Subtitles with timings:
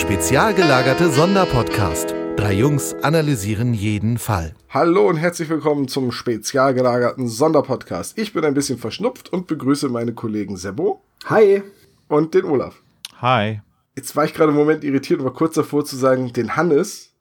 [0.00, 2.14] Spezial gelagerte Sonderpodcast.
[2.36, 4.54] Drei Jungs analysieren jeden Fall.
[4.70, 8.16] Hallo und herzlich willkommen zum spezial gelagerten Sonderpodcast.
[8.16, 11.04] Ich bin ein bisschen verschnupft und begrüße meine Kollegen Sebo.
[11.26, 11.62] Hi.
[12.08, 12.76] Und den Olaf.
[13.18, 13.60] Hi.
[13.94, 17.12] Jetzt war ich gerade im Moment irritiert und war kurz davor zu sagen, den Hannes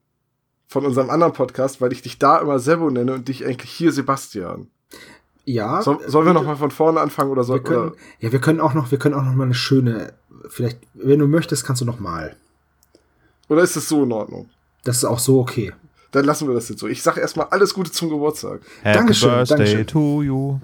[0.65, 3.91] von unserem anderen Podcast, weil ich dich da immer Sebo nenne und dich eigentlich hier
[3.91, 4.67] Sebastian.
[5.43, 5.81] Ja.
[5.81, 7.55] So, sollen wir nochmal von vorne anfangen oder so?
[7.55, 7.95] Wir können, oder?
[8.19, 10.13] Ja, wir können auch noch, wir können auch noch mal eine schöne,
[10.47, 12.37] vielleicht, wenn du möchtest, kannst du noch mal.
[13.49, 14.49] Oder ist das so in Ordnung?
[14.85, 15.73] Das ist auch so okay.
[16.11, 16.87] Dann lassen wir das jetzt so.
[16.87, 18.61] Ich sage erstmal alles Gute zum Geburtstag.
[18.81, 19.87] Happy Dankeschön, Birthday Dankeschön.
[19.87, 20.59] to you.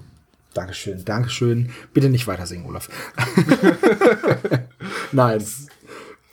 [0.54, 1.70] Dankeschön, Dankeschön.
[1.92, 2.88] Bitte nicht weiter singen, Olaf.
[5.12, 5.44] Nein.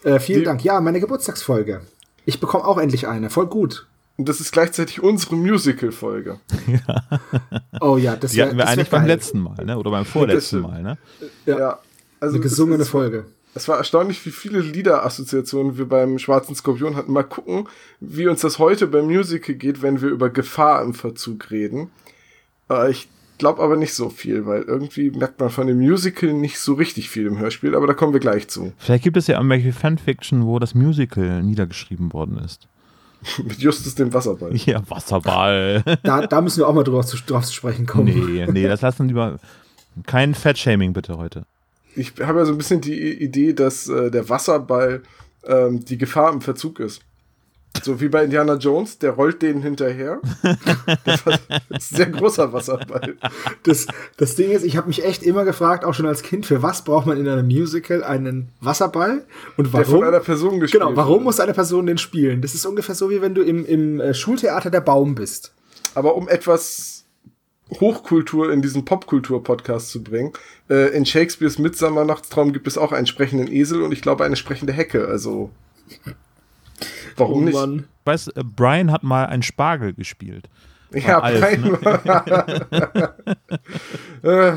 [0.04, 0.64] Äh, vielen Die- Dank.
[0.64, 1.82] Ja, meine Geburtstagsfolge.
[2.26, 3.30] Ich bekomme auch endlich eine.
[3.30, 3.88] Voll gut.
[4.16, 6.40] Und das ist gleichzeitig unsere Musical-Folge.
[7.82, 9.78] Oh ja, das Die wär- hatten wir das eigentlich beim letzten Mal, ne?
[9.78, 10.62] Oder beim vorletzten.
[10.62, 10.98] Mal, ne?
[11.46, 11.80] Ja.
[12.20, 13.26] Also Eine es- gesungene Folge.
[13.56, 17.12] Es war erstaunlich, wie viele Liederassoziationen wir beim Schwarzen Skorpion hatten.
[17.12, 17.68] Mal gucken,
[18.00, 21.92] wie uns das heute beim Musical geht, wenn wir über Gefahr im Verzug reden.
[22.70, 26.60] Äh, ich glaube aber nicht so viel, weil irgendwie merkt man von dem Musical nicht
[26.60, 28.74] so richtig viel im Hörspiel, aber da kommen wir gleich zu.
[28.78, 32.68] Vielleicht gibt es ja irgendwelche Fanfiction, wo das Musical niedergeschrieben worden ist.
[33.44, 34.52] Mit Justus dem Wasserball.
[34.66, 35.84] Ja, Wasserball.
[36.04, 38.06] Da, da müssen wir auch mal drauf zu, drauf zu sprechen kommen.
[38.06, 39.40] nee, nee, das lassen wir lieber.
[40.08, 41.46] Kein Fettshaming bitte heute.
[41.96, 45.02] Ich habe ja so ein bisschen die Idee, dass äh, der Wasserball
[45.46, 47.02] ähm, die Gefahr im Verzug ist.
[47.82, 50.22] So wie bei Indiana Jones, der rollt denen hinterher.
[51.06, 53.16] das ist ein sehr großer Wasserball.
[53.64, 56.62] Das, das Ding ist, ich habe mich echt immer gefragt, auch schon als Kind, für
[56.62, 59.26] was braucht man in einem Musical einen Wasserball
[59.58, 60.04] und Der von warum?
[60.08, 62.42] einer Person gespielt Genau, warum muss eine Person den spielen?
[62.44, 65.52] Das ist ungefähr so, wie wenn du im, im äh, Schultheater der Baum bist.
[65.96, 66.93] Aber um etwas
[67.80, 70.34] Hochkultur in diesen Popkultur-Podcast zu bringen,
[70.70, 74.74] äh, in Shakespeares Mitsammernachtstraum gibt es auch einen sprechenden Esel und ich glaube eine sprechende
[74.74, 75.08] Hecke.
[75.08, 75.52] Also
[77.16, 77.58] warum nicht?
[77.58, 80.50] Ich weiß, äh, Brian hat mal einen Spargel gespielt.
[80.92, 81.78] Ja, Alf, ne?
[81.82, 83.10] Brian.
[84.24, 84.56] Äh,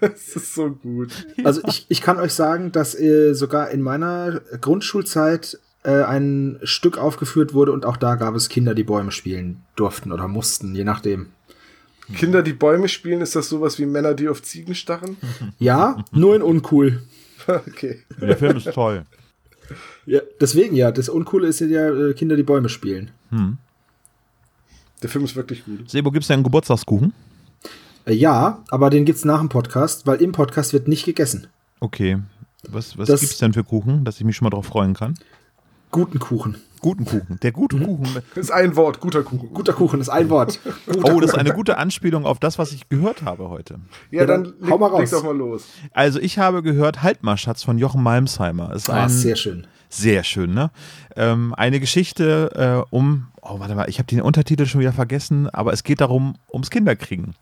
[0.00, 1.26] Es ist so gut.
[1.42, 6.98] Also ich, ich kann euch sagen, dass äh, sogar in meiner Grundschulzeit äh, ein Stück
[6.98, 10.84] aufgeführt wurde und auch da gab es Kinder, die Bäume spielen durften oder mussten, je
[10.84, 11.28] nachdem.
[12.12, 15.16] Kinder, die Bäume spielen, ist das sowas wie Männer, die auf Ziegen starren?
[15.58, 17.02] Ja, nur in uncool.
[17.46, 18.00] Okay.
[18.20, 19.04] Der Film ist toll.
[20.06, 23.10] Ja, deswegen ja, das Uncoole ist ja äh, Kinder, die Bäume spielen.
[25.02, 25.90] Der Film ist wirklich gut.
[25.90, 27.12] Sebo, gibt's denn einen Geburtstagskuchen?
[28.06, 31.46] Äh, ja, aber den gibt's nach dem Podcast, weil im Podcast wird nicht gegessen.
[31.80, 32.18] Okay.
[32.68, 35.14] Was, was Das- gibt's denn für Kuchen, dass ich mich schon mal drauf freuen kann?
[35.94, 36.56] Guten Kuchen.
[36.80, 37.38] Guten Kuchen.
[37.40, 37.84] Der gute Mhm.
[37.84, 38.08] Kuchen.
[38.34, 39.54] Das ist ein Wort, guter Kuchen.
[39.54, 40.58] Guter Kuchen ist ein Wort.
[40.86, 43.78] Guter Oh, das ist eine gute Anspielung auf das, was ich gehört habe heute.
[44.10, 45.02] Ja, Ja, dann, dann hau mal raus.
[45.02, 45.66] leg doch mal los.
[45.92, 48.72] Also ich habe gehört, Halt mal Schatz von Jochen Malmsheimer.
[48.74, 49.68] Ist Ah, ein, sehr schön.
[49.88, 50.72] Sehr schön, ne?
[51.14, 55.48] Ähm, eine Geschichte äh, um, oh warte mal, ich habe den Untertitel schon wieder vergessen,
[55.48, 57.36] aber es geht darum, ums Kinderkriegen.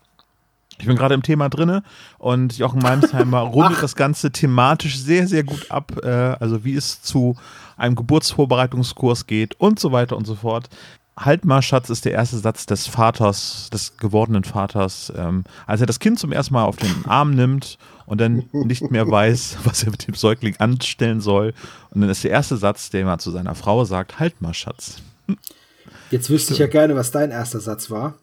[0.79, 1.83] Ich bin gerade im Thema drinne
[2.17, 5.93] und Jochen Malmsheimer rundet das Ganze thematisch sehr, sehr gut ab.
[6.03, 7.35] Äh, also wie es zu
[7.77, 10.69] einem Geburtsvorbereitungskurs geht und so weiter und so fort.
[11.15, 15.85] Halt mal, Schatz, ist der erste Satz des Vaters, des gewordenen Vaters, ähm, als er
[15.85, 19.83] das Kind zum ersten Mal auf den Arm nimmt und dann nicht mehr weiß, was
[19.83, 21.53] er mit dem Säugling anstellen soll.
[21.91, 25.03] Und dann ist der erste Satz, der mal zu seiner Frau sagt, halt mal, Schatz.
[26.09, 28.15] Jetzt wüsste ich ja gerne, was dein erster Satz war.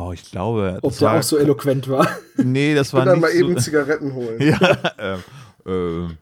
[0.00, 2.08] Oh, ich glaube, Ob das der war, auch so eloquent war.
[2.36, 4.40] nee, das war Und dann nicht mal eben so, Zigaretten holen.
[4.40, 5.18] ja, ähm,
[5.66, 6.16] ähm,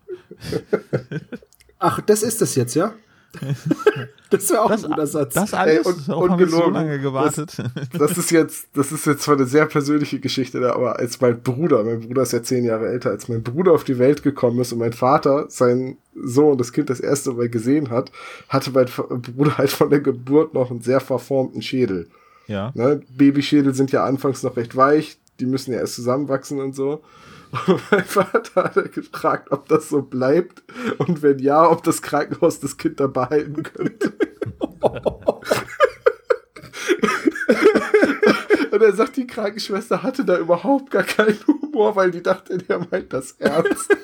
[1.78, 2.92] Ach, das ist das jetzt, ja?
[4.30, 5.32] Das wäre auch das, ein guter Satz.
[5.32, 7.56] das alles, Ey, und- haben wir so lange gewartet.
[7.98, 11.40] Das ist jetzt, das ist jetzt zwar eine sehr persönliche Geschichte, da, aber als mein
[11.42, 14.60] Bruder, mein Bruder ist ja zehn Jahre älter, als mein Bruder auf die Welt gekommen
[14.60, 18.12] ist und mein Vater seinen Sohn, das Kind das erste Mal gesehen hat,
[18.50, 18.84] hatte mein
[19.22, 22.08] Bruder halt von der Geburt noch einen sehr verformten Schädel.
[22.48, 22.72] Ja.
[22.74, 23.00] Ne?
[23.10, 27.04] Babyschädel sind ja anfangs noch recht weich, die müssen ja erst zusammenwachsen und so.
[27.66, 30.62] Und mein Vater hat gefragt, ob das so bleibt
[30.98, 34.12] und wenn ja, ob das Krankenhaus das Kind da behalten könnte.
[38.70, 42.86] Und er sagt, die Krankenschwester hatte da überhaupt gar keinen Humor, weil die dachte, der
[42.90, 43.90] meint das ernst.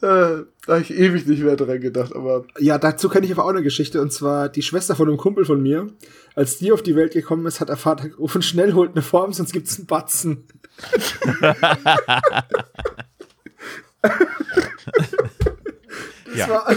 [0.00, 3.32] Und, äh, da habe ich ewig nicht mehr dran gedacht, aber Ja, dazu kenne ich
[3.32, 4.00] aber auch eine Geschichte.
[4.00, 5.88] Und zwar die Schwester von einem Kumpel von mir.
[6.34, 9.32] Als die auf die Welt gekommen ist, hat der Vater gerufen, schnell holt eine Form,
[9.32, 10.44] sonst gibt's einen Batzen.
[16.24, 16.48] Das Ja.
[16.48, 16.66] war,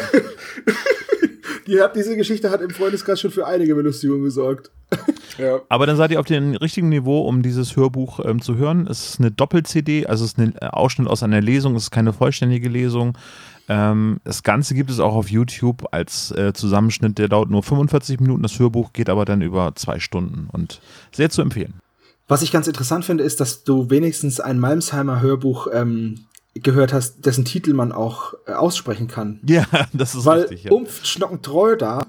[1.68, 4.72] die hat, diese Geschichte hat im Freundeskreis schon für einige Belustigungen gesorgt.
[5.38, 5.60] ja.
[5.70, 8.88] Aber dann seid ihr auf dem richtigen Niveau, um dieses Hörbuch ähm, zu hören.
[8.88, 12.14] Es ist eine Doppel-CD, also es ist ein Ausschnitt aus einer Lesung, es ist keine
[12.14, 13.18] vollständige Lesung.
[13.70, 18.20] Ähm, das Ganze gibt es auch auf YouTube als äh, Zusammenschnitt, der dauert nur 45
[18.20, 18.44] Minuten.
[18.44, 20.82] Das Hörbuch geht aber dann über zwei Stunden und
[21.12, 21.76] sehr zu empfehlen.
[22.28, 26.20] Was ich ganz interessant finde, ist, dass du wenigstens ein Malmsheimer Hörbuch ähm,
[26.56, 29.40] gehört hast, dessen Titel man auch äh, aussprechen kann.
[29.48, 30.66] Ja, das ist Weil richtig.
[30.66, 30.72] Ja.
[30.72, 32.06] Umft Schnocken treu da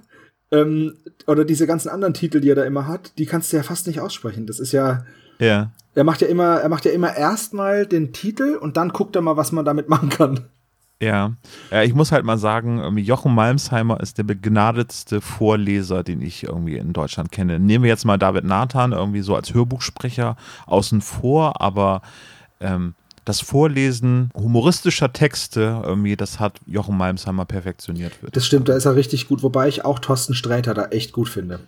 [0.50, 0.94] ähm,
[1.26, 3.86] oder diese ganzen anderen Titel, die er da immer hat, die kannst du ja fast
[3.86, 4.46] nicht aussprechen.
[4.46, 5.04] Das ist ja,
[5.38, 5.72] ja.
[5.94, 9.22] er macht ja immer, er macht ja immer erstmal den Titel und dann guckt er
[9.22, 10.40] mal, was man damit machen kann.
[11.02, 11.32] Ja.
[11.70, 16.44] ja, ich muss halt mal sagen, irgendwie Jochen Malmsheimer ist der begnadetste Vorleser, den ich
[16.44, 17.58] irgendwie in Deutschland kenne.
[17.58, 20.36] Nehmen wir jetzt mal David Nathan irgendwie so als Hörbuchsprecher
[20.66, 22.00] außen vor, aber
[22.60, 28.22] ähm, das Vorlesen humoristischer Texte, irgendwie, das hat Jochen Malmsheimer perfektioniert.
[28.22, 28.36] Wird.
[28.36, 31.28] Das stimmt, da ist er richtig gut, wobei ich auch Thorsten Sträter da echt gut
[31.28, 31.60] finde.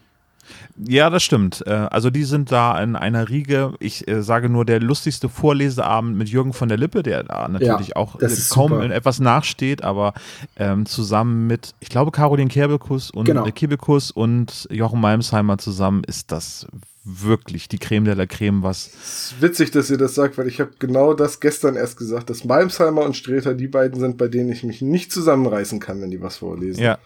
[0.77, 1.65] Ja, das stimmt.
[1.67, 3.73] Äh, Also die sind da in einer Riege.
[3.81, 7.89] Ich äh, sage nur, der lustigste Vorleseabend mit Jürgen von der Lippe, der da natürlich
[7.89, 8.19] Ja, auch
[8.51, 8.85] kaum super.
[8.85, 10.15] in etwas nachsteht, aber
[10.57, 13.47] ähm, zusammen mit, ich glaube, Caroline Kerbekus und Genau.
[13.47, 16.67] äh, Kebekus und Jochen Malmsheimer zusammen ist das
[17.07, 20.49] wirklich die Creme de la Creme, was Es ist witzig, dass ihr das sagt, weil
[20.49, 24.29] ich habe genau das gestern erst gesagt, dass Malmsheimer und Streter die beiden sind, bei
[24.29, 26.83] denen ich mich nicht zusammenreißen kann, wenn die was vorlesen.
[26.83, 26.99] ja,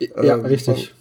[0.00, 0.94] Ja, Ähm, richtig.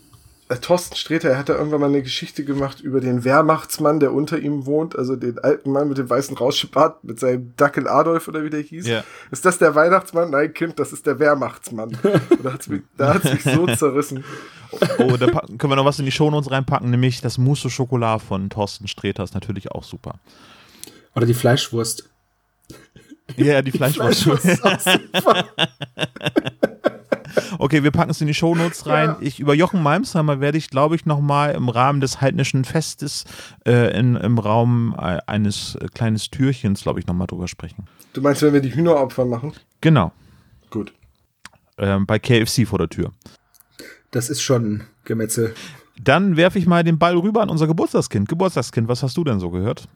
[0.54, 4.14] Äh, Thorsten Sträter, er hat da irgendwann mal eine Geschichte gemacht über den Wehrmachtsmann, der
[4.14, 8.28] unter ihm wohnt, also den alten Mann mit dem weißen Rauschebart, mit seinem Dackel Adolf
[8.28, 8.88] oder wie der hieß.
[8.88, 9.04] Ja.
[9.32, 10.30] Ist das der Weihnachtsmann?
[10.30, 11.98] Nein, Kind, das ist der Wehrmachtsmann.
[12.44, 14.24] Da hat's mich, da hat's mich so zerrissen.
[14.98, 17.72] Oh, da packen, können wir noch was in die Shownotes reinpacken, nämlich das Mousse au
[17.72, 20.20] Chocolat von Thorsten Sträter ist natürlich auch super.
[21.16, 22.10] Oder die Fleischwurst.
[23.38, 24.28] Ja, die Fleischwurst.
[24.28, 24.80] ist auch
[25.14, 25.46] super.
[27.58, 29.10] Okay, wir packen es in die Shownotes rein.
[29.10, 29.18] Ja.
[29.22, 33.26] Ich, über Jochen Malmsheimer werde ich, glaube ich, nochmal im Rahmen des heidnischen Festes
[33.66, 37.86] äh, in, im Raum äh, eines äh, kleines Türchens, glaube ich, nochmal drüber sprechen.
[38.14, 39.54] Du meinst, wenn wir die Hühneropfer machen?
[39.82, 40.12] Genau.
[40.70, 40.94] Gut.
[41.78, 43.12] Ähm, bei KFC vor der Tür.
[44.12, 45.54] Das ist schon Gemetzel.
[46.00, 48.28] Dann werfe ich mal den Ball rüber an unser Geburtstagskind.
[48.28, 49.88] Geburtstagskind, was hast du denn so gehört?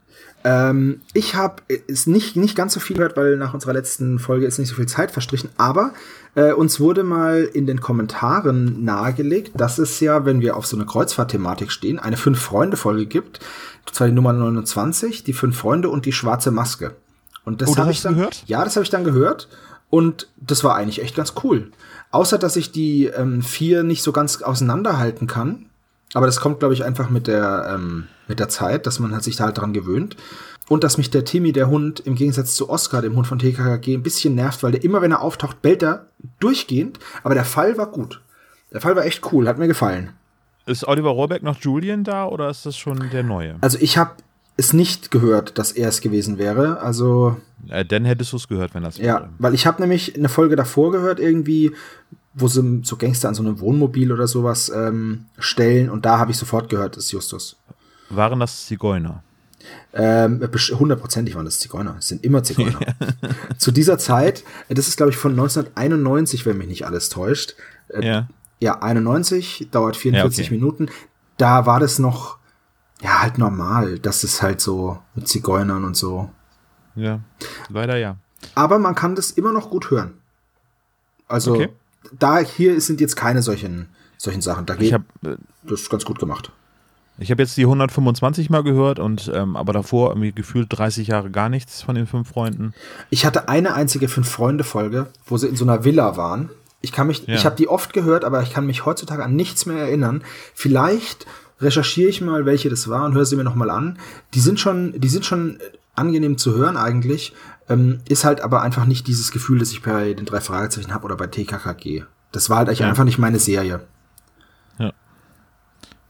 [0.44, 4.46] Ähm, ich habe es nicht, nicht ganz so viel gehört, weil nach unserer letzten Folge
[4.46, 5.94] ist nicht so viel Zeit verstrichen, aber
[6.36, 10.78] äh, uns wurde mal in den Kommentaren nahegelegt, dass es ja, wenn wir auf so
[10.78, 13.40] eine Kreuzfahrt-Thematik stehen, eine Fünf-Freunde-Folge gibt.
[13.92, 16.96] Zwar die Nummer 29, die Fünf Freunde und die schwarze Maske.
[17.44, 18.44] Und das Oh, habe ich dann gehört?
[18.46, 19.48] Ja, das habe ich dann gehört.
[19.90, 21.72] Und das war eigentlich echt ganz cool.
[22.12, 25.68] Außer, dass ich die ähm, vier nicht so ganz auseinanderhalten kann.
[26.18, 29.24] Aber das kommt, glaube ich, einfach mit der, ähm, mit der Zeit, dass man halt
[29.24, 30.18] sich da halt dran gewöhnt.
[30.68, 33.94] Und dass mich der Timmy, der Hund, im Gegensatz zu Oscar, dem Hund von TKKG,
[33.94, 36.08] ein bisschen nervt, weil der immer, wenn er auftaucht, bellt er
[36.40, 36.98] durchgehend.
[37.22, 38.20] Aber der Fall war gut.
[38.74, 40.10] Der Fall war echt cool, hat mir gefallen.
[40.66, 43.58] Ist Oliver Rohrbeck noch Julian da oder ist das schon der neue?
[43.62, 44.14] Also ich habe
[44.58, 46.80] es nicht gehört, dass er es gewesen wäre.
[46.82, 47.38] Also
[47.70, 49.30] Äh, dann hättest du es gehört, wenn das Ja, wäre.
[49.40, 51.72] weil ich habe nämlich eine Folge davor gehört, irgendwie,
[52.34, 56.32] wo sie so Gangster an so einem Wohnmobil oder sowas ähm, stellen und da habe
[56.32, 57.56] ich sofort gehört, das ist Justus.
[58.10, 59.24] Waren das Zigeuner?
[59.94, 60.40] Ähm,
[60.80, 61.96] hundertprozentig waren das Zigeuner.
[62.00, 62.80] Es sind immer Zigeuner.
[63.58, 67.56] Zu dieser Zeit, äh, das ist glaube ich von 1991, wenn mich nicht alles täuscht.
[67.90, 68.28] Äh, Ja.
[68.60, 70.56] Ja, 91, dauert 44 Ja, okay.
[70.56, 70.90] Minuten.
[71.38, 72.38] Da war das noch,
[73.02, 76.30] ja, halt normal, dass es halt so mit Zigeunern und so.
[76.96, 77.20] Ja.
[77.70, 78.18] Leider ja.
[78.56, 80.14] Aber man kann das immer noch gut hören.
[81.28, 81.70] Also, Okay.
[82.18, 84.66] da hier sind jetzt keine solchen, solchen Sachen.
[84.66, 86.52] Da Ich geht habe äh, das ist ganz gut gemacht.
[87.20, 91.30] ich hab jetzt die 125 mal gehört und ähm, aber davor irgendwie gefühlt 30 Jahre
[91.30, 92.74] gar nichts von den fünf Freunden.
[93.10, 96.50] Ich hatte eine einzige Fünf-Freunde-Folge, wo sie in so einer Villa waren.
[96.82, 97.36] Ich kann mich, Ja.
[97.36, 100.24] ich habe die oft gehört, aber ich kann mich heutzutage an nichts mehr erinnern.
[100.54, 101.26] Vielleicht
[101.60, 103.98] recherchiere ich mal, welche das war und höre sie mir noch mal an.
[104.34, 105.58] Die sind schon, die sind schon
[105.96, 107.34] angenehm zu hören eigentlich.
[107.70, 111.06] Ähm, ist halt aber einfach nicht dieses Gefühl, das ich bei den drei Fragezeichen habe
[111.06, 112.04] oder bei TKKG.
[112.32, 112.90] Das war halt eigentlich Ja.
[112.90, 113.82] einfach nicht meine Serie.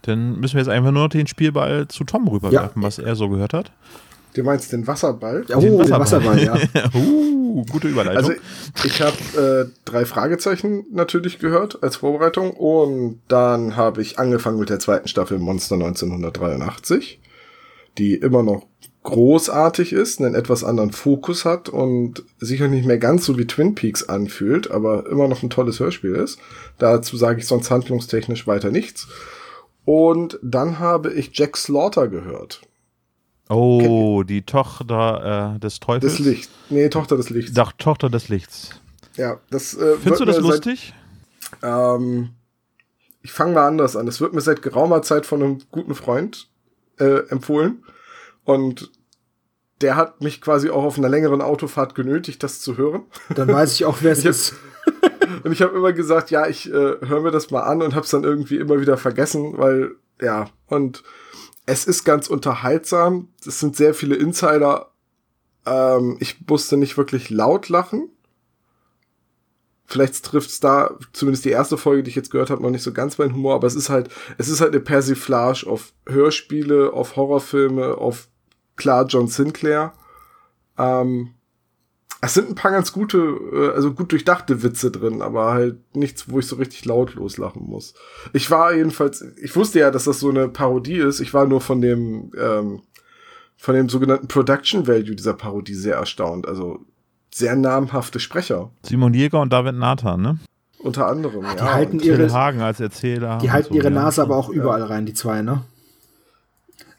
[0.04, 3.28] Dann müssen wir jetzt einfach nur noch den Spielball zu Tom rüberwerfen, was er so
[3.28, 3.72] gehört hat.
[4.38, 5.46] Du meinst den Wasserball?
[5.50, 6.36] Oh, Den den Wasserball.
[6.38, 6.90] Wasserball, ja.
[6.94, 8.18] uh, gute Überleitung.
[8.18, 8.34] Also
[8.84, 14.70] ich habe äh, drei Fragezeichen natürlich gehört als Vorbereitung und dann habe ich angefangen mit
[14.70, 17.20] der zweiten Staffel Monster 1983,
[17.98, 18.68] die immer noch
[19.02, 23.74] großartig ist, einen etwas anderen Fokus hat und sicher nicht mehr ganz so wie Twin
[23.74, 26.38] Peaks anfühlt, aber immer noch ein tolles Hörspiel ist.
[26.78, 29.08] Dazu sage ich sonst handlungstechnisch weiter nichts.
[29.84, 32.67] Und dann habe ich Jack Slaughter gehört.
[33.50, 36.18] Oh, die Tochter äh, des Teufels.
[36.18, 36.50] Das Licht.
[36.70, 37.54] Nee, Tochter des Lichts.
[37.54, 38.80] Doch, Tochter des Lichts.
[39.16, 40.94] Ja, das äh, Findest du das mir seit- lustig?
[41.64, 42.30] Ähm,
[43.22, 44.08] ich fange mal anders an.
[44.08, 46.50] Es wird mir seit geraumer Zeit von einem guten Freund
[47.00, 47.84] äh, empfohlen.
[48.44, 48.92] Und
[49.82, 53.04] der hat mich quasi auch auf einer längeren Autofahrt genötigt, das zu hören.
[53.36, 54.56] Dann weiß ich auch, wer es ist.
[55.44, 58.06] Und ich habe immer gesagt, ja, ich äh, höre mir das mal an und habe
[58.06, 61.04] es dann irgendwie immer wieder vergessen, weil ja, und
[61.68, 63.28] es ist ganz unterhaltsam.
[63.46, 64.92] Es sind sehr viele Insider.
[65.66, 68.10] Ähm, ich musste nicht wirklich laut lachen.
[69.86, 72.92] Vielleicht trifft's da zumindest die erste Folge, die ich jetzt gehört habe, noch nicht so
[72.92, 77.16] ganz meinen Humor, aber es ist halt, es ist halt eine Persiflage auf Hörspiele, auf
[77.16, 78.28] Horrorfilme, auf
[78.76, 79.94] klar John Sinclair.
[80.78, 81.34] Ähm,
[82.22, 86.30] es sind ein paar ganz gute, äh, also gut durchdachte Witze drin, aber halt nichts,
[86.30, 87.94] wo ich so richtig laut loslachen muss.
[88.34, 91.20] Ich war jedenfalls, ich wusste ja, dass das so eine Parodie ist.
[91.20, 92.82] Ich war nur von dem, ähm,
[93.58, 96.48] von dem sogenannten Production Value dieser Parodie sehr erstaunt.
[96.48, 96.80] Also
[97.32, 100.40] sehr namhafte Sprecher, Simon Jäger und David Nathan, ne?
[100.80, 101.42] unter anderem.
[101.42, 103.40] die ja, halten ihre- Hagen als Erzähler.
[103.42, 103.94] Die halten so, ihre ja.
[103.96, 105.64] Nase aber auch überall rein, die zwei, ne?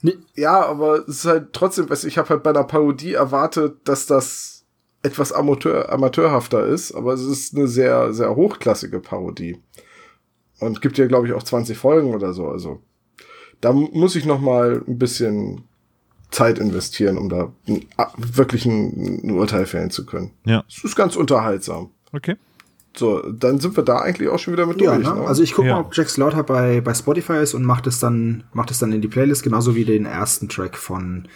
[0.03, 3.15] Nee, Ja, aber es ist halt trotzdem, weißt du, ich habe halt bei einer Parodie
[3.15, 4.58] erwartet, dass das
[5.03, 9.59] etwas Amateur, amateurhafter ist, aber es ist eine sehr, sehr hochklassige Parodie.
[10.61, 12.49] Und gibt ja, glaube ich, auch 20 Folgen oder so.
[12.49, 12.83] Also
[13.61, 15.63] da mu- muss ich noch mal ein bisschen
[16.31, 17.53] Zeit investieren, um da
[18.17, 20.33] wirklich ein, ein Urteil fällen zu können.
[20.45, 21.91] Ja, Es ist ganz unterhaltsam.
[22.13, 22.37] okay.
[22.97, 25.07] So, dann sind wir da eigentlich auch schon wieder mit ja, durch.
[25.07, 25.15] ne?
[25.15, 25.27] ne?
[25.29, 25.75] Also ich gucke Ja.
[25.75, 28.91] mal, ob Jack Slaughter bei, bei Spotify ist und macht es dann, macht es dann
[28.93, 31.29] in die Playlist, genauso wie den ersten Track von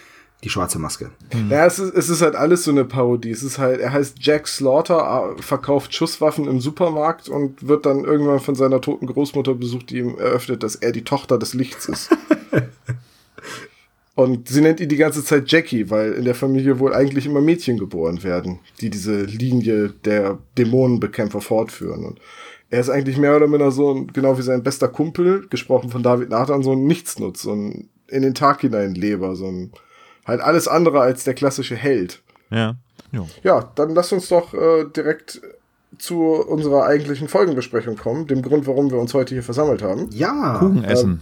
[0.43, 1.09] Die Schwarze Maske.
[1.49, 3.31] Ja, es ist, es ist halt alles so eine Parodie.
[3.31, 8.41] Es ist halt, er heißt Jack Slaughter, verkauft Schusswaffen im Supermarkt und wird dann irgendwann
[8.41, 12.09] von seiner toten Großmutter besucht, die ihm eröffnet, dass er die Tochter des Lichts ist.
[14.15, 17.41] und sie nennt ihn die ganze Zeit Jackie, weil in der Familie wohl eigentlich immer
[17.41, 22.05] Mädchen geboren werden, die diese Linie der Dämonenbekämpfer fortführen.
[22.05, 22.19] Und
[22.69, 26.03] er ist eigentlich mehr oder minder so ein, genau wie sein bester Kumpel, gesprochen von
[26.03, 29.71] David Nathan, so ein Nichtsnutz, so ein in den Tag hinein Leber, so ein
[30.25, 32.21] halt alles andere als der klassische Held.
[32.49, 32.75] Ja.
[33.11, 33.27] Jo.
[33.43, 35.41] Ja, dann lass uns doch äh, direkt
[35.99, 40.07] zu unserer eigentlichen Folgenbesprechung kommen, dem Grund, warum wir uns heute hier versammelt haben.
[40.11, 40.57] Ja.
[40.59, 41.21] Kuchen essen.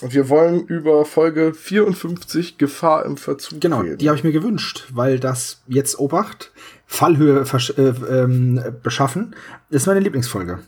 [0.00, 3.98] Und wir wollen über Folge 54 Gefahr im Verzug Genau, reden.
[3.98, 6.52] die habe ich mir gewünscht, weil das jetzt Obacht,
[6.86, 7.44] Fallhöhe
[7.76, 9.34] äh, ähm, beschaffen,
[9.70, 10.60] ist meine Lieblingsfolge.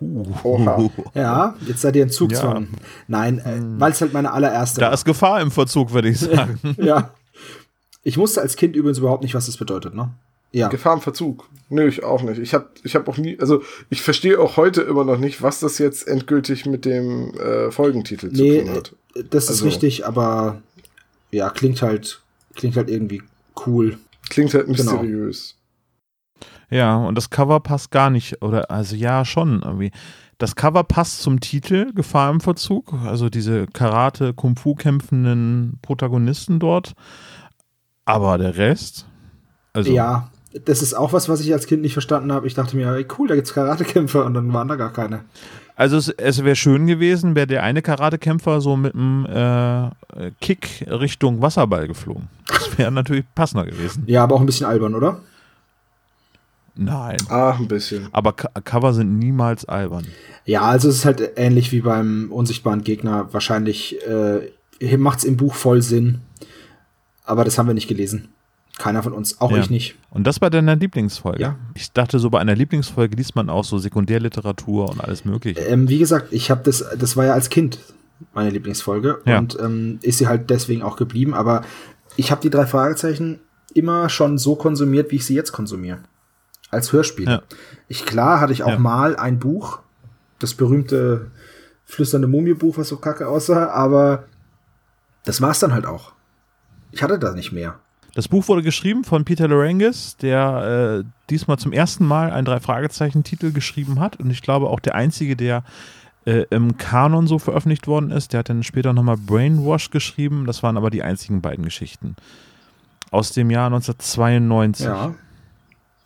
[0.00, 0.90] Oha.
[1.14, 2.68] Ja, jetzt seid ihr in Zugzwang.
[3.08, 4.94] Nein, äh, weil es halt meine allererste Da war.
[4.94, 6.58] ist Gefahr im Verzug, würde ich sagen.
[6.78, 7.10] Ja.
[8.02, 10.10] Ich wusste als Kind übrigens überhaupt nicht, was das bedeutet, ne?
[10.52, 10.68] Ja.
[10.68, 11.48] Gefahr im Verzug.
[11.68, 12.38] Nö, ich auch nicht.
[12.40, 15.60] Ich habe ich hab auch nie, also ich verstehe auch heute immer noch nicht, was
[15.60, 18.94] das jetzt endgültig mit dem äh, Folgentitel zu Nee, tun hat.
[19.14, 20.62] äh, das ist Also- richtig, aber
[21.30, 22.20] ja, klingt halt,
[22.56, 23.22] klingt halt irgendwie
[23.66, 23.98] cool.
[24.30, 25.02] Klingt halt Genau.
[26.70, 29.90] Ja, und das Cover passt gar nicht, oder also ja, schon irgendwie.
[30.38, 36.58] Das Cover passt zum Titel Gefahr im Verzug, also diese Karate, Kung Fu kämpfenden Protagonisten
[36.58, 36.94] dort.
[38.06, 39.06] Aber der Rest,
[39.72, 40.30] also Ja,
[40.64, 42.46] das ist auch was, was ich als Kind nicht verstanden habe.
[42.46, 45.24] Ich dachte mir, ey, cool, da gibt's Karatekämpfer und dann waren da gar keine.
[45.76, 50.86] Also es, es wäre schön gewesen, wäre der eine Karatekämpfer so mit einem äh, Kick
[50.88, 52.28] Richtung Wasserball geflogen.
[52.46, 54.04] Das wäre natürlich passender gewesen.
[54.06, 55.20] Ja, aber auch ein bisschen albern, oder?
[56.82, 57.18] Nein.
[57.28, 58.08] Ah, ein bisschen.
[58.12, 60.06] Aber Co Cover sind niemals albern.
[60.46, 63.28] Ja, also es ist halt ähnlich wie beim unsichtbaren Gegner.
[63.32, 66.20] Wahrscheinlich äh, macht's im Buch voll Sinn.
[67.24, 68.28] Aber das haben wir nicht gelesen.
[68.78, 69.58] Keiner von uns, auch Ja.
[69.58, 69.96] ich nicht.
[70.10, 71.42] Und das bei deiner Lieblingsfolge.
[71.42, 71.56] Ja.
[71.74, 75.60] Ich dachte, so bei einer Lieblingsfolge liest man auch so Sekundärliteratur und alles mögliche.
[75.60, 77.78] Ähm, wie gesagt, ich habe das, das war ja als Kind
[78.32, 79.38] meine Lieblingsfolge Ja.
[79.38, 81.34] und ähm, ist sie halt deswegen auch geblieben.
[81.34, 81.62] Aber
[82.16, 83.38] ich habe die drei Fragezeichen
[83.74, 85.98] immer schon so konsumiert, wie ich sie jetzt konsumiere.
[86.70, 87.28] Als Hörspiel.
[87.28, 87.42] Ja.
[87.88, 88.78] Ich klar hatte ich auch Ja.
[88.78, 89.80] mal ein Buch,
[90.38, 91.30] das berühmte
[91.84, 94.24] flüsternde Mumie-Buch, was so kacke aussah, aber
[95.24, 96.12] das war's dann halt auch.
[96.92, 97.78] Ich hatte da nicht mehr.
[98.14, 103.52] Das Buch wurde geschrieben von Peter Larangis, der äh, diesmal zum ersten Mal einen Drei-Fragezeichen-Titel
[103.52, 104.16] geschrieben hat.
[104.16, 105.62] Und ich glaube auch der einzige, der
[106.24, 108.32] äh, im Kanon so veröffentlicht worden ist.
[108.32, 110.44] Der hat dann später nochmal Brainwash geschrieben.
[110.46, 112.16] Das waren aber die einzigen beiden Geschichten.
[113.12, 114.86] Aus dem Jahr 1992.
[114.86, 115.14] Ja.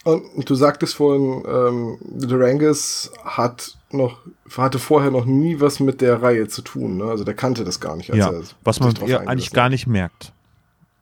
[0.05, 4.19] Und du sagtest vorhin, ähm, Durangis hat noch,
[4.57, 7.05] hatte vorher noch nie was mit der Reihe zu tun, ne?
[7.05, 8.11] Also der kannte das gar nicht.
[8.11, 10.33] Als Ja, er was man ja eigentlich gar nicht merkt.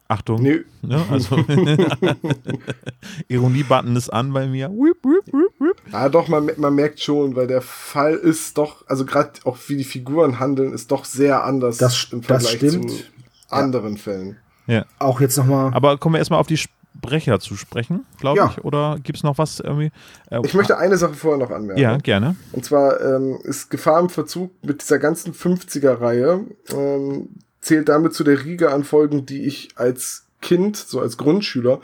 [0.08, 0.42] Achtung.
[0.42, 1.02] Nee, Ne?
[1.10, 1.36] Also
[3.28, 4.68] Ironie-Button ist an bei mir.
[4.70, 5.76] Whip, whip, whip, whip.
[5.92, 9.76] Ja, doch, man, man merkt schon, weil der Fall ist doch, also gerade auch wie
[9.76, 12.90] die Figuren handeln, ist doch sehr anders Das- im das Vergleich stimmt.
[12.90, 13.02] zu
[13.48, 14.36] anderen Fällen.
[14.66, 14.84] Ja.
[14.98, 15.72] Auch jetzt noch mal.
[15.74, 16.58] Aber kommen wir erstmal auf die
[16.98, 18.54] Sprecher zu sprechen, glaube Ja.
[18.56, 18.64] ich.
[18.64, 19.90] Oder gibt es noch was irgendwie?
[20.30, 21.80] Äh, Ich möchte eine Sache vorher noch anmerken.
[21.80, 22.36] Ja, gerne.
[22.52, 27.28] Und zwar ähm, ist Gefahr im Verzug mit dieser ganzen 50er-Reihe ähm,
[27.60, 31.80] zählt damit zu der Riege an Folgen, die ich als Kind, so als Grundschüler,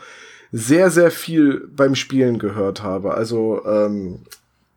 [0.51, 3.13] sehr, sehr viel beim Spielen gehört habe.
[3.13, 4.21] Also ähm,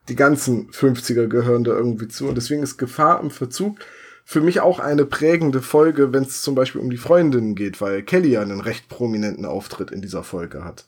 [0.09, 2.27] die ganzen 50er gehören da irgendwie zu.
[2.29, 3.79] Und deswegen ist Gefahr im Verzug
[4.25, 8.03] für mich auch eine prägende Folge, wenn es zum Beispiel um die Freundinnen geht, weil
[8.03, 10.85] Kelly ja einen recht prominenten Auftritt in dieser Folge hat.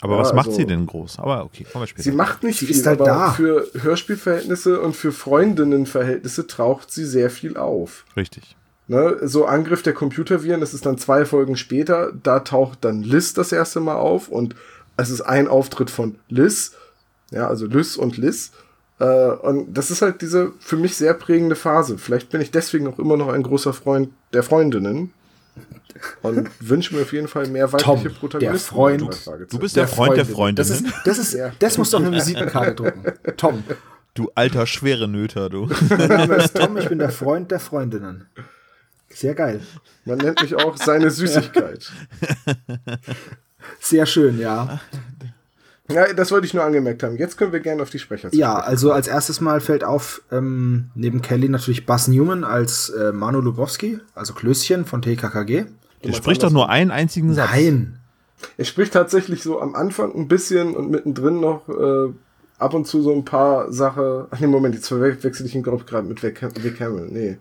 [0.00, 1.18] Aber Ja, was macht also- sie denn groß?
[1.20, 2.02] Aber okay, kommen wir später.
[2.02, 3.30] Sie macht nicht Sie viel, ist halt aber da.
[3.32, 8.04] für Hörspielverhältnisse und für Freundinnenverhältnisse taucht sie sehr viel auf.
[8.16, 8.56] Richtig.
[8.88, 13.32] Ne, so Angriff der Computerviren, das ist dann zwei Folgen später, da taucht dann Liz
[13.32, 14.56] das erste Mal auf und
[14.96, 16.72] es ist ein Auftritt von Liz,
[17.30, 18.50] ja, also Liz und Liz.
[19.02, 21.98] Äh, und das ist halt diese für mich sehr prägende Phase.
[21.98, 25.12] Vielleicht bin ich deswegen auch immer noch ein großer Freund der Freundinnen
[26.22, 28.74] und wünsche mir auf jeden Fall mehr weibliche Tom, der Protagonisten.
[28.74, 29.00] Freund.
[29.02, 29.46] drei Fragezeichen.
[29.50, 30.56] Du bist der, Freund der Freundin.
[30.56, 31.50] Das ist, das ist, Ja.
[31.58, 33.04] das muss doch eine Visitenkarte drucken.
[33.36, 33.64] Tom.
[34.14, 35.68] du alter schwere Nöter, du.
[35.88, 38.26] Mein Name ist Tom, ich bin der Freund der Freundinnen.
[39.08, 39.62] Sehr geil.
[40.04, 41.90] Man nennt mich auch seine Süßigkeit.
[43.80, 44.80] Sehr schön, ja.
[45.92, 47.16] Ja, das wollte ich nur angemerkt haben.
[47.16, 48.68] Jetzt können wir gerne auf die Sprecher zu Ja, sprechen.
[48.68, 53.40] also als erstes Mal fällt auf, ähm, neben Kelly natürlich Buzz Newman als äh, Manu
[53.40, 55.64] Lubowski, also Klößchen von TKKG.
[56.04, 57.50] Der spricht doch nur einen einzigen Satz.
[57.52, 57.98] Nein.
[58.58, 62.12] Er spricht tatsächlich so am Anfang ein bisschen und mittendrin noch äh,
[62.58, 64.24] ab und zu so ein paar Sachen.
[64.30, 66.42] Ach nee, Moment, jetzt verwechsel ich ihn, glaube ich, gerade mit Vic,
[66.80, 67.08] Hamill.
[67.10, 67.38] Nee.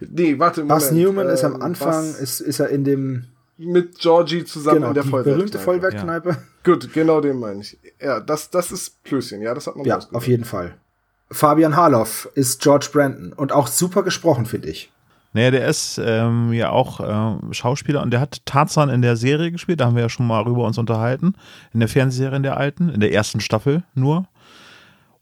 [0.00, 0.78] Nee, warte, Moment.
[0.80, 3.24] Buzz Newman ist am Ähm, Anfang, Buzz ist, ist er in dem,
[3.64, 5.38] mit Georgie zusammen genau, in der die Vollwertkneipe.
[5.38, 6.36] berühmte Vollwertkneipe.
[6.64, 7.78] Gut, genau den meine ich.
[8.00, 10.74] Ja, das, das ist Klößchen, ja, das hat man Ja, auf jeden Fall.
[11.30, 14.90] Fabian Harloff ist George Brandon und auch super gesprochen, finde ich.
[15.34, 19.50] Naja, der ist ähm, ja auch äh, Schauspieler und der hat Tarzan in der Serie
[19.50, 21.34] gespielt, da haben wir ja schon mal über uns unterhalten,
[21.72, 24.26] in der Fernsehserie in der alten, in der ersten Staffel nur.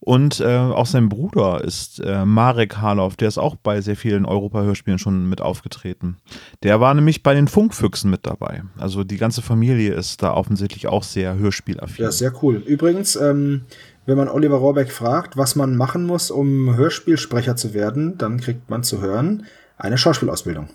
[0.00, 4.24] Und äh, auch sein Bruder ist äh, Marek Harloff, der ist auch bei sehr vielen
[4.24, 6.16] Europa-Hörspielen schon mit aufgetreten.
[6.62, 8.62] Der war nämlich bei den Funkfüchsen mit dabei.
[8.78, 12.02] Also die ganze Familie ist da offensichtlich auch sehr hörspielaffin.
[12.02, 12.56] Ja, sehr cool.
[12.56, 13.62] Übrigens, ähm,
[14.06, 18.70] wenn man Oliver Rohrbeck fragt, was man machen muss, um Hörspielsprecher zu werden, dann kriegt
[18.70, 19.44] man zu hören
[19.76, 20.68] eine Schauspielausbildung.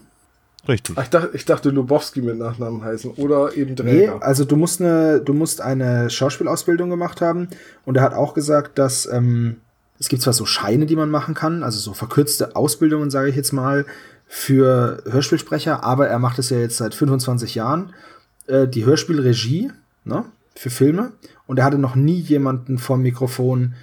[0.67, 0.97] Richtig.
[0.97, 4.23] Ich, dachte, ich dachte, Lubowski mit Nachnamen heißen oder eben Nee, Dräger.
[4.23, 7.49] also du musst eine, du musst eine Schauspielausbildung gemacht haben
[7.86, 9.58] und er hat auch gesagt, dass ähm,
[9.99, 13.36] es gibt zwar so Scheine, die man machen kann, also so verkürzte Ausbildungen, sage ich
[13.36, 13.86] jetzt mal,
[14.28, 17.93] für Hörspielsprecher, aber er macht es ja jetzt seit 25 Jahren,
[18.47, 19.71] äh, die Hörspielregie,
[20.04, 20.25] ne,
[20.56, 21.12] für Filme
[21.47, 23.75] und er hatte noch nie jemanden vor dem Mikrofon,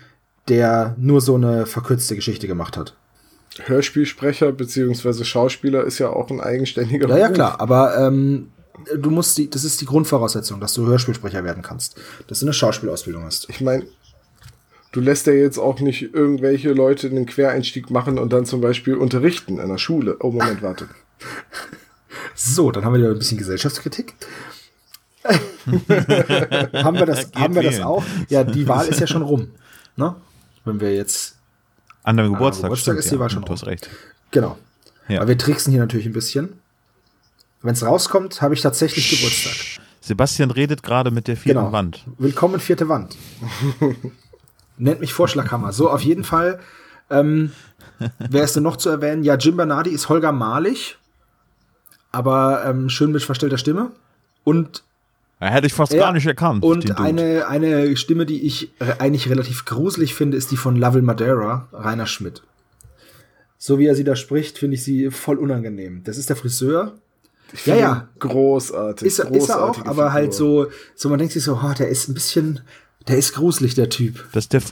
[0.49, 2.97] der nur so eine verkürzte Geschichte gemacht hat.
[3.65, 8.49] Hörspielsprecher beziehungsweise Schauspieler ist ja auch ein eigenständiger Ja, ja, klar, aber ähm,
[8.97, 12.53] du musst die, das ist die Grundvoraussetzung, dass du Hörspielsprecher werden kannst, dass du eine
[12.53, 13.49] Schauspielausbildung hast.
[13.51, 13.87] Ich meine,
[14.93, 18.95] du lässt ja jetzt auch nicht irgendwelche Leute einen Quereinstieg machen und dann zum Beispiel
[18.95, 20.17] unterrichten in der Schule.
[20.21, 20.89] Oh, Moment, warte.
[22.35, 24.15] So, dann haben wir wieder ein bisschen Gesellschaftskritik.
[25.25, 28.05] haben wir das, Geht haben wir das auch?
[28.29, 29.51] Ja, die Wahl ist ja schon rum.
[29.97, 30.17] Ne?
[30.65, 31.37] Wenn wir jetzt,
[32.05, 33.19] An deinem Geburtstag, Geburtstag stimmt, ist die.
[33.19, 33.89] Wahl schon Du hast recht.
[34.31, 34.59] genau.
[35.09, 35.19] Ja.
[35.21, 36.61] Aber wir tricksen hier natürlich ein bisschen.
[37.63, 39.83] Wenn es rauskommt, habe ich tatsächlich Geburtstag.
[40.01, 41.73] Sebastian redet gerade mit der vierten Genau.
[41.73, 42.05] Wand.
[42.19, 43.17] Willkommen vierte Wand.
[44.79, 45.73] Nennt mich Vorschlaghammer.
[45.73, 46.59] So, auf jeden Fall.
[47.11, 47.53] Ähm,
[48.19, 49.23] wer ist denn noch zu erwähnen?
[49.23, 50.97] Ja, Jim Bernardi ist Holger Malig,
[52.11, 53.93] aber ähm, schön mit verstellter Stimme.
[54.45, 54.83] Und
[55.43, 56.63] Er hätte ich fast Ja, gar nicht erkannt.
[56.63, 61.67] Und eine, eine Stimme, die ich eigentlich relativ gruselig finde, ist die von Lovell Madeira,
[61.73, 62.45] Rainer Schmidt.
[63.59, 66.05] So wie er sie da spricht, finde ich sie voll unangenehm.
[66.05, 66.95] Das ist der Friseur.
[67.67, 69.05] Ja, ja, Großartig.
[69.05, 70.13] ist er, ist er auch, aber Figur.
[70.13, 72.61] halt so, so man denkt sich so, oh, der ist ein bisschen,
[73.09, 74.25] der ist gruselig, der Typ.
[74.31, 74.63] Das ist der,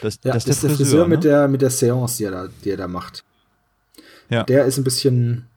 [0.00, 1.16] das, Ja, das ist der Friseur, Friseur ne?
[1.16, 3.24] mit, der, mit der Seance, die er da, die er da macht.
[4.30, 4.44] Ja.
[4.44, 5.48] Der ist ein bisschen,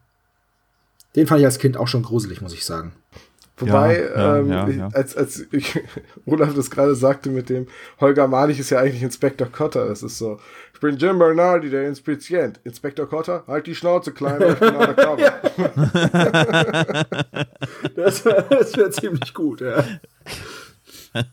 [1.16, 2.94] den fand ich als Kind auch schon gruselig, muss ich sagen.
[3.60, 4.90] Wobei, Ja, ähm, ja, ja.
[4.94, 5.80] als, als ich,
[6.26, 7.68] Olaf das gerade sagte mit dem
[8.00, 9.88] Holger Malich ist ja eigentlich Inspektor Cotter.
[9.88, 10.40] Das ist so,
[10.74, 12.60] ich bin Jim Bernardi, der Inspizient.
[12.64, 15.34] Inspektor Cotter, halt die Schnauze, Kleiner, ich bin undercover.
[17.96, 19.84] Das, das wäre ziemlich gut, ja.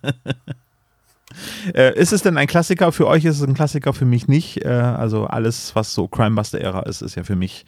[1.75, 2.93] Äh, ist es denn ein Klassiker?
[2.93, 4.65] Für euch ist es ein Klassiker, für mich nicht.
[4.65, 7.67] Äh, also alles, was so Crimebuster-Ära ist, ist ja für mich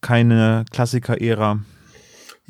[0.00, 1.58] keine Klassiker-Ära.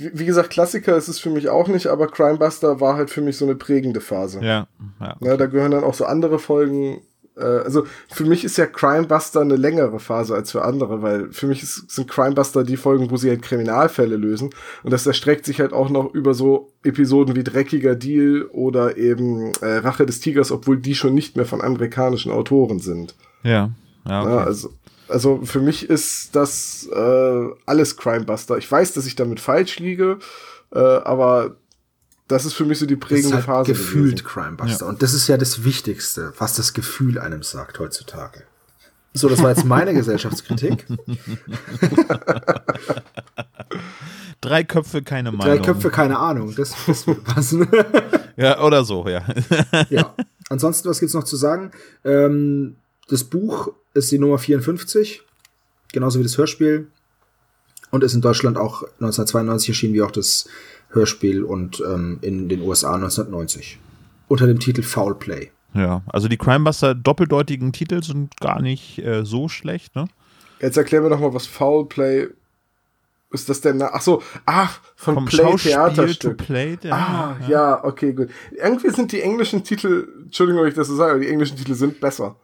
[0.00, 3.36] Wie, gesagt, Klassiker ist es für mich auch nicht, aber Crimebuster war halt für mich
[3.36, 4.38] so eine prägende Phase.
[4.40, 4.68] Ja,
[5.00, 5.16] ja.
[5.20, 7.00] Ja, da gehören dann auch so andere Folgen.
[7.36, 11.48] Äh, also für mich ist ja Crimebuster eine längere Phase als für andere, weil für
[11.48, 14.50] mich ist, sind Crimebuster die Folgen, wo sie halt Kriminalfälle lösen.
[14.84, 19.50] Und das erstreckt sich halt auch noch über so Episoden wie Dreckiger Deal oder eben
[19.62, 23.16] äh, Rache des Tigers, obwohl die schon nicht mehr von amerikanischen Autoren sind.
[23.42, 23.70] Ja,
[24.08, 24.30] ja, okay.
[24.30, 24.70] Ja, also,
[25.08, 28.58] also für mich ist das äh, alles Crimebuster.
[28.58, 30.18] Ich weiß, dass ich damit falsch liege,
[30.70, 31.56] Äh, aber
[32.28, 33.72] das ist für mich so die Das ist prägende halt Phase.
[33.72, 34.26] gefühlt gewesen.
[34.26, 34.86] Crimebuster.
[34.86, 38.42] Und das ist ja das Wichtigste, was das Gefühl einem sagt heutzutage.
[39.14, 40.84] So, das war jetzt meine Gesellschaftskritik.
[44.40, 45.56] Drei Köpfe, keine Meinung.
[45.56, 46.54] Drei Köpfe, keine Ahnung.
[46.54, 47.66] Das, das würde passen.
[48.36, 49.24] Ja, oder so, ja.
[49.90, 50.14] ja.
[50.48, 51.72] Ansonsten, was gibt's noch zu sagen?
[52.04, 52.76] Ähm,
[53.08, 55.22] das Buch ist die Nummer 54,
[55.92, 56.88] genauso wie das Hörspiel.
[57.90, 60.46] Und ist in Deutschland auch 1992 erschienen, wie auch das
[60.90, 63.78] Hörspiel und ähm, in den USA 1990.
[64.28, 65.50] Unter dem Titel Foul Play.
[65.72, 70.06] Ja, also die Crimebuster doppeldeutigen Titel sind gar nicht äh, so schlecht, ne?
[70.60, 72.28] Jetzt erklären wir noch mal, was Foul Play
[73.30, 73.48] ist.
[73.48, 73.80] Das denn?
[73.80, 76.36] Ach so, ach von Vom Play Schauspiel to Theaterstück.
[76.38, 76.94] Play, ja.
[76.94, 77.84] Ah, ja.
[77.84, 78.28] okay, gut.
[78.50, 81.74] Irgendwie sind die englischen Titel, Entschuldigung, wenn ich das so sage, aber die englischen Titel
[81.74, 82.36] sind besser.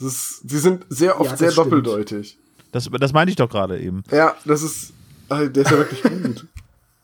[0.00, 1.66] Ist, die sind sehr oft Ja, das sehr stimmt.
[1.66, 2.38] doppeldeutig.
[2.72, 4.02] Das, das meinte ich doch gerade eben.
[4.10, 4.92] Ja, das ist,
[5.28, 6.46] äh, der ist ja wirklich gut,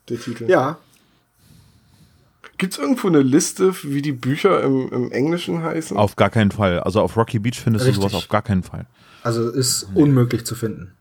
[0.09, 0.45] der Titel.
[0.49, 0.79] Ja,
[2.59, 5.95] Gibt's irgendwo eine Liste, wie die Bücher im, im Englischen heißen?
[5.95, 6.81] Auf gar keinen Fall.
[6.81, 8.03] Also auf Rocky Beach findest Richtig.
[8.03, 8.87] du sowas auf gar keinen Fall.
[9.23, 10.93] also ist unmöglich zu finden.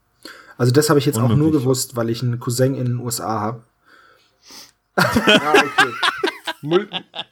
[0.57, 1.61] Also das habe ich jetzt auch nur Unmöglich.
[1.63, 3.63] gewusst, weil ich einen Cousin in den USA habe.
[4.97, 5.03] Ah,
[5.53, 5.93] okay.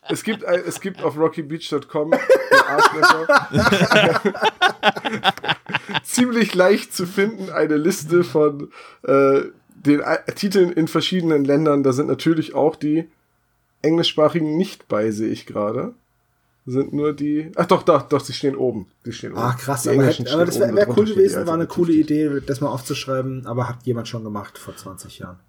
[0.10, 2.14] Es, gibt, es gibt auf rockybeach.com
[6.04, 8.70] ziemlich leicht zu finden eine Liste von
[9.04, 9.42] äh,
[9.76, 11.84] den I- Titeln in verschiedenen Ländern.
[11.84, 13.08] Da sind natürlich auch die
[13.82, 15.94] englischsprachigen nicht bei, sehe ich gerade.
[16.66, 17.52] Sind nur die.
[17.56, 18.88] Ach doch, doch, doch, sie stehen oben.
[19.06, 19.42] Die stehen oben.
[19.42, 21.92] Ah, krass, Die aber, hätte, aber das wäre wär cool gewesen, war eine coole.
[21.92, 25.40] Idee, das mal aufzuschreiben, aber hat jemand schon gemacht vor 20 Jahren.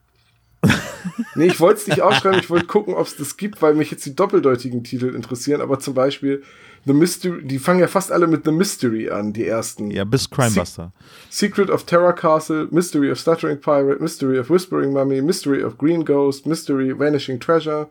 [1.35, 3.90] Nee, ich wollte es nicht aufschreiben, ich wollte gucken, ob es das gibt, weil mich
[3.90, 6.43] jetzt die doppeldeutigen Titel interessieren, aber zum Beispiel
[6.87, 9.90] The Mystery, die fangen ja fast alle mit The Mystery an, die ersten.
[9.90, 10.93] Ja, bis Crimebuster.
[11.31, 16.05] Secret of Terror Castle, Mystery of Stuttering Pirate, Mystery of Whispering Mummy, Mystery of Green
[16.05, 17.88] Ghost, Mystery Vanishing Treasure,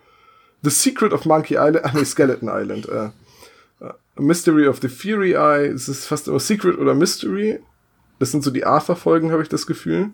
[0.62, 3.10] The Secret of Monkey Island, ach nee, Skeleton Island, äh,
[3.84, 7.60] äh, Mystery of the Fury Eye, es ist fast immer Secret oder Mystery.
[8.20, 10.12] Das sind so die Arthur-Folgen, habe ich das Gefühl.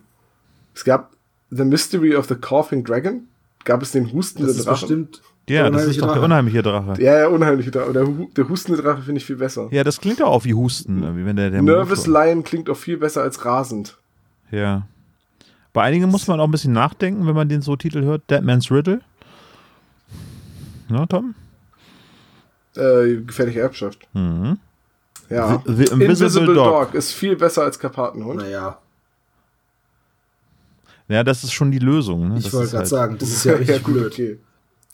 [0.74, 1.12] Es gab
[1.52, 3.28] The Mystery of the Coughing Dragon.
[3.66, 4.80] Gab es den Das hustenden ist Drachen?
[4.88, 6.26] bestimmt Ja, der das ist unheimliche doch der Drache.
[6.26, 7.02] unheimliche Drache.
[7.04, 7.94] Ja, ja, unheimliche Drache.
[7.94, 9.68] Der, der hustende Drache finde ich viel besser.
[9.72, 12.98] Ja, das klingt auch wie Husten, wenn der, der Nervous Motor- Lion klingt auch viel
[12.98, 13.98] besser als rasend.
[14.52, 14.88] Ja.
[15.74, 18.30] Bei einigen muss man auch ein bisschen nachdenken, wenn man den so Titel hört.
[18.30, 19.02] Dead Man's Riddle.
[20.88, 21.36] Na, Tom?
[22.76, 24.08] Äh, gefährliche Erbschaft.
[24.14, 24.58] Mhm.
[25.30, 25.62] Ja.
[25.66, 26.94] The- The Invisible Dog.
[26.96, 28.42] ist viel besser als Karpatenhund.
[28.42, 28.80] Naja,
[31.10, 32.30] Ja, das ist schon die Lösung.
[32.30, 32.38] Ne?
[32.38, 34.14] ich Das wollte ist gerade halt- sagen, das ist ja richtig gut, blöd.
[34.14, 34.40] okay.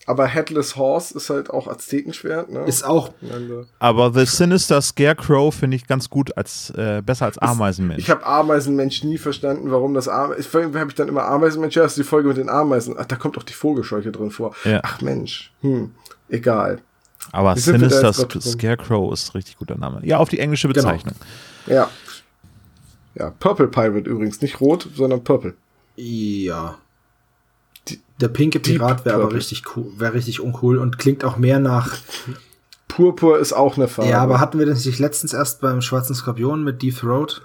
[0.08, 2.60] Aber Headless Horse ist halt auch Aztekenschwert, ne?
[2.66, 3.10] Ist auch,
[3.80, 8.04] Aber The Sinister Scarecrow finde ich ganz gut, als äh, besser als Ameisenmensch.
[8.04, 10.42] Ich habe Ameisenmensch nie verstanden, warum das Ameisen.
[10.48, 12.96] Ich habe ich dann immer Ameisenmensch, ja, das ist die Folge mit den Ameisen.
[13.00, 14.56] Ach, da kommt doch die Vogelscheuche drin vor.
[14.64, 14.80] Ja.
[14.84, 15.92] Ach Mensch, hm,
[16.30, 16.82] egal.
[17.32, 18.14] Aber Wie Sinister?
[18.14, 20.02] Scarecrow ist ein richtig guter Name.
[20.04, 20.84] Ja, auf die englische Genau.
[20.88, 21.16] Bezeichnung.
[21.66, 21.90] Ja.
[23.16, 25.56] Ja, Purple Pirate übrigens, nicht rot, sondern Purple.
[25.96, 26.78] Ja.
[28.22, 31.98] Der pinke Pirat wäre aber richtig cool, wäre richtig uncool und klingt auch mehr nach.
[32.88, 34.10] Purpur ist auch eine Farbe.
[34.10, 37.42] Ja, aber hatten wir das nicht letztens erst beim Schwarzen Skorpion mit Deep Throat?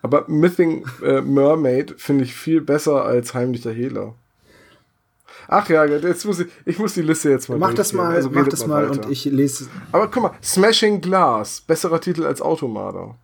[0.00, 4.14] Aber Mything äh, Mermaid finde ich viel besser als Heimlicher Hehler.
[5.48, 8.30] Ach ja, jetzt muss ich, ich muss die Liste jetzt mal Mach das mal, Also
[8.30, 9.68] mach das mal und ich lese.
[9.92, 13.16] Aber guck mal, Smashing Glass, besserer Titel als Automarder.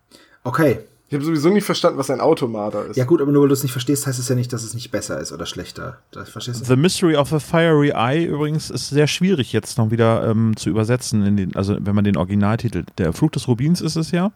[0.43, 0.79] Okay.
[1.09, 2.95] Ich habe sowieso nicht verstanden, was ein Automarder ist.
[2.95, 4.75] Ja gut, aber nur weil du es nicht verstehst, heißt es ja nicht, dass es
[4.75, 5.97] nicht besser ist oder schlechter.
[6.11, 6.65] Das verstehst du?
[6.65, 10.69] The Mystery of a Fiery Eye übrigens ist sehr schwierig jetzt noch wieder ähm, zu
[10.69, 14.31] übersetzen, in den, also wenn man den Originaltitel, der Flug des Rubins ist es ja,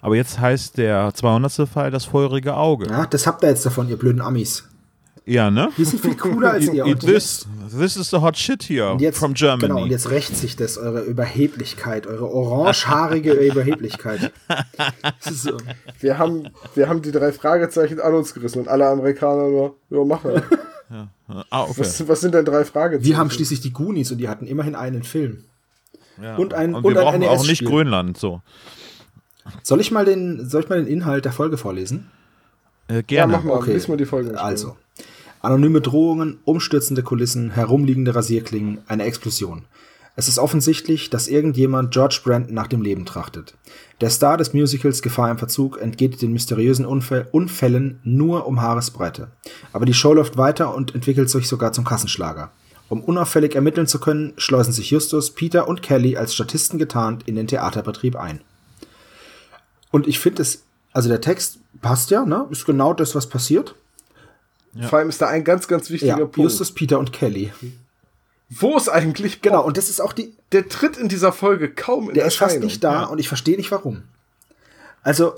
[0.00, 1.68] aber jetzt heißt der 200.
[1.68, 2.86] Fall das feurige Auge.
[2.88, 4.64] Ja, das habt ihr jetzt davon, ihr blöden Amis.
[5.26, 5.70] Ja, ne?
[5.78, 6.84] Die sind viel cooler als ihr.
[6.84, 7.46] Eat this.
[7.78, 9.60] This is the hot shit here und jetzt, from Germany.
[9.68, 14.32] Genau, und jetzt rächt sich das, eure Überheblichkeit, eure orangehaarige Überheblichkeit.
[15.30, 15.56] So.
[16.00, 20.04] Wir haben, wir haben die drei Fragezeichen an uns gerissen und alle Amerikaner nur, ja,
[20.04, 20.42] mach mal.
[21.50, 21.72] ah, okay.
[21.78, 23.06] Was, was sind denn drei Fragezeichen?
[23.06, 25.44] Wir haben schließlich die Goonies und die hatten immerhin einen Film.
[26.22, 26.36] Ja.
[26.36, 27.68] und ein- und und wir ein brauchen auch nicht NES-Spiel.
[27.68, 28.40] Grönland, so.
[29.62, 32.08] Soll ich mal den, soll ich mal den Inhalt der Folge vorlesen?
[32.88, 33.32] Äh, Ja, gerne.
[33.32, 33.72] mach mal, Okay.
[33.72, 34.36] lies mal die Folgen.
[34.36, 34.76] Also,
[35.44, 39.64] anonyme Drohungen, umstürzende Kulissen, herumliegende Rasierklingen, eine Explosion.
[40.16, 43.54] Es ist offensichtlich, dass irgendjemand George Brandon nach dem Leben trachtet.
[44.00, 49.28] Der Star des Musicals Gefahr im Verzug entgeht den mysteriösen Unfall Unfällen nur um Haaresbreite.
[49.72, 52.52] Aber die Show läuft weiter und entwickelt sich sogar zum Kassenschlager.
[52.88, 57.34] Um unauffällig ermitteln zu können, schleusen sich Justus, Peter und Kelly als Statisten getarnt in
[57.34, 58.40] den Theaterbetrieb ein.
[59.90, 62.46] Und ich finde es, also der Text passt ja, ne?
[62.50, 63.74] Ist genau das, was passiert.
[64.74, 64.88] Ja.
[64.88, 66.36] Vor allem ist da ein ganz, ganz wichtiger Ja, Punkt.
[66.38, 67.52] Justus, Peter und Kelly.
[68.50, 69.42] Wo ist eigentlich Bob?
[69.52, 72.36] Genau, und das ist auch die, Der tritt in dieser Folge kaum in der ist
[72.36, 73.04] fast nicht da Ja.
[73.06, 74.02] und ich verstehe nicht warum.
[75.02, 75.34] Also,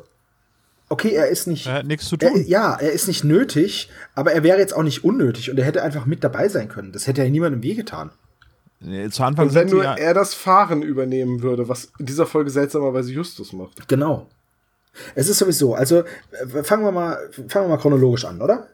[0.88, 1.66] okay, er ist nicht.
[1.66, 2.44] Er hat nichts zu Er, tun.
[2.46, 5.82] ja, er ist nicht nötig, aber er wäre jetzt auch nicht unnötig und er hätte
[5.82, 6.92] einfach mit dabei sein können.
[6.92, 8.10] Das hätte ja niemandem wehgetan.
[8.80, 12.26] Nee, Zu Anfang Und wenn nur ja, er das Fahren übernehmen würde, was in dieser
[12.26, 13.88] Folge seltsamerweise Justus macht.
[13.88, 14.28] Genau.
[15.14, 17.18] Es ist sowieso, also äh, fangen wir mal,
[17.48, 18.66] fangen wir mal chronologisch an, oder?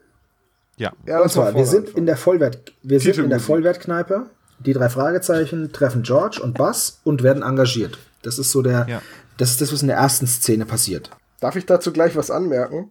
[0.83, 0.93] Ja.
[1.07, 3.41] Ja, Und zwar, wir sind in der Vollwert, wir sind in der.
[3.41, 4.27] Vollwertkneipe.
[4.59, 7.99] Die drei Fragezeichen treffen George und Buzz und werden engagiert.
[8.23, 9.03] Das ist so der, Ja.
[9.37, 11.11] das ist das, was in der ersten Szene passiert.
[11.41, 12.91] Darf ich dazu gleich was anmerken?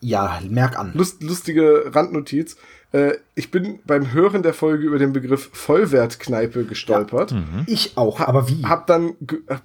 [0.00, 0.90] Ja, merk an.
[0.94, 2.56] Lust, lustige Randnotiz.
[2.90, 7.32] Äh, ich bin beim Hören der Folge über den Begriff Vollwertkneipe gestolpert.
[7.66, 8.64] Ich auch, aber wie?
[8.64, 9.14] Hab dann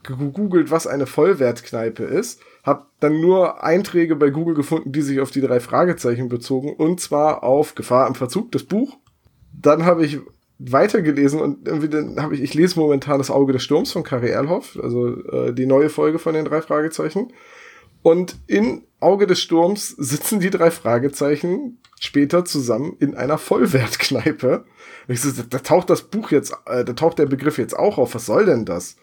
[0.03, 2.39] gegoogelt, was eine Vollwertkneipe ist.
[2.67, 6.73] Hab dann nur Einträge bei Google gefunden, die sich auf die drei Fragezeichen bezogen.
[6.73, 8.97] Und zwar auf Gefahr im Verzug, das Buch.
[9.53, 10.19] Dann habe ich
[10.59, 14.29] weitergelesen und irgendwie dann habe ich, ich lese momentan das Auge des Sturms von Kari
[14.29, 17.31] Erlhoff, also äh, die neue Folge von den drei Fragezeichen.
[18.01, 24.65] Und in Auge des Sturms sitzen die drei Fragezeichen später zusammen in einer Vollwertkneipe.
[25.07, 28.13] Ich so, da taucht das Buch jetzt, äh, da taucht der Begriff jetzt auch auf.
[28.13, 28.97] Was soll denn das?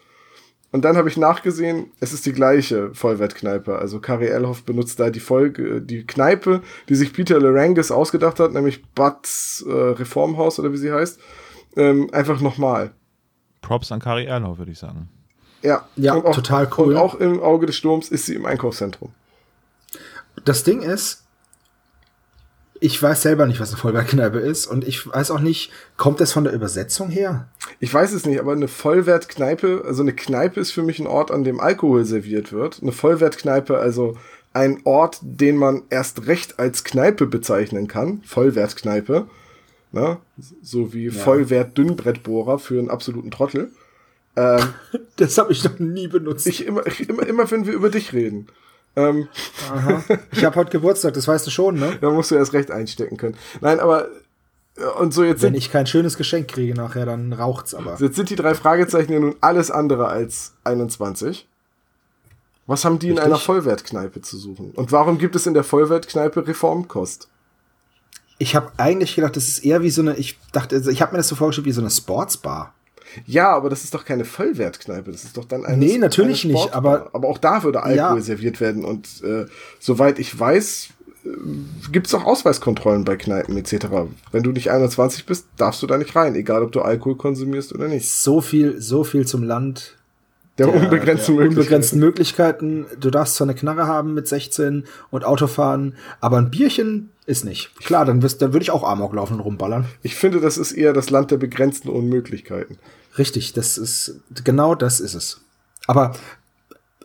[0.75, 3.79] Und dann habe ich nachgesehen, es ist die gleiche Vollwertkneipe.
[3.79, 8.51] Also Kari Elhoff benutzt da die Folge, die Kneipe, die sich Peter Larangis ausgedacht hat,
[8.51, 11.17] nämlich Buds äh, Reformhaus oder wie sie heißt,
[11.77, 12.91] ähm, einfach nochmal.
[13.61, 15.07] Props an Kari Erlau, würde ich sagen.
[15.61, 16.87] Ja, Ja, auch, total cool.
[16.87, 19.13] Und auch im Auge des Sturms ist sie im Einkaufszentrum.
[20.43, 21.24] Das Ding ist,
[22.79, 26.33] ich weiß selber nicht, was eine Vollwertkneipe ist und ich weiß auch nicht, kommt das
[26.33, 27.47] von der Übersetzung her?
[27.79, 31.31] Ich weiß es nicht, aber eine Vollwertkneipe, also eine Kneipe ist für mich ein Ort,
[31.31, 32.81] an dem Alkohol serviert wird.
[32.81, 34.17] Eine Vollwertkneipe, also
[34.53, 38.21] ein Ort, den man erst recht als Kneipe bezeichnen kann.
[38.25, 39.27] Vollwertkneipe.
[39.91, 40.17] Ne?
[40.61, 43.71] So wie Vollwert-Dünnbrettbohrer für einen absoluten Trottel.
[44.35, 44.59] Ähm,
[45.17, 46.45] Das habe ich noch nie benutzt.
[46.45, 48.47] ich immer, ich, immer, immer, wenn wir über dich reden.
[48.95, 49.27] Ähm.
[50.31, 51.97] Ich habe heute Geburtstag, das weißt du schon, ne?
[51.99, 53.35] da musst du erst recht einstecken können.
[53.61, 54.07] Nein, aber
[54.77, 57.97] äh, und so jetzt Wenn sind, ich kein schönes Geschenk kriege nachher, dann raucht's aber.
[57.99, 61.47] jetzt sind die drei Fragezeichen ja nun alles andere als 21.
[62.67, 63.25] Was haben die in Richtig.
[63.25, 64.71] einer Vollwertkneipe zu suchen?
[64.71, 67.29] Und warum gibt es in der Vollwertkneipe Reformkost?
[68.37, 71.11] Ich habe eigentlich gedacht, das ist eher wie so eine, ich dachte, also ich habe
[71.11, 72.73] mir das so vorgestellt wie so eine Sportsbar.
[73.25, 75.11] Ja, aber das ist doch keine Vollwertkneipe.
[75.11, 75.77] Das ist doch dann eine.
[75.77, 78.21] Nee, natürlich eine nicht, aber- aber auch da würde Alkohol Ja.
[78.21, 78.85] serviert werden.
[78.85, 79.45] Und äh,
[79.79, 80.89] soweit ich weiß,
[81.25, 81.29] äh,
[81.91, 83.87] gibt es auch Ausweiskontrollen bei Kneipen etc.
[84.31, 87.73] Wenn du nicht 21 bist, darfst du da nicht rein, egal ob du Alkohol konsumierst
[87.73, 88.09] oder nicht.
[88.09, 89.97] So viel, so viel zum Land.
[90.57, 91.47] Der, der- unbegrenzten der Möglichkeiten.
[91.49, 92.85] unbegrenzten Möglichkeiten.
[92.99, 97.43] Du darfst zwar eine Knarre haben mit 16 und Auto fahren, aber ein Bierchen ist
[97.43, 97.75] nicht.
[97.79, 99.83] Klar, dann, wirst- dann würde ich auch Amok laufen und rumballern.
[100.01, 102.77] Ich finde, das ist eher das Land der begrenzten Unmöglichkeiten.
[103.17, 105.41] Richtig, das ist genau das ist es.
[105.87, 106.15] Aber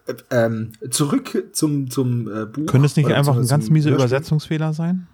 [0.07, 2.67] äh, ähm, zurück zum zum äh, Buch.
[2.67, 4.07] Könnte es nicht einfach ein ganz zum miese Hörspiel.
[4.07, 5.07] Übersetzungsfehler sein?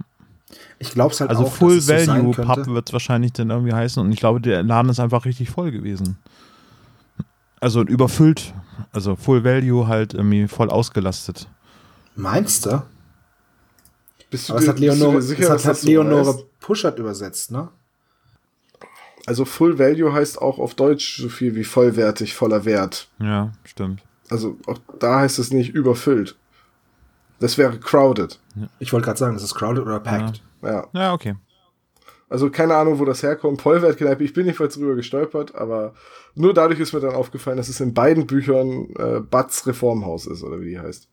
[0.78, 1.52] Ich glaube es halt Also auch.
[1.52, 2.54] Full dass es so sein Value könnte.
[2.64, 5.50] Pub wird es wahrscheinlich dann irgendwie heißen und ich glaube, der Laden ist einfach richtig
[5.50, 6.16] voll gewesen.
[7.60, 8.54] Also überfüllt.
[8.92, 11.48] Also Full Value halt irgendwie voll ausgelastet.
[12.14, 12.82] Meinst du?
[14.30, 15.76] Bist du Aber es dir- hat bist du Leonore, dir sicher, es dass hat, das
[15.78, 16.60] hat so Leonore heißt?
[16.60, 17.68] Puschert übersetzt, ne?
[19.26, 23.08] Also Full Value heißt auch auf Deutsch so viel wie vollwertig, voller Wert.
[23.18, 24.02] Ja, stimmt.
[24.30, 26.36] Also auch da heißt es nicht überfüllt.
[27.38, 28.40] Das wäre crowded.
[28.78, 30.42] Ich wollte gerade sagen, das ist crowded oder packed.
[30.62, 30.86] Ja.
[30.92, 31.34] Ja, okay.
[32.28, 33.62] Also keine Ahnung, wo das herkommt.
[33.62, 35.94] Vollwertkneipe, ich bin jedenfalls drüber gestolpert, aber
[36.34, 40.42] nur dadurch ist mir dann aufgefallen, dass es in beiden Büchern äh, Butts Reformhaus ist,
[40.42, 41.08] oder wie die heißt.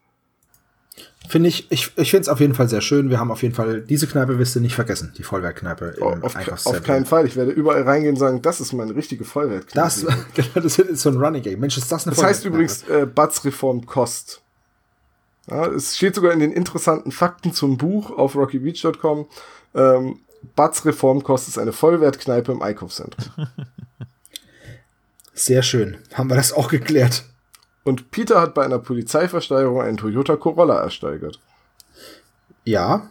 [1.28, 3.10] Finde ich, ich, ich finde es auf jeden Fall sehr schön.
[3.10, 6.16] Wir haben auf jeden Fall, diese Kneipe wirst du nicht vergessen, die Vollwerkkneipe im Oh,
[6.22, 6.82] auf, Einkaufszentrum.
[6.82, 7.26] auf keinen Fall.
[7.26, 9.74] Ich werde überall reingehen und sagen, das ist meine richtige Vollwertkneipe.
[9.74, 10.02] Das,
[10.34, 11.60] genau, das ist so ein Running Game.
[11.60, 14.42] Mensch, ist das eine Das heißt übrigens äh, Butts Reform Kost.
[15.50, 19.26] Ja, es steht sogar in den interessanten Fakten zum Buch auf rockybeach.com.
[19.76, 20.20] Ähm,
[20.56, 23.48] Butts Reformkost ist eine Vollwertkneipe im Einkaufszentrum.
[25.34, 25.98] Sehr schön.
[26.14, 27.24] Haben wir das auch geklärt.
[27.84, 31.40] Und Peter hat bei einer Polizeiversteigerung einen Toyota Corolla ersteigert.
[32.64, 33.10] Ja.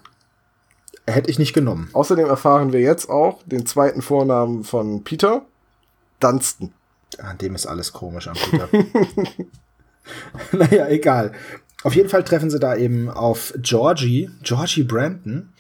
[1.07, 1.91] Hätte ich nicht genommen.
[1.93, 5.43] Außerdem erfahren wir jetzt auch den zweiten Vornamen von Peter,
[6.21, 6.73] Dunstan.
[7.19, 8.69] An dem ist alles komisch am Peter.
[10.53, 11.33] naja, egal.
[11.83, 15.53] Auf jeden Fall treffen sie da eben auf Georgie, Georgie Brandon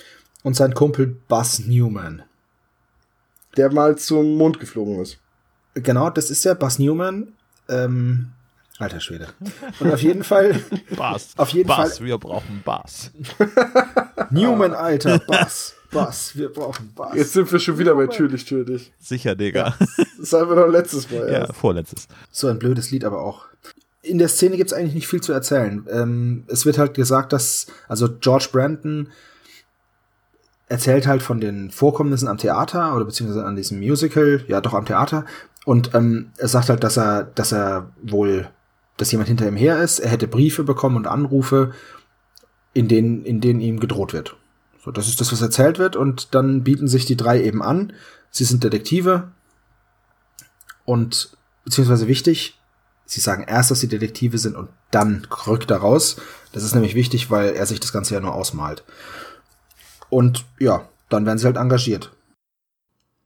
[0.43, 2.23] und sein Kumpel Buzz Newman.
[3.57, 5.19] der mal zum Mond geflogen ist.
[5.75, 7.33] Genau, das ist der Buzz Newman.
[7.69, 8.31] Ähm,
[8.83, 9.29] Alter Schwede.
[9.81, 10.61] Und auf jeden Fall,
[10.97, 11.31] Bass.
[11.37, 13.11] Auf jeden Bass, Fall- wir brauchen Bass.
[14.31, 17.15] Newman, Alter, Bass, Bass, wir brauchen Bass.
[17.15, 18.93] Jetzt sind wir schon wieder bei Türlich, Türlich.
[18.99, 19.75] Sicher, Digga.
[20.19, 21.55] Das haben wir noch letztes Mal Ja, erst.
[21.55, 22.09] vorletztes.
[22.31, 23.47] So ein blödes Lied aber auch.
[24.03, 25.87] In der Szene gibt's eigentlich nicht viel zu erzählen.
[25.91, 29.09] Ähm, es wird halt gesagt, dass, also George Brandon
[30.69, 34.87] erzählt halt von den Vorkommnissen am Theater oder beziehungsweise an diesem Musical, ja doch am
[34.87, 35.25] Theater.
[35.65, 38.49] Und ähm, er sagt halt, dass er, dass er wohl,
[38.97, 39.99] dass jemand hinter ihm her ist.
[39.99, 41.73] Er hätte Briefe bekommen und Anrufe,
[42.75, 44.37] in denen, in denen ihm gedroht wird.
[44.85, 45.97] So, das ist das, was erzählt wird.
[45.97, 47.93] Und dann bieten sich die drei eben an.
[48.31, 49.31] Sie sind Detektive.
[50.85, 52.59] Und beziehungsweise wichtig,
[53.07, 56.17] sie sagen erst, dass sie Detektive sind und dann rückt er raus.
[56.53, 58.85] Das ist nämlich wichtig, weil er sich das Ganze ja nur ausmalt.
[60.09, 62.11] Und ja, dann werden sie halt engagiert.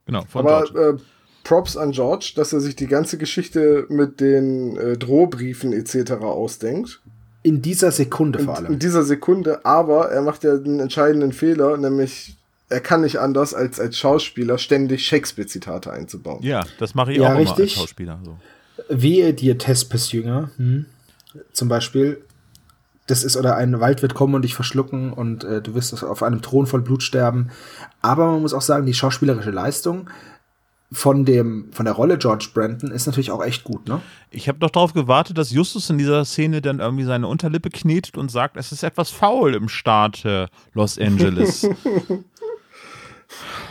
[0.05, 1.01] Genau, von Aber George.
[1.01, 1.16] äh,
[1.47, 6.11] Props an George, dass er sich die ganze Geschichte mit den äh, Drohbriefen etc.
[6.21, 6.99] ausdenkt.
[7.43, 8.79] In dieser Sekunde vor In, in allem.
[8.79, 12.35] dieser Sekunde, aber er macht ja den entscheidenden Fehler, nämlich
[12.69, 16.43] er kann nicht anders, als als Schauspieler ständig Shakespeare-Zitate einzubauen.
[16.43, 17.75] Ja, das mache ich Ja, auch immer als richtig.
[17.75, 18.19] Schauspieler.
[18.25, 18.37] So.
[18.89, 20.51] Wehe dir, Tespes Jünger.
[20.57, 20.85] Hm?
[21.53, 22.21] Zum Beispiel,
[23.07, 26.23] das ist, oder ein Wald wird kommen und dich verschlucken und äh, du wirst auf
[26.23, 27.51] einem Thron voll Blut sterben.
[28.01, 30.09] Aber man muss auch sagen, die schauspielerische Leistung
[30.91, 34.01] von dem, von der Rolle George Brandon ist natürlich auch echt gut, ne?
[34.29, 38.17] Ich habe doch darauf gewartet, dass Justus in dieser Szene dann irgendwie seine Unterlippe knetet
[38.17, 41.67] und sagt, es ist etwas faul im Staat äh, Los Angeles.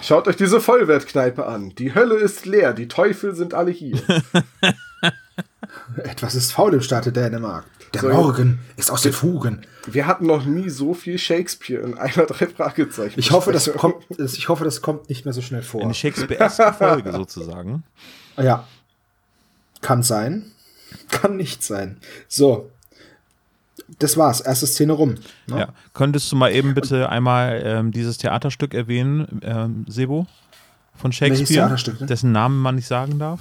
[0.02, 1.74] Schaut euch diese Vollwertkneipe an.
[1.76, 3.98] Die Hölle ist leer, die Teufel sind alle hier.
[5.96, 7.64] Etwas ist faul im Staate Dänemark.
[7.94, 9.62] Der So, Morgen ist aus den Fugen.
[9.86, 13.18] Wir hatten noch nie so viel Shakespeare in einer drei Fragezeichen.
[13.18, 15.82] Ich hoffe, das kommt, ich hoffe, das kommt nicht mehr so schnell vor.
[15.82, 17.84] Eine Shakespeare-eske Folge sozusagen.
[18.36, 18.66] Ja.
[19.80, 20.52] Kann sein.
[21.10, 21.98] Kann nicht sein.
[22.28, 22.70] So.
[23.98, 24.40] Das war's.
[24.40, 25.14] Erste Szene rum.
[25.46, 25.60] Ne?
[25.60, 25.68] Ja.
[25.94, 30.26] Könntest du mal eben bitte einmal ähm, dieses Theaterstück erwähnen, ähm, Sebo?
[30.96, 32.06] Von Shakespeare, Theaterstück, ne?
[32.06, 33.40] dessen Namen man nicht sagen darf?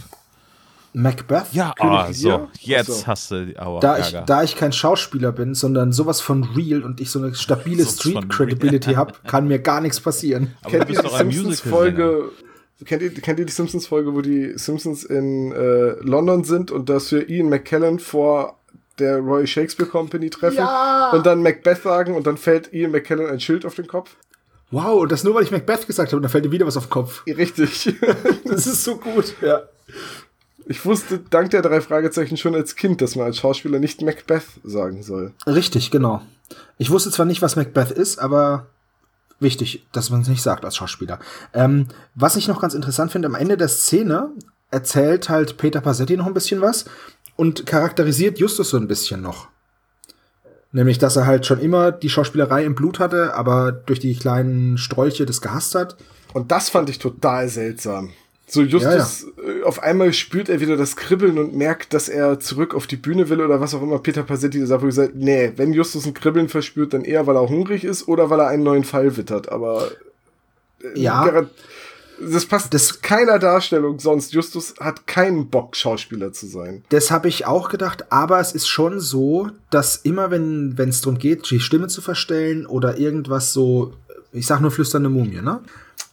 [0.95, 1.47] Macbeth?
[1.51, 3.07] Ja, König ah, so, jetzt Ach so.
[3.07, 7.01] hast du aber Da ich, da ich kein Schauspieler bin, sondern sowas von real und
[7.01, 10.55] ich so eine stabile Sowas von Street Credibility habe, kann mir gar nichts passieren.
[10.61, 12.31] aber Kennt ihr bist die doch ein Simpsons-Folge?
[12.85, 17.11] Kennt ihr, kennt ihr die Simpsons-Folge, wo die Simpsons in äh, London sind und dass
[17.11, 18.59] wir Ian McKellen vor
[18.99, 21.11] der Royal Shakespeare Company treffen Ja!
[21.11, 24.15] und dann Macbeth sagen und dann fällt Ian McKellen ein Schild auf den Kopf?
[24.71, 26.75] Wow, und das nur, weil ich Macbeth gesagt habe und da fällt dir wieder was
[26.77, 27.23] auf den Kopf.
[27.27, 27.95] Richtig.
[28.45, 29.35] Das ist so gut.
[29.41, 29.63] Ja.
[30.67, 34.45] Ich wusste dank der drei Fragezeichen schon als Kind, dass man als Schauspieler nicht Macbeth
[34.63, 35.33] sagen soll.
[35.45, 36.21] Richtig, genau.
[36.77, 38.67] Ich wusste zwar nicht, was Macbeth ist, aber
[39.39, 41.19] wichtig, dass man es nicht sagt als Schauspieler.
[41.53, 44.31] Ähm, was ich noch ganz interessant finde, am Ende der Szene
[44.71, 46.85] erzählt halt Peter Passetti noch ein bisschen was
[47.35, 49.49] und charakterisiert Justus so ein bisschen noch.
[50.71, 54.77] Nämlich, dass er halt schon immer die Schauspielerei im Blut hatte, aber durch die kleinen
[54.77, 55.95] Strolche das gehasst hat.
[56.33, 58.11] Und das fand ich total seltsam.
[58.47, 62.75] So Justus, äh, auf einmal spürt er wieder das Kribbeln und merkt, dass er zurück
[62.75, 65.73] auf die Bühne will oder was auch immer Peter Passetti sagt, wo gesagt, nee, wenn
[65.73, 68.83] Justus ein Kribbeln verspürt, dann eher, weil er hungrig ist oder weil er einen neuen
[68.83, 69.49] Fall wittert.
[69.49, 69.89] Aber
[70.83, 71.47] äh, Ja.
[72.21, 74.31] das passt Das- das keiner Darstellung sonst.
[74.33, 76.83] Justus hat keinen Bock, Schauspieler zu sein.
[76.89, 81.17] Das habe ich auch gedacht, aber es ist schon so, dass immer, wenn es darum
[81.19, 83.93] geht, die Stimme zu verstellen oder irgendwas so,
[84.35, 85.61] ich sag nur flüsternde Mumie, ne?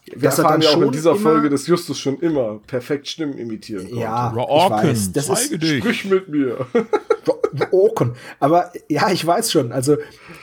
[0.05, 3.07] Wir Dass er erfahren dann ja auch in dieser Folge, dass Justus schon immer perfekt
[3.07, 4.01] Stimmen imitieren konnte.
[4.01, 5.11] Ja, ich Orken, weiß.
[5.13, 5.79] Das ist dich.
[5.79, 6.67] Sprich mit mir.
[7.71, 8.13] Oken.
[8.39, 9.71] Aber ja, ich weiß schon.
[9.71, 9.97] Also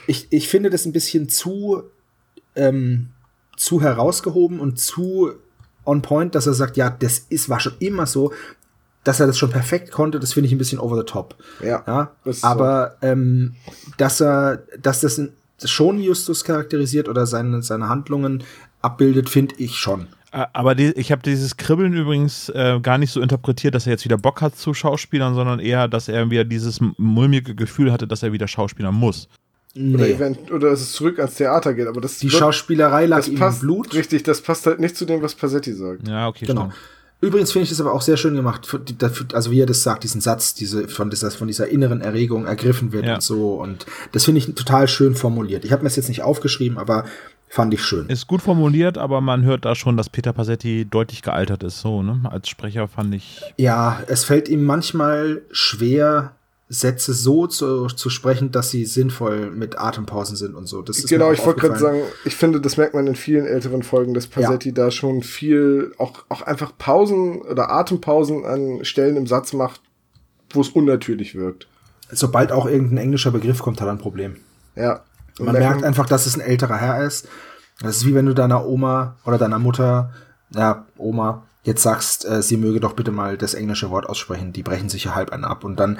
[0.06, 1.82] ich, ich finde das ein bisschen zu,
[2.56, 3.08] ähm,
[3.56, 5.32] zu herausgehoben und zu
[5.84, 8.32] on point, dass er sagt, ja, das ist, war schon immer so,
[9.04, 11.34] dass er das schon perfekt konnte, das finde ich ein bisschen over the top.
[11.62, 13.54] Ja, Ja, das ist aber ähm,
[13.96, 15.32] dass er, dass das ein-
[15.68, 18.42] schon Justus charakterisiert oder seine, seine Handlungen
[18.82, 20.06] abbildet, finde ich schon.
[20.32, 24.04] Aber die, ich habe dieses Kribbeln übrigens äh, gar nicht so interpretiert, dass er jetzt
[24.04, 28.22] wieder Bock hat zu Schauspielern, sondern eher, dass er wieder dieses mulmige Gefühl hatte, dass
[28.22, 29.28] er wieder Schauspielern muss.
[29.76, 30.12] Oder, Nee.
[30.12, 31.86] event oder dass es zurück ans Theater geht.
[31.88, 33.92] Aber das Die wird- Schauspielerei lag das ihm im passt, Blut.
[33.94, 36.06] Richtig, das passt halt nicht zu dem, was Passetti sagt.
[36.06, 36.62] Ja, okay, Genau.
[36.70, 36.74] stimmt.
[37.22, 38.66] Übrigens finde ich das aber auch sehr schön gemacht,
[39.34, 42.92] also wie er das sagt, diesen Satz, diese von dieser von dieser inneren Erregung ergriffen
[42.92, 43.14] wird Ja.
[43.16, 45.64] und so und das finde ich total schön formuliert.
[45.64, 47.04] Ich habe mir das jetzt nicht aufgeschrieben, aber
[47.48, 48.08] fand ich schön.
[48.08, 51.80] Ist gut formuliert, aber man hört da schon, dass Peter Passetti deutlich gealtert ist.
[51.80, 52.20] So, ne?
[52.30, 53.42] Als Sprecher fand ich.
[53.58, 56.32] Ja, es fällt ihm manchmal schwer
[56.72, 60.82] Sätze so zu, zu sprechen, dass sie sinnvoll mit Atempausen sind und so.
[60.82, 63.82] Das ist Genau, ich wollte gerade sagen, ich finde, das merkt man in vielen älteren
[63.82, 69.26] Folgen, dass Passetti da schon viel, auch, auch einfach Pausen oder Atempausen an Stellen im
[69.26, 69.80] Satz macht,
[70.50, 71.66] wo es unnatürlich wirkt.
[72.12, 74.36] Sobald auch irgendein englischer Begriff kommt, hat er ein Problem.
[74.76, 75.02] Ja.
[75.40, 77.26] Und Man merkt einfach, dass es ein älterer Herr ist.
[77.80, 80.12] Das ist wie wenn du deiner Oma oder deiner Mutter,
[80.54, 84.52] ja, Oma, jetzt sagst, äh, sie möge doch bitte mal das englische Wort aussprechen.
[84.52, 85.64] Die brechen sich ja halb einen ab.
[85.64, 85.98] Und dann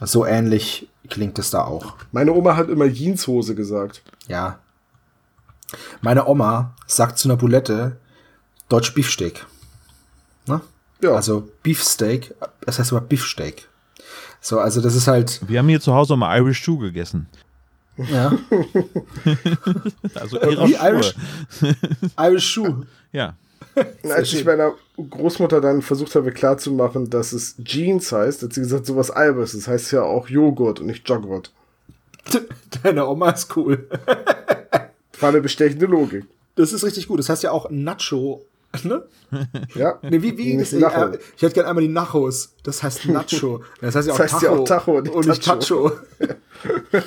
[0.00, 1.94] so ähnlich klingt es da auch.
[2.12, 4.02] Meine Oma hat immer Jeanshose gesagt.
[4.28, 4.58] Ja.
[6.00, 7.96] Meine Oma sagt zu einer Boulette
[8.68, 9.46] Deutsch Beefsteak.
[10.46, 10.60] Ne?
[11.02, 11.12] Ja.
[11.14, 13.68] Also Beefsteak, das heißt aber Beefsteak.
[14.40, 17.26] So, also das ist halt, Wir haben hier zu Hause immer Irish Stew gegessen.
[17.96, 18.32] ja,
[20.14, 20.40] Also.
[20.40, 21.14] Irish,
[22.18, 22.86] Irish Shoe.
[23.12, 23.34] Ja.
[24.02, 28.60] Und als ich meiner Großmutter dann versucht habe klarzumachen, dass es Jeans heißt, hat sie
[28.60, 29.52] gesagt, sowas albers.
[29.52, 31.52] Das heißt ja auch Joghurt und nicht Joghurt.
[32.82, 33.88] Deine Oma ist cool.
[35.20, 36.24] War eine bestechende Logik.
[36.56, 37.18] Das ist richtig gut.
[37.18, 38.44] Das heißt ja auch Nacho.
[38.82, 39.04] Ne?
[39.74, 39.98] Ja.
[40.02, 42.54] Nee, wie, wie äh, ich hätte gerne einmal die Nachos.
[42.62, 43.62] Das heißt Nacho.
[43.80, 44.62] Das heißt ja auch Das heißt ja Tacho.
[44.62, 45.90] auch Tacho, nicht und nicht Tacho.
[45.90, 45.92] Tacho.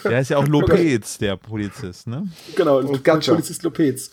[0.04, 2.28] Der ist ja auch Lopez, der Polizist, ne?
[2.56, 3.04] Genau, Und.
[3.04, 4.12] Polizist Lopez.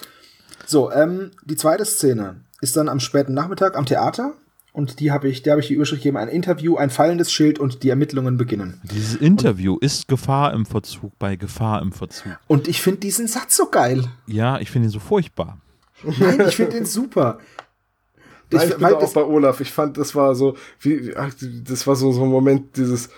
[0.66, 4.34] So, ähm, die zweite Szene ist dann am späten Nachmittag am Theater.
[4.72, 7.58] Und die habe ich, der habe ich die Überschrift gegeben, ein Interview, ein fallendes Schild
[7.58, 8.78] und die Ermittlungen beginnen.
[8.84, 12.38] Dieses Interview ist Gefahr im Verzug bei Gefahr im Verzug.
[12.46, 14.04] Und ich finde diesen Satz so geil.
[14.26, 15.58] Ja, ich finde ihn so furchtbar.
[16.02, 17.38] Nein, ich finde den super.
[18.50, 19.60] Ich, ich bin auch das- bei Olaf.
[19.62, 21.32] Ich fand, das war so, wie, ach,
[21.64, 23.08] das war so, so ein Moment, dieses,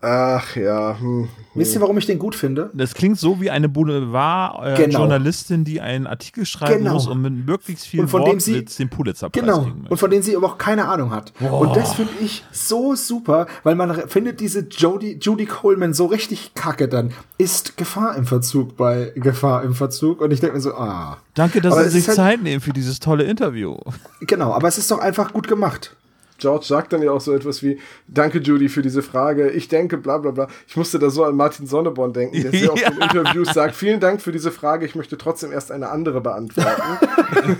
[0.00, 2.70] ach ja, hm, wisst ihr, warum ich den gut finde?
[2.72, 3.74] Das klingt so wie eine Genau.
[3.74, 6.94] Boulevard-Journalistin, die einen Artikel schreiben Genau.
[6.94, 9.62] muss und mit möglichst viel Und von dem sie- Wortwitz den Pulitzerpreis Genau.
[9.62, 11.32] kriegen Und von denen sie aber auch keine Ahnung hat.
[11.40, 16.54] Und das finde ich so super, weil man findet diese Jodie, Judy Coleman so richtig
[16.54, 17.12] kacke dann.
[17.38, 20.20] Ist Gefahr im Verzug bei Gefahr im Verzug.
[20.20, 21.18] Und ich denke mir so, ah.
[21.34, 23.76] Danke, dass Aber Sie sich halt- Zeit nehmen für dieses tolle Interview.
[24.20, 25.94] Genau, aber es ist doch einfach gut gemacht.
[26.38, 29.98] George sagt dann ja auch so etwas wie, danke Judy für diese Frage, ich denke,
[29.98, 30.48] bla bla bla.
[30.66, 34.00] Ich musste da so an Martin Sonneborn denken, der sehr oft in Interviews sagt, vielen
[34.00, 36.82] Dank für diese Frage, ich möchte trotzdem erst eine andere beantworten.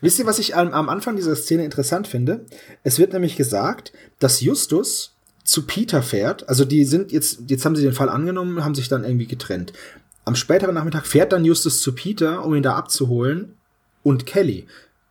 [0.00, 2.44] Wisst ihr, was ich am, am Anfang dieser Szene interessant finde?
[2.82, 5.14] Es wird nämlich gesagt, dass Justus
[5.44, 6.48] zu Peter fährt.
[6.48, 9.72] Also die sind jetzt, jetzt haben sie den Fall angenommen, haben sich dann irgendwie getrennt.
[10.24, 13.54] Am späteren Nachmittag fährt dann Justus zu Peter, um ihn da abzuholen.
[14.02, 14.66] Und Kelly.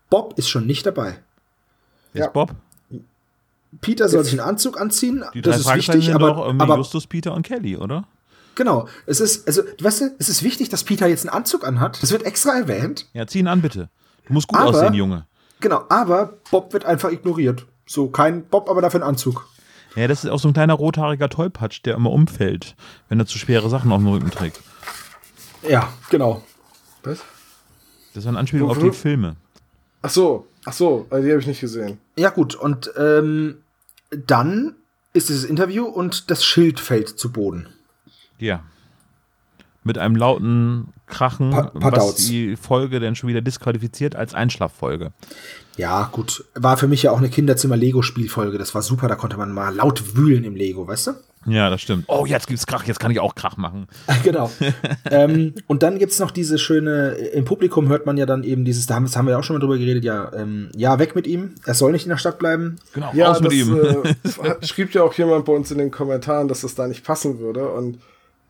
[0.09, 1.19] Bob ist schon nicht dabei.
[2.18, 2.32] Jetzt Ja.
[2.32, 2.55] Bob.
[3.82, 5.24] Peter soll sich einen Anzug anziehen.
[5.34, 8.05] Die das ist wichtig, sind aber, doch aber Justus, Peter und Kelly, oder?
[8.55, 8.88] genau.
[9.05, 12.01] Es ist, also, weißt du, es ist wichtig, dass Peter jetzt einen Anzug anhat.
[12.01, 13.07] Das wird extra erwähnt.
[13.13, 13.89] Ja, zieh ihn an, bitte.
[14.26, 15.26] Du musst gut Aber- aussehen, Junge.
[15.59, 17.65] Genau, aber Bob wird einfach ignoriert.
[17.86, 19.47] So, kein Bob, aber dafür ein Anzug.
[19.95, 22.76] Ja, das ist auch so ein kleiner rothaariger Tollpatsch, der immer umfällt,
[23.09, 24.59] wenn er zu schwere Sachen auf dem Rücken trägt.
[25.68, 26.43] Ja, genau.
[27.03, 27.20] Was?
[28.13, 29.36] Das ist eine Anspielung auf die Filme.
[30.03, 31.97] Ach so, ach so, äh, die habe ich nicht gesehen.
[32.18, 33.59] Ja, gut, und ähm,
[34.11, 34.76] dann
[35.13, 37.68] ist dieses Interview und das Schild fällt zu Boden.
[38.38, 38.63] Ja.
[39.84, 45.13] Mit einem lauten Krachen, Pa- was die Folge dann schon wieder disqualifiziert als Einschlaffolge.
[45.78, 46.43] Ja, gut.
[46.55, 48.57] War für mich ja auch eine Kinderzimmer-Lego-Spielfolge.
[48.57, 51.11] Das war super, da konnte man mal laut wühlen im Lego, weißt du?
[51.45, 52.05] Ja, das stimmt.
[52.07, 53.88] Oh, jetzt gibt's Krach, jetzt kann ich auch Krach machen.
[54.23, 54.51] genau.
[55.11, 58.85] ähm, und dann gibt's noch diese schöne, im Publikum hört man ja dann eben dieses,
[58.85, 61.15] da haben, das haben wir ja auch schon mal drüber geredet, ja, ähm, ja, weg
[61.15, 61.55] mit ihm.
[61.65, 62.77] Er soll nicht in der Stadt bleiben.
[62.93, 63.77] Genau, Ja, raus mit das, ihm.
[63.79, 64.15] Äh,
[64.59, 67.39] das schrieb ja auch jemand bei uns in den Kommentaren, dass das da nicht passen
[67.39, 67.95] würde und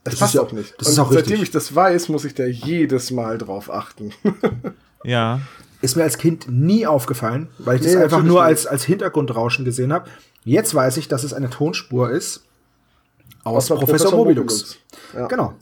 [0.04, 0.74] es Das passt ja- auch nicht.
[0.80, 1.50] das und ist auch seitdem richtig.
[1.50, 4.12] ich das weiß, muss ich da jedes Mal drauf achten.
[5.04, 5.42] ja.
[5.80, 8.84] Ist mir als Kind nie aufgefallen, weil ich das Nee, einfach natürlich nur als, als
[8.86, 10.10] Hintergrundrauschen gesehen habe.
[10.44, 12.42] Jetzt weiß ich, dass es eine Tonspur ist
[13.50, 14.78] aus Außer Professor, Mobilux.
[15.16, 15.28] Ja.
[15.28, 15.54] Genau.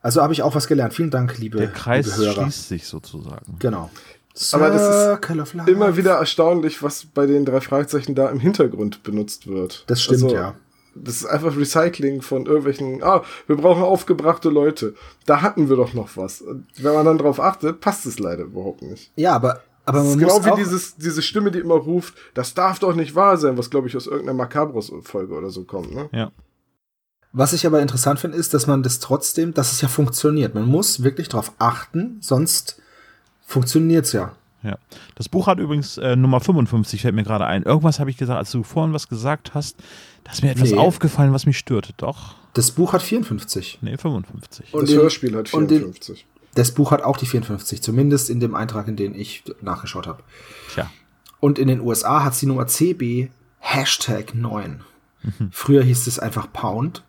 [0.00, 0.94] Also habe ich auch was gelernt.
[0.94, 2.42] Vielen Dank, liebe, Der Kreis liebe Hörer.
[2.42, 3.56] schließt sich sozusagen.
[3.58, 3.90] Genau.
[4.52, 5.68] Aber das ist.
[5.68, 9.84] Immer wieder erstaunlich, was bei den drei Fragezeichen da im Hintergrund benutzt wird.
[9.88, 10.54] Das stimmt, Also, ja.
[10.94, 14.94] Das ist einfach Recycling von irgendwelchen, ah, wir brauchen aufgebrachte Leute.
[15.26, 16.40] Da hatten wir doch noch was.
[16.40, 19.12] Und wenn man dann drauf achtet, passt es leider überhaupt nicht.
[19.14, 22.54] Ja, aber, aber man ist genau wie auch, dieses, diese Stimme, die immer ruft, das
[22.54, 26.08] darf doch nicht wahr sein, was glaube ich aus irgendeiner Macabros-Folge oder so kommt, ne?
[26.12, 26.32] Ja.
[27.32, 30.54] Was ich aber interessant finde, ist, dass man das trotzdem, dass es ja funktioniert.
[30.54, 32.80] Man muss wirklich darauf achten, sonst
[33.46, 34.32] funktioniert's ja.
[34.62, 34.76] Ja.
[35.14, 37.62] Das Buch hat übrigens äh, Nummer 55, fällt mir gerade ein.
[37.62, 39.76] Irgendwas habe ich gesagt, als du vorhin was gesagt hast,
[40.24, 40.78] da ist mir etwas Nee.
[40.78, 41.92] aufgefallen, was mich störte.
[41.96, 42.34] Doch.
[42.54, 43.78] Das Buch hat 54.
[43.82, 44.74] Nee, 55.
[44.74, 46.26] Und das den- Hörspiel hat und den- 54.
[46.54, 50.22] Das Buch hat auch die 54, zumindest in dem Eintrag, in den ich nachgeschaut habe.
[50.74, 50.90] Tja.
[51.38, 54.80] Und in den USA hat sie Nummer CB Hashtag 9.
[55.22, 55.50] Mhm.
[55.52, 57.04] Früher hieß es einfach Pound.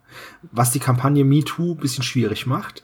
[0.51, 2.83] Was die Kampagne MeToo ein bisschen schwierig macht.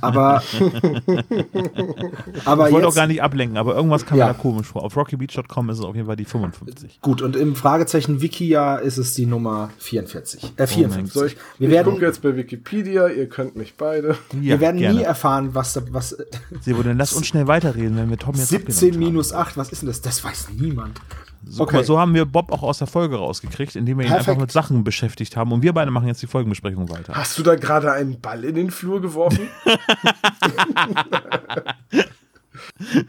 [0.00, 0.42] Aber,
[2.44, 4.26] aber Ich wollte auch gar nicht ablenken, aber irgendwas kam Ja.
[4.28, 4.82] mir da komisch vor.
[4.82, 7.00] Auf rockybeach.com ist es auf jeden Fall die 55.
[7.02, 10.52] gut, und im Fragezeichen Wikia ist es die Nummer 44.
[10.56, 11.12] Äh, 54.
[11.12, 14.16] So, ich, wir ich werden, gucke jetzt bei Wikipedia, ihr könnt mich beide.
[14.32, 14.98] wir werden gerne.
[14.98, 16.16] nie erfahren, was, da- was
[16.60, 19.04] Sebo, dann lass uns schnell weiterreden, wenn wir Tom jetzt 17 abgelenkt haben.
[19.04, 20.00] minus 8, was ist denn das?
[20.00, 21.00] Das weiß niemand.
[21.48, 24.08] So, guck mal, so haben wir Bob auch aus der Folge rausgekriegt, indem wir ihn
[24.08, 24.30] Perfekt.
[24.30, 25.52] einfach mit Sachen beschäftigt haben.
[25.52, 27.14] Und wir beide machen jetzt die Folgenbesprechung weiter.
[27.14, 29.45] Hast du da gerade einen Ball in den Flur geworfen?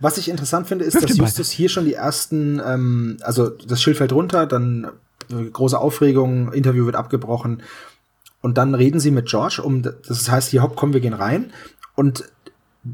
[0.00, 1.16] Was ich interessant finde, ist, dass.
[1.16, 4.90] Justus hier schon die ersten, ähm, also das Schild fällt runter, dann
[5.30, 7.62] äh, große Aufregung, Interview wird abgebrochen
[8.40, 11.52] und dann reden sie mit George, um, das heißt, hier hopp, komm, wir gehen rein
[11.94, 12.24] und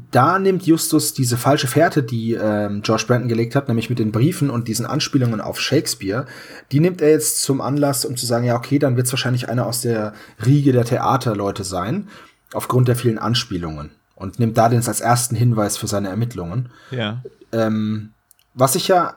[0.09, 4.13] da nimmt Justus diese falsche Fährte, die ähm, George Brandon gelegt hat, nämlich mit den
[4.13, 6.27] Briefen und diesen Anspielungen auf Shakespeare,
[6.71, 9.49] die nimmt er jetzt zum Anlass, um zu sagen, ja, okay, dann wird es wahrscheinlich
[9.49, 10.13] einer aus der
[10.45, 12.07] Riege der Theaterleute sein,
[12.53, 13.91] aufgrund der vielen Anspielungen.
[14.15, 16.69] Und nimmt da den als ersten Hinweis für seine Ermittlungen.
[16.91, 17.23] Ja.
[17.51, 18.11] Ähm,
[18.53, 19.15] was sich ja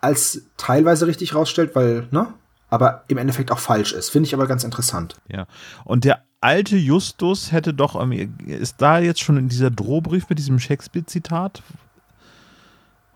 [0.00, 2.28] als teilweise richtig rausstellt, weil, ne?
[2.68, 4.10] Aber im Endeffekt auch falsch ist.
[4.10, 5.16] Finde ich aber ganz interessant.
[5.28, 5.46] Ja.
[5.84, 10.38] Und der alte Justus hätte doch, ähm, ist da jetzt schon in dieser Drohbrief mit
[10.38, 11.62] diesem Shakespeare-Zitat?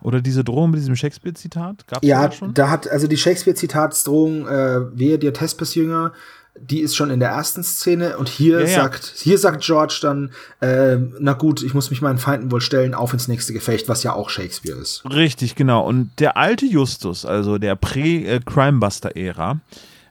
[0.00, 1.84] Oder diese Drohung mit diesem Shakespeare-Zitat?
[2.02, 2.54] Ja, da schon?
[2.54, 6.12] da hat also die Shakespeare-Zitatsdrohung, äh, wehe dir Thespis-Jünger,
[6.60, 8.74] die ist schon in der ersten Szene und hier Ja, ja.
[8.74, 10.30] sagt, hier sagt George dann,
[10.60, 14.02] äh, na gut, ich muss mich meinen Feinden wohl stellen, auf ins nächste Gefecht, was
[14.02, 15.02] ja auch Shakespeare ist.
[15.10, 15.86] Richtig, genau.
[15.86, 19.60] Und der alte Justus, also der Prä-Crimebuster-Ära,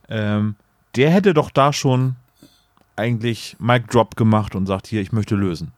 [0.09, 0.55] ähm,
[0.95, 2.15] der hätte doch da schon
[2.95, 5.71] eigentlich Mic Drop gemacht und sagt, hier, ich möchte lösen.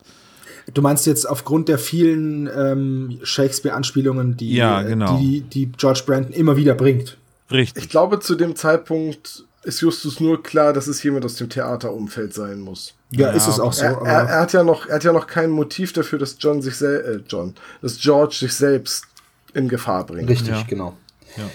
[0.74, 5.18] Du meinst jetzt aufgrund der vielen ähm, Shakespeare-Anspielungen, die, Ja, genau.
[5.18, 7.18] die, die George Brandon immer wieder bringt.
[7.52, 7.84] Richtig.
[7.84, 12.34] Ich glaube, zu dem Zeitpunkt ist Justus nur klar, dass es jemand aus dem Theaterumfeld
[12.34, 12.94] sein muss.
[13.12, 13.84] Ja, Ja, ist es auch so.
[13.86, 16.62] er, er, er hat ja noch, er hat ja noch kein Motiv dafür, dass John
[16.62, 19.06] sich sel äh, John, dass George sich selbst
[19.54, 20.30] in Gefahr bringt.
[20.30, 20.64] richtig, Ja.
[20.68, 20.98] genau.
[21.38, 21.50] Ja.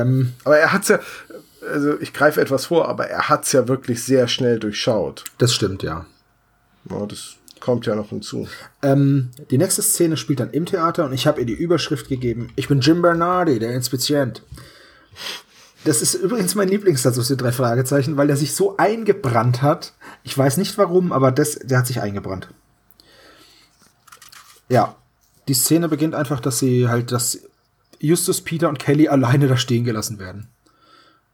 [0.00, 0.98] Ähm, Aber er hat's ja,
[1.70, 5.24] also ich greife etwas vor, aber er hat's ja wirklich sehr schnell durchschaut.
[5.38, 6.06] das stimmt, ja.
[6.90, 8.46] Ja, das kommt ja noch hinzu.
[8.82, 12.50] Ähm, die nächste Szene spielt dann im Theater und ich habe ihr die Überschrift gegeben,
[12.56, 14.42] ich bin Jim Bernardi, der Inspizient.
[15.84, 19.92] Das ist übrigens mein Lieblingssatz aus den drei Fragezeichen, weil der sich so eingebrannt hat.
[20.22, 22.48] Ich weiß nicht warum, aber das, der hat sich eingebrannt.
[24.70, 24.96] Ja,
[25.46, 27.40] die Szene beginnt einfach, dass sie halt, dass
[27.98, 30.48] Justus, Peter und Kelly alleine da stehen gelassen werden.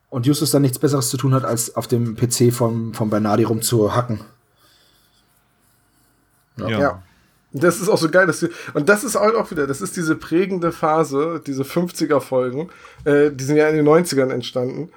[0.08, 3.44] Und Justus dann nichts Besseres zu tun hat, als auf dem PC vom, vom Bernardi
[3.44, 4.20] rumzuhacken.
[6.56, 6.68] Ja.
[6.68, 7.02] Ja.
[7.52, 9.96] Das ist auch so geil, dass wir, und das ist halt auch wieder, das ist
[9.96, 12.70] diese prägende Phase, diese 50er-Folgen,
[13.04, 14.90] äh, die sind ja in den 90ern entstanden,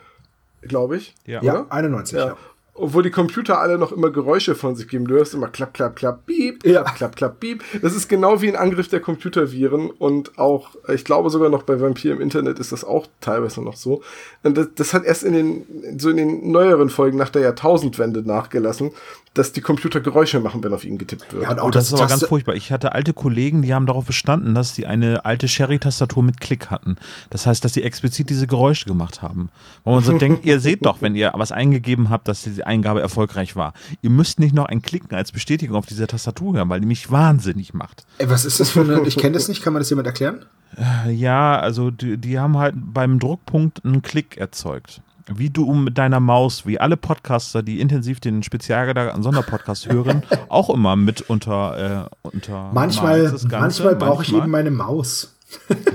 [0.62, 1.16] glaube ich.
[1.26, 1.41] Ja.
[1.41, 1.72] Ja, Oder?
[1.72, 2.28] 91, ja.
[2.28, 2.38] Ja.
[2.76, 5.05] Obwohl die Computer alle noch immer Geräusche von sich geben.
[5.07, 6.82] Du hörst immer klapp, klapp, klapp, piep, Ja.
[6.82, 7.63] klapp, klapp, klapp, piep.
[7.84, 11.80] Das ist genau wie ein Angriff der Computerviren und auch, ich glaube sogar noch bei
[11.80, 14.01] Vampir im Internet ist das auch teilweise noch so.
[14.41, 18.24] Und das, das hat erst in den, so in den neueren Folgen nach der Jahrtausendwende
[18.28, 18.91] nachgelassen,
[19.36, 21.43] dass die Computer Geräusche machen, wenn auf ihn getippt wird.
[21.43, 22.53] Ja, und Oh, auch das, ist aber ganz furchtbar.
[22.55, 26.67] Ich hatte alte Kollegen, die haben darauf bestanden, dass sie eine alte Sherry-Tastatur mit Klick
[26.69, 26.97] hatten.
[27.32, 29.49] Das heißt, dass sie explizit diese Geräusche gemacht haben.
[29.84, 33.55] Wo man so denkt, ihr seht doch, wenn ihr was eingegeben habt, dass Eingabe erfolgreich
[33.55, 33.74] war.
[34.01, 37.11] Ihr müsst nicht noch ein Klicken als Bestätigung auf dieser Tastatur hören, weil die mich
[37.11, 38.05] wahnsinnig macht.
[38.18, 40.45] Ey, was ist das für eine, ich kenne das nicht, kann man das jemand erklären?
[40.78, 45.01] Äh, Ja, also die, die haben halt beim Druckpunkt einen Klick erzeugt.
[45.34, 50.70] Wie du mit deiner Maus, wie alle Podcaster, die intensiv den spezialgedachten Sonderpodcast hören, auch
[50.70, 52.09] immer mit unter.
[52.24, 55.36] Äh, unter Manchmal, manchmal brauche ich eben meine Maus.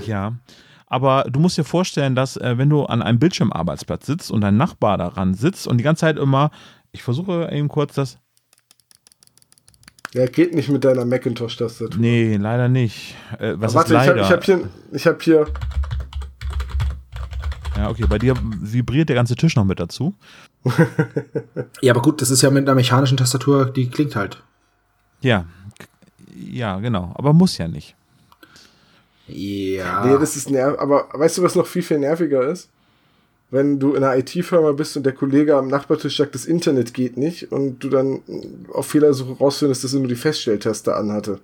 [0.06, 0.32] Ja.
[0.88, 4.56] Aber du musst dir vorstellen, dass äh, wenn du an einem Bildschirmarbeitsplatz sitzt und dein
[4.56, 6.50] Nachbar daran sitzt und die ganze Zeit immer,
[6.92, 8.18] ich versuche eben kurz das.
[10.14, 12.00] Ja, geht nicht mit deiner Macintosh-Tastatur.
[12.00, 13.14] Nee, leider nicht.
[13.38, 14.26] Äh, was Warte, ist ich habe leider?
[14.26, 15.46] ich hab hier, ich hab hier,
[17.78, 20.14] ja, okay, bei dir vibriert der ganze Tisch noch mit dazu.
[21.80, 24.42] Ja, aber gut, das ist ja mit einer mechanischen Tastatur, die klingt halt.
[25.20, 25.46] Ja,
[26.34, 27.12] ja, genau.
[27.14, 27.94] Aber muss ja nicht.
[29.28, 30.04] Ja.
[30.04, 32.68] nee, das ist nerv, aber weißt du, was noch viel, viel nerviger ist?
[33.50, 37.16] Wenn du in einer IT-Firma bist und der Kollege am Nachbartisch sagt, das Internet geht
[37.16, 38.20] nicht und du dann
[38.72, 41.40] auf Fehlersuche rausfindest, dass er nur die Feststelltaste anhatte.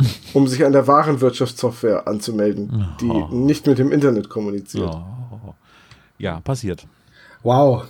[0.34, 4.90] um sich an der Warenwirtschaftssoftware anzumelden, die nicht mit dem Internet kommuniziert.
[4.90, 5.54] Oh.
[6.18, 6.86] Ja, passiert.
[7.42, 7.84] wow.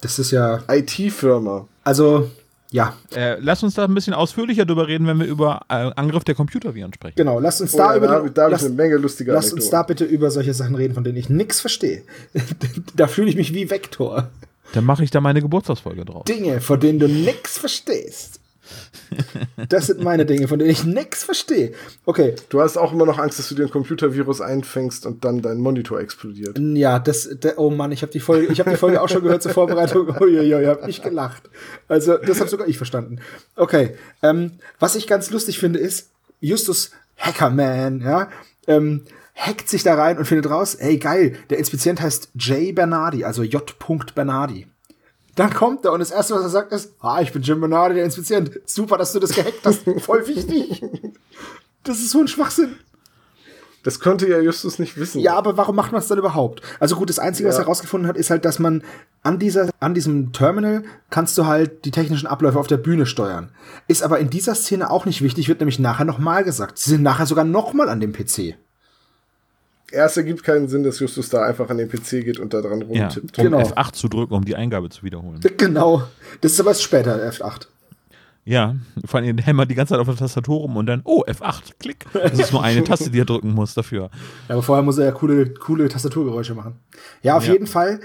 [0.00, 1.66] Das ist ja, IT-Firma.
[1.82, 2.30] also,
[2.70, 6.24] ja, Äh, lass uns da ein bisschen ausführlicher drüber reden, wenn wir über äh, Angriff
[6.24, 7.16] der Computerviren sprechen.
[7.16, 7.40] genau.
[7.40, 9.82] Lasst uns Oh, da ja, über da da lass, eine Menge lustiger lasst uns da
[9.82, 12.02] bitte über solche Sachen reden, von denen ich nichts verstehe.
[12.94, 14.30] da fühle ich mich wie Vektor.
[14.74, 16.24] Dann mache ich da meine Geburtstagsfolge drauf.
[16.24, 18.37] Dinge, von denen du nix verstehst.
[19.68, 21.72] Das sind meine Dinge, von denen ich nix verstehe.
[22.04, 25.42] Okay, Du hast auch immer noch Angst, dass du dir ein Computervirus einfängst und dann
[25.42, 26.58] dein Monitor explodiert.
[26.58, 29.22] ja, das, da- oh Mann, ich habe die Folge, ich habe die Folge auch schon
[29.22, 30.08] gehört zur Vorbereitung.
[30.20, 31.42] Uiuiui, hab ich gelacht.
[31.88, 33.20] Also, das habe sogar ich verstanden.
[33.56, 36.10] Okay, ähm, was ich ganz lustig finde ist,
[36.40, 38.28] Justus Hackerman, ja,
[38.66, 39.04] ähm,
[39.34, 42.74] hackt sich da rein und findet raus, ey geil, der Inspizient heißt J.
[42.74, 43.74] Bernardi, also J.
[44.14, 44.66] Bernardi.
[45.38, 47.94] Dann kommt er und das erste, was er sagt, ist, ah, ich bin Jim Bernardi,
[47.94, 48.50] der Inspizient.
[48.64, 49.82] Super, dass du das gehackt hast.
[49.98, 50.82] Voll wichtig.
[51.84, 52.76] Das ist so ein Schwachsinn.
[53.84, 55.20] Das konnte ja Justus nicht wissen.
[55.20, 56.60] Ja, aber warum macht man es dann überhaupt?
[56.80, 57.60] Also gut, das Einzige, was Ja.
[57.62, 58.82] er herausgefunden hat, ist halt, dass man
[59.22, 63.50] an dieser, an diesem Terminal kannst du halt die technischen Abläufe auf der Bühne steuern.
[63.86, 66.78] Ist aber in dieser Szene auch nicht wichtig, wird nämlich nachher nochmal gesagt.
[66.78, 68.56] Sie sind nachher sogar nochmal an dem PC.
[69.90, 72.80] Erst ergibt keinen Sinn, dass Justus da einfach an den PC geht und da dran
[72.90, 73.38] Ja, rumtippt.
[73.38, 73.58] um Genau.
[73.60, 75.40] F8 zu drücken, um die Eingabe zu wiederholen.
[75.56, 76.02] Genau.
[76.42, 77.66] Das ist aber erst später, F8.
[78.44, 81.72] Ja, vor allem hämmert die ganze Zeit auf der Tastatur rum und dann, oh, F8,
[81.78, 82.06] klick.
[82.14, 84.10] Das ist nur eine Taste, die er drücken muss dafür.
[84.48, 86.76] Ja, aber vorher muss er ja coole, coole Tastaturgeräusche machen.
[87.22, 87.52] Ja, auf Ja.
[87.52, 88.00] jeden Fall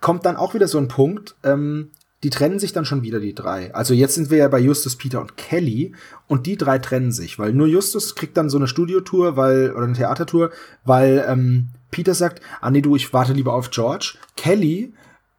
[0.00, 1.90] kommt dann auch wieder so ein Punkt, ähm,
[2.24, 3.72] die trennen sich dann schon wieder, die drei.
[3.74, 5.94] Also jetzt sind wir ja bei Justus, Peter und Kelly
[6.26, 9.84] und die drei trennen sich, weil nur Justus kriegt dann so eine Studiotour, weil, oder
[9.84, 10.50] eine Theatertour,
[10.84, 14.14] weil ähm, Peter sagt, ah nee, du, ich warte lieber auf George.
[14.36, 14.92] Kelly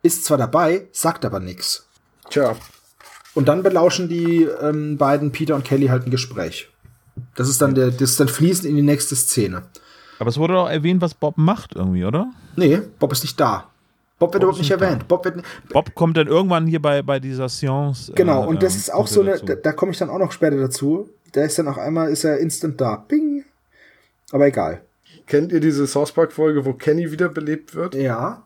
[0.03, 1.85] ist zwar dabei, sagt aber nix.
[2.29, 2.55] Tja,
[3.33, 6.69] Und dann belauschen die ähm, beiden, Peter und Kelly, halt ein Gespräch.
[7.35, 9.63] Das ist dann der, das ist dann fließend in die nächste Szene.
[10.19, 12.31] Aber es wurde doch erwähnt, was Bob macht irgendwie, oder?
[12.55, 13.69] Nee, Bob ist nicht da.
[14.19, 14.75] Bob wird Bob überhaupt nicht da.
[14.75, 15.07] erwähnt.
[15.07, 18.11] Bob wird, Bob kommt dann irgendwann hier bei, bei dieser Seance.
[18.13, 20.19] genau, äh, und das ähm, ist auch so eine, da, da komme ich dann auch
[20.19, 21.09] noch später dazu.
[21.33, 22.95] Der ist dann auf einmal, ist er instant da.
[22.95, 23.45] Bing.
[24.31, 24.81] Aber egal.
[25.27, 27.95] kennt ihr diese South Park-Folge, wo Kenny wiederbelebt wird?
[27.95, 28.43] Ja.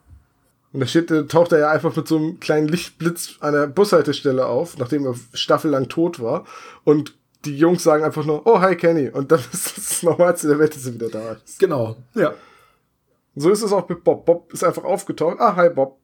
[0.72, 4.46] Und da steht, taucht er ja einfach mit so einem kleinen Lichtblitz an der Bushaltestelle
[4.46, 6.46] auf, nachdem er staffellang tot war.
[6.84, 7.16] Und
[7.46, 9.10] die Jungs sagen einfach nur, oh, hi Kenny.
[9.10, 11.60] Und dann ist das Normalste der Welt, dass er wieder da ist.
[11.60, 11.96] Genau.
[12.16, 12.34] Ja.
[13.36, 14.26] So ist es auch mit Bob.
[14.26, 15.38] Bob ist einfach aufgetaucht.
[15.40, 16.00] Ah, hi Bob.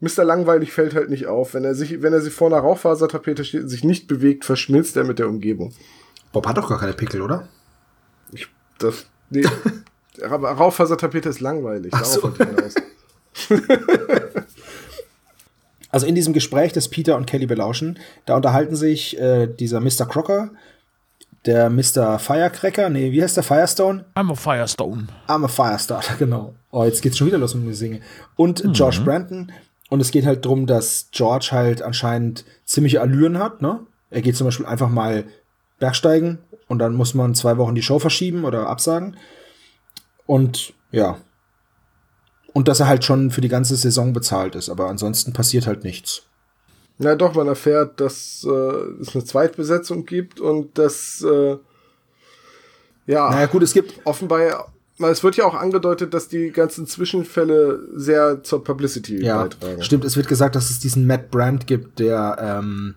[0.00, 0.24] Mr.
[0.24, 1.54] Langweilig fällt halt nicht auf.
[1.54, 4.96] Wenn er sich, wenn er sich vor einer Rauchfasertapete steht und sich nicht bewegt, verschmilzt
[4.96, 5.72] er mit der Umgebung.
[6.32, 7.48] Bob hat doch gar keine Pickel, oder?
[8.32, 9.44] Ich, das, nee.
[10.24, 11.92] Aber Rauchfasertapete ist langweilig.
[11.94, 12.32] Ach so.
[15.92, 20.06] Also in diesem Gespräch, das Peter und Kelly belauschen, da unterhalten sich äh, dieser Mr.
[20.06, 20.50] Crocker,
[21.46, 22.18] der Mr.
[22.18, 24.04] Firecracker, nee, wie heißt der Firestone?
[24.14, 25.08] I'm a Firestone.
[25.26, 26.54] I'm a Firestarter, genau.
[26.70, 28.02] Oh, jetzt geht's schon wieder los mit dem Singen.
[28.36, 29.52] Und George Brandon.
[29.88, 33.80] Und es geht halt drum, dass George halt anscheinend ziemliche Allüren hat, ne?
[34.10, 35.24] Er geht zum Beispiel einfach mal
[35.80, 39.16] Bergsteigen und dann muss man zwei Wochen die Show verschieben oder absagen.
[40.26, 41.18] Und ja.
[42.52, 45.84] Und dass er halt schon für die ganze Saison bezahlt ist, aber ansonsten passiert halt
[45.84, 46.22] nichts.
[46.98, 51.56] Na doch, man erfährt, dass äh, es eine Zweitbesetzung gibt und dass äh,
[53.06, 54.04] ja Naja, gut, es gibt.
[54.04, 54.72] offenbar
[55.08, 59.82] es wird ja auch angedeutet, dass die ganzen Zwischenfälle sehr zur Publicity Ja, beitragen.
[59.82, 60.04] stimmt.
[60.04, 62.94] Es wird gesagt, dass es diesen Matt Brandt gibt, der, ähm,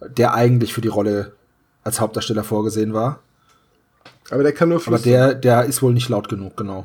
[0.00, 1.32] der eigentlich für die Rolle
[1.84, 3.20] als Hauptdarsteller vorgesehen war.
[4.30, 5.12] Aber der kann nur Aber flüstern.
[5.12, 6.84] der, der ist wohl nicht laut genug, genau.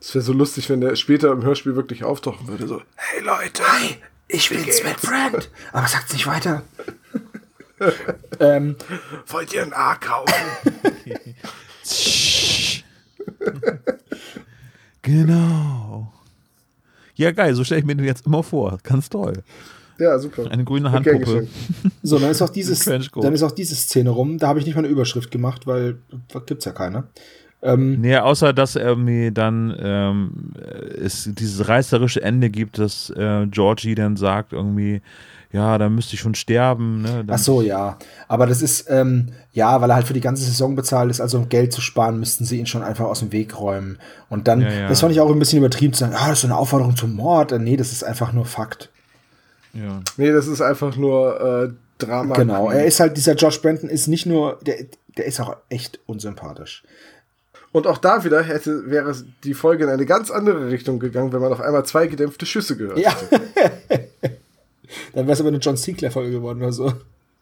[0.00, 2.66] Es wäre so lustig, wenn der später im Hörspiel wirklich auftauchen würde.
[2.66, 3.96] So, hey Leute, Hi,
[4.26, 5.50] ich bin's, Matt Brandt.
[5.72, 6.62] Aber sagt's nicht weiter.
[8.40, 8.74] ähm,
[9.28, 10.34] wollt ihr ein A kaufen?
[15.02, 16.12] Genau.
[17.16, 18.78] Ja, geil, so stelle ich mir den jetzt immer vor.
[18.84, 19.42] Ganz toll.
[19.98, 20.50] ja, super.
[20.50, 21.48] Eine grüne Handpuppe.
[22.02, 24.38] so, dann ist auch dieses, dann ist auch diese Szene rum.
[24.38, 25.98] Da habe ich nicht mal eine Überschrift gemacht, weil
[26.46, 27.04] gibt's ja keine.
[27.62, 30.52] Ähm, Nee, außer dass irgendwie dann ähm,
[31.00, 35.02] es dieses reißerische Ende gibt, dass äh, Georgie dann sagt irgendwie,
[35.52, 37.02] ja, da müsste ich schon sterben.
[37.02, 37.24] Ne?
[37.28, 37.98] Ach so, ja.
[38.28, 41.38] Aber das ist, ähm, ja, weil er halt für die ganze Saison bezahlt ist, also
[41.38, 43.98] um Geld zu sparen, müssten sie ihn schon einfach aus dem Weg räumen.
[44.30, 44.88] Und dann, Ja, ja.
[44.88, 47.14] das fand ich auch ein bisschen übertrieben zu sagen, ah, das ist eine Aufforderung zum
[47.14, 47.52] Mord.
[47.52, 48.88] Äh, Nee, das ist einfach nur Fakt.
[49.74, 50.00] Ja.
[50.16, 52.34] Nee, das ist einfach nur äh, Drama.
[52.34, 52.70] Genau.
[52.70, 54.76] Er ist halt, dieser Josh Brandon ist nicht nur, der,
[55.16, 56.82] der ist auch echt unsympathisch.
[57.72, 61.40] Und auch da wieder hätte, wäre die Folge in eine ganz andere Richtung gegangen, wenn
[61.40, 63.14] man auf einmal zwei gedämpfte Schüsse gehört Ja.
[63.88, 64.08] hätte.
[65.14, 66.92] Dann wäre es aber eine John Sinclair-Folge geworden oder so.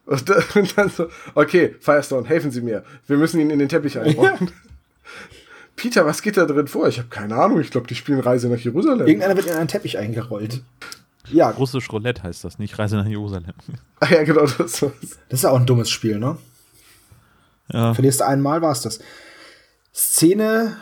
[0.06, 0.28] Und
[0.76, 2.84] dann, so, okay, Firestone, helfen Sie mir.
[3.06, 4.50] Wir müssen ihn in den Teppich einbauen.
[5.76, 6.88] Peter, was geht da drin vor?
[6.88, 7.60] Ich habe keine Ahnung.
[7.60, 9.06] Ich glaube, die spielen Reise nach Jerusalem.
[9.06, 10.62] Irgendeiner wird in einen Teppich eingerollt.
[11.30, 13.52] Ja, Russisch Roulette heißt das nicht, Reise nach Jerusalem.
[14.00, 14.92] Ach ja, genau, das war's.
[15.28, 16.36] das ist auch ein dummes Spiel, ne?
[17.72, 17.94] Ja.
[17.94, 18.98] Verlierst du einmal, war's das.
[19.94, 20.76] Szene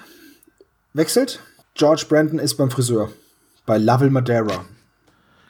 [0.94, 1.40] wechselt.
[1.74, 3.12] George Brandon ist beim Friseur.
[3.66, 4.64] Bei Lovell Madeira.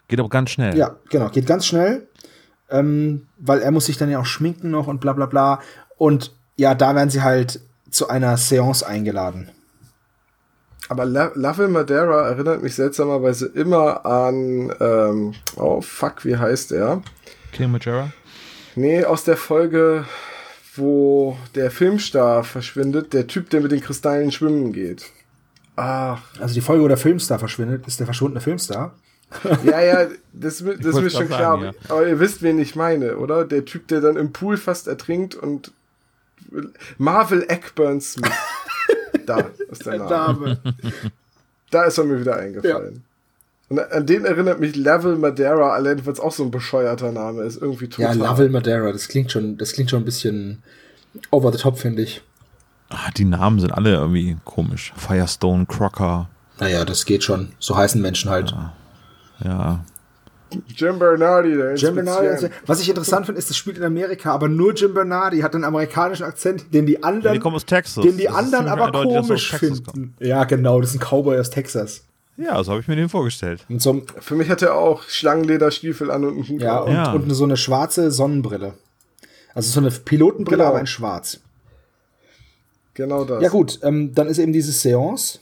[0.08, 0.76] Geht aber ganz schnell.
[0.76, 2.08] Ja, genau, geht ganz schnell,
[2.70, 5.60] ähm, weil er muss sich dann ja auch schminken noch und bla bla bla.
[5.96, 9.50] Und ja, da werden sie halt zu einer Seance eingeladen.
[10.88, 17.02] Aber La Love Madeira erinnert mich seltsamerweise immer an, ähm, oh fuck, wie heißt er?
[17.52, 18.10] Kilimanjaro?
[18.74, 20.06] Nee, aus der Folge,
[20.76, 25.10] wo der Filmstar verschwindet, der Typ, der mit den Kristallen schwimmen geht.
[25.76, 28.94] Ach, Also die Folge, wo der Filmstar verschwindet, ist der verschwundene Filmstar.
[29.64, 31.60] Ja, ja, das, das ist mir schon klar.
[31.60, 33.44] sagen, Aber ihr wisst, wen ich meine, oder?
[33.44, 35.72] Der Typ, der dann im Pool fast ertrinkt und
[36.96, 38.30] Marvel Eckburn Smith.
[39.26, 40.58] da ist der Name.
[41.70, 43.02] Da ist er mir wieder eingefallen.
[43.68, 47.42] Und an den erinnert mich Level Madeira, allein weil es auch so ein bescheuerter Name
[47.42, 47.60] ist.
[47.60, 48.16] Irgendwie Ja, total.
[48.30, 50.62] Lovell Madeira, das klingt schon, das klingt schon ein bisschen
[51.30, 52.22] over the top, finde ich.
[52.88, 54.94] Ah, die Namen sind alle irgendwie komisch.
[54.96, 57.52] Firestone, Crocker, Naja, das geht schon.
[57.58, 58.52] So heißen Menschen halt.
[58.52, 58.72] ja.
[60.68, 64.48] Jim Bernardi, der Jim Bernardi, was ich interessant finde, ist, das spielt in Amerika, aber
[64.48, 67.00] nur Jim Bernardi hat einen amerikanischen Akzent, den die ja.
[67.02, 68.02] anderen, Die kommen aus Texas.
[68.02, 70.14] den die Das anderen aber komisch Texas kommen.
[70.16, 70.26] finden.
[70.26, 72.04] Ja, genau, das ist ein Cowboy aus Texas.
[72.38, 73.66] Ja, so habe ich mir den vorgestellt.
[73.68, 76.62] Und so, Für mich hat er auch Schlangenlederstiefel an und einen Hut.
[76.62, 77.12] ja, und, Ja.
[77.12, 78.74] und so eine schwarze Sonnenbrille.
[79.54, 80.70] Also so eine Pilotenbrille, Genau.
[80.70, 81.40] aber in schwarz.
[82.94, 83.42] Genau das.
[83.42, 85.40] Ja gut, ähm, dann ist eben diese Seance.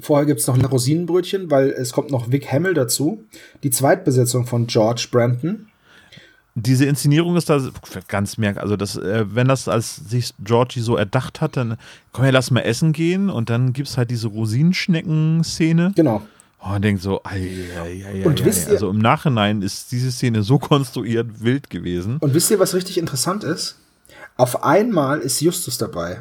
[0.00, 3.24] Vorher gibt's noch ein Rosinenbrötchen, weil es kommt noch Vic Hamill dazu.
[3.62, 5.66] Die Zweitbesetzung von George Brandon.
[6.56, 7.60] Diese Inszenierung ist da
[8.08, 8.62] ganz merkwürdig.
[8.62, 11.76] Also, das, äh, wenn das als sich Georgie so erdacht hat, dann
[12.12, 15.92] komm her, lass mal essen gehen und dann gibt's halt diese Rosinenschnecken-Szene.
[15.94, 16.22] Genau.
[16.62, 17.48] Oh, und denkt so, ei,
[17.82, 21.70] ei, ei, Und ei, wisst ihr- also im Nachhinein ist diese Szene so konstruiert wild
[21.70, 22.18] gewesen.
[22.18, 23.76] Und wisst ihr, was richtig interessant ist?
[24.36, 26.20] Auf einmal ist Justus dabei.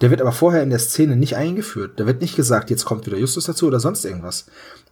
[0.00, 2.00] Der wird aber vorher in der Szene nicht eingeführt.
[2.00, 4.46] Da wird nicht gesagt, jetzt kommt wieder Justus dazu oder sonst irgendwas.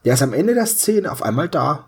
[0.04, 1.86] Der ist am Ende der Szene auf einmal da.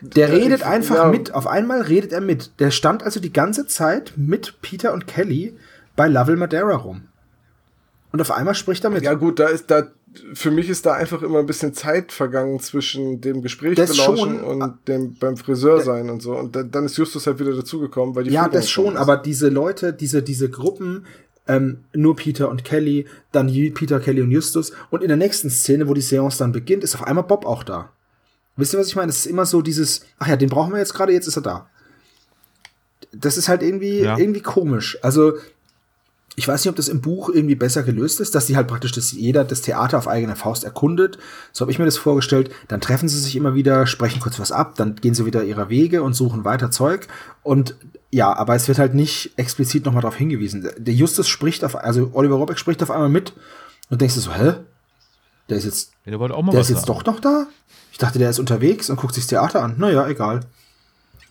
[0.00, 1.06] Der Ja, redet ich- einfach ja.
[1.06, 1.32] mit.
[1.34, 2.58] Auf einmal redet er mit.
[2.60, 5.56] Der stand also die ganze Zeit mit Peter und Kelly
[5.96, 7.08] bei Lovell Madeira rum.
[8.12, 9.02] Und auf einmal spricht er mit.
[9.04, 9.88] Ja gut, da ist da
[10.34, 14.40] für mich ist da einfach immer ein bisschen Zeit vergangen zwischen dem Gespräch Das belauschen
[14.40, 14.44] schon.
[14.62, 16.36] und dem beim Friseur sein und so.
[16.36, 19.16] Und dann, dann ist Justus halt wieder dazugekommen, weil die Ja, Führung das schon, aber
[19.16, 21.06] diese Leute, diese, diese Gruppen,
[21.48, 24.72] ähm, nur Peter und Kelly, dann Peter, Kelly und Justus.
[24.90, 27.64] Und in der nächsten Szene, wo die Seance dann beginnt, ist auf einmal Bob auch
[27.64, 27.90] da.
[28.56, 29.08] Wisst ihr, was ich meine?
[29.10, 31.42] Es ist immer so dieses, ach ja, den brauchen wir jetzt gerade, jetzt ist er
[31.42, 31.70] da.
[33.12, 34.18] Das ist halt irgendwie, Ja.
[34.18, 34.98] irgendwie komisch.
[35.02, 35.34] Also,
[36.34, 38.92] ich weiß nicht, ob das im Buch irgendwie besser gelöst ist, dass sie halt praktisch
[38.92, 41.18] das, jeder das Theater auf eigene Faust erkundet.
[41.52, 42.50] So habe ich mir das vorgestellt.
[42.68, 45.68] Dann treffen sie sich immer wieder, sprechen kurz was ab, dann gehen sie wieder ihrer
[45.68, 47.06] Wege und suchen weiter Zeug.
[47.42, 47.76] Und
[48.10, 50.68] ja, aber es wird halt nicht explizit nochmal darauf hingewiesen.
[50.78, 53.34] Der Justus spricht auf, also Oliver Robeck spricht auf einmal mit
[53.90, 54.54] und denkst du so, hä?
[55.50, 56.12] Der ist jetzt, der
[56.52, 56.98] der ist jetzt sagen.
[56.98, 57.46] doch noch da?
[57.90, 59.74] Ich dachte, der ist unterwegs und guckt sich das Theater an.
[59.76, 60.40] Naja, egal.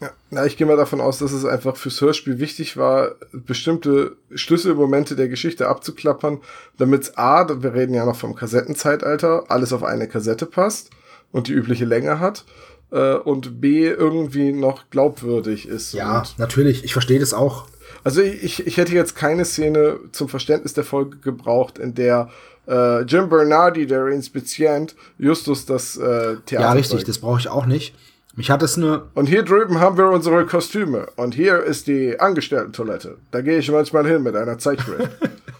[0.02, 4.18] Ja, na, ich gehe mal davon aus, dass es einfach fürs Hörspiel wichtig war, bestimmte
[4.34, 6.40] Schlüsselmomente der Geschichte abzuklappern,
[6.78, 10.90] damit A, wir reden ja noch vom Kassettenzeitalter, alles auf eine Kassette passt
[11.32, 12.46] und die übliche Länge hat
[12.90, 15.94] äh, und B, irgendwie noch glaubwürdig ist.
[15.94, 16.84] Ja, natürlich.
[16.84, 17.68] Ich verstehe das auch.
[18.04, 22.30] Also ich, ich hätte jetzt keine Szene zum Verständnis der Folge gebraucht, in der
[22.68, 27.04] äh, Jim Bernardi, der Inspizient, Justus das äh, Theater Ja, richtig.
[27.04, 27.94] Das brauche ich auch nicht.
[28.36, 31.08] Mich hat es nur, Und hier drüben haben wir unsere Kostüme.
[31.18, 33.18] Und hier ist die Angestellten-Toilette.
[33.32, 35.10] Da gehe ich manchmal hin mit einer Zeitschrift.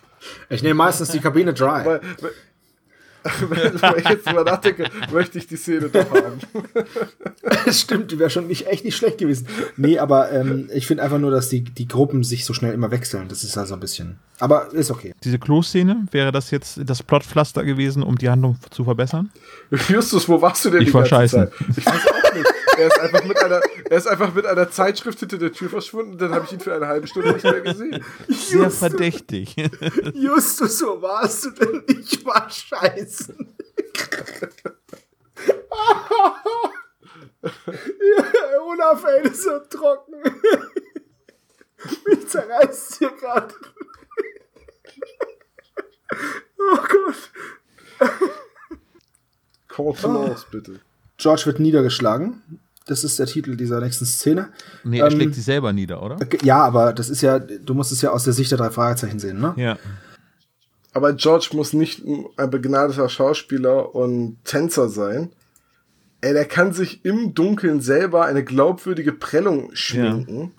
[0.50, 1.84] ich nehme meistens die Kabine dry.
[1.86, 2.02] weil,
[3.82, 6.40] weil ich jetzt drüber nachdenke, möchte ich die Szene doch haben.
[7.72, 9.48] Stimmt, die wäre schon nicht, echt nicht schlecht gewesen.
[9.78, 12.90] Nee, aber ähm, ich finde einfach nur, dass die, die Gruppen sich so schnell immer
[12.90, 13.28] wechseln.
[13.28, 14.18] Das ist also ein bisschen.
[14.40, 15.14] Aber ist okay.
[15.24, 19.30] Diese Klo-Szene, wäre das jetzt das Plotpflaster gewesen, um die Handlung zu verbessern?
[19.90, 21.50] Justus, wo warst du denn Ich die war ganze scheißen.
[21.50, 21.54] Zeit?
[21.78, 22.48] Ich weiß auch nicht.
[22.82, 23.62] Er ist einfach mit einer,
[23.92, 26.18] er ist einfach mit einer Zeitschrift hinter der Tür verschwunden.
[26.18, 28.04] Dann habe ich ihn für eine halbe Stunde nicht mehr gesehen.
[28.28, 29.56] Sehr verdächtig.
[30.16, 31.84] Justus, wo warst du denn?
[31.88, 33.36] Ich war scheiße.
[37.44, 40.16] ja, Olaf, ey, ist so trocken.
[42.08, 43.54] Mich zerreißt hier gerade.
[46.58, 47.32] oh Gott.
[49.68, 50.80] Contenance, bitte.
[51.18, 52.61] George wird niedergeschlagen.
[52.88, 54.50] Das ist der Titel dieser nächsten Szene.
[54.84, 56.18] Nee, er Ähm, schlägt sich selber nieder, oder?
[56.44, 59.20] Ja, aber das ist ja, du musst es ja aus der Sicht der drei Fragezeichen
[59.20, 59.54] sehen, ne?
[59.56, 59.78] Ja.
[60.94, 62.04] Aber George muss nicht
[62.38, 65.30] ein begnadeter Schauspieler und Tänzer sein.
[66.22, 70.52] Ey, der kann sich im Dunkeln selber eine glaubwürdige Prellung schminken.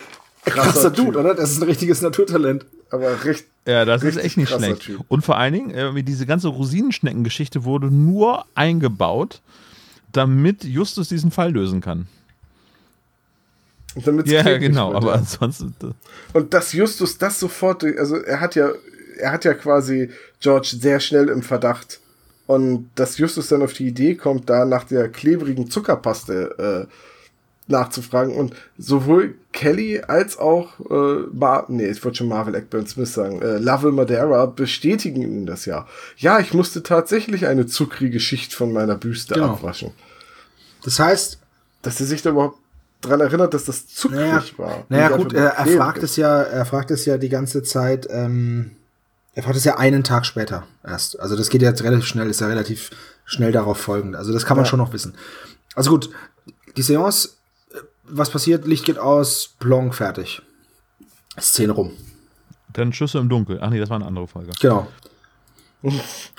[0.44, 1.06] Krasser Typ.
[1.06, 1.34] Dude, oder?
[1.34, 2.66] Das ist ein richtiges Naturtalent.
[2.90, 3.46] Aber recht.
[3.66, 4.82] Ja, das ist Richtig echt nicht krasser schlecht.
[4.82, 5.00] Typ.
[5.08, 9.40] Und vor allen Dingen, äh, diese ganze Rosinenschnecken-Geschichte wurde nur eingebaut,
[10.12, 12.06] damit Justus diesen Fall lösen kann.
[14.24, 15.74] Ja, genau, aber ansonsten.
[15.82, 15.92] äh,
[16.32, 18.70] Und dass Justus das sofort, also er hat ja,
[19.18, 20.10] er hat ja quasi
[20.40, 22.00] George sehr schnell im Verdacht.
[22.46, 26.92] Und dass Justus dann auf die Idee kommt, da nach der klebrigen Zuckerpaste äh,
[27.72, 28.34] nachzufragen.
[28.36, 33.42] Und sowohl Kelly als auch äh, Mar nee, ich wollte schon Marvel Eckburn Smith sagen,
[33.42, 35.86] äh, Lovell Madera bestätigen ihm das ja.
[36.16, 39.54] Ja, ich musste tatsächlich eine zuckrige Schicht von meiner Büste Genau.
[39.54, 39.90] abwaschen.
[40.84, 41.38] Das heißt,
[41.82, 42.58] Dass er sich da überhaupt
[43.00, 44.84] dran erinnert, dass das zuckrig naja, war.
[44.88, 48.70] naja gut, er, er fragt es ja, er fragt es ja die ganze Zeit, ähm,
[49.34, 51.18] er fragt es ja einen Tag später erst.
[51.18, 52.90] Also das geht jetzt relativ schnell, ist ja relativ
[53.24, 54.14] schnell darauf folgend.
[54.14, 54.70] Also das kann man Ja.
[54.70, 55.14] schon noch wissen.
[55.74, 56.10] Also gut,
[56.76, 57.30] die Seance,
[58.12, 58.66] was passiert?
[58.66, 60.42] Licht geht aus, Plonk, fertig.
[61.40, 61.92] Szene rum.
[62.72, 63.58] Dann Schüsse im Dunkel.
[63.60, 64.52] Ach nee, das war eine andere Folge.
[64.60, 64.86] Genau.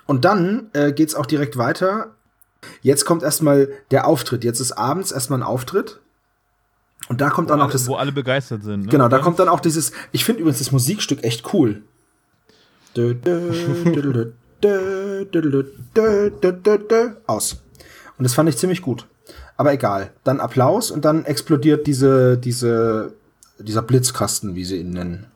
[0.06, 2.16] Und dann äh, geht es auch direkt weiter.
[2.82, 4.44] Jetzt kommt erstmal der Auftritt.
[4.44, 6.00] Jetzt ist abends erstmal ein Auftritt.
[7.10, 7.88] Und da kommt wo dann alle, auch das.
[7.88, 8.86] Wo alle begeistert sind.
[8.86, 8.92] Ne?
[8.92, 9.92] Genau, da kommt dann auch dieses.
[10.12, 11.84] Ich finde übrigens das Musikstück echt cool.
[17.28, 17.62] Aus.
[18.18, 19.08] Und das fand ich ziemlich gut.
[19.58, 20.12] Aber egal.
[20.24, 23.14] Dann Applaus und dann explodiert diese, diese,
[23.60, 25.28] dieser Blitzkasten, wie sie ihn nennen.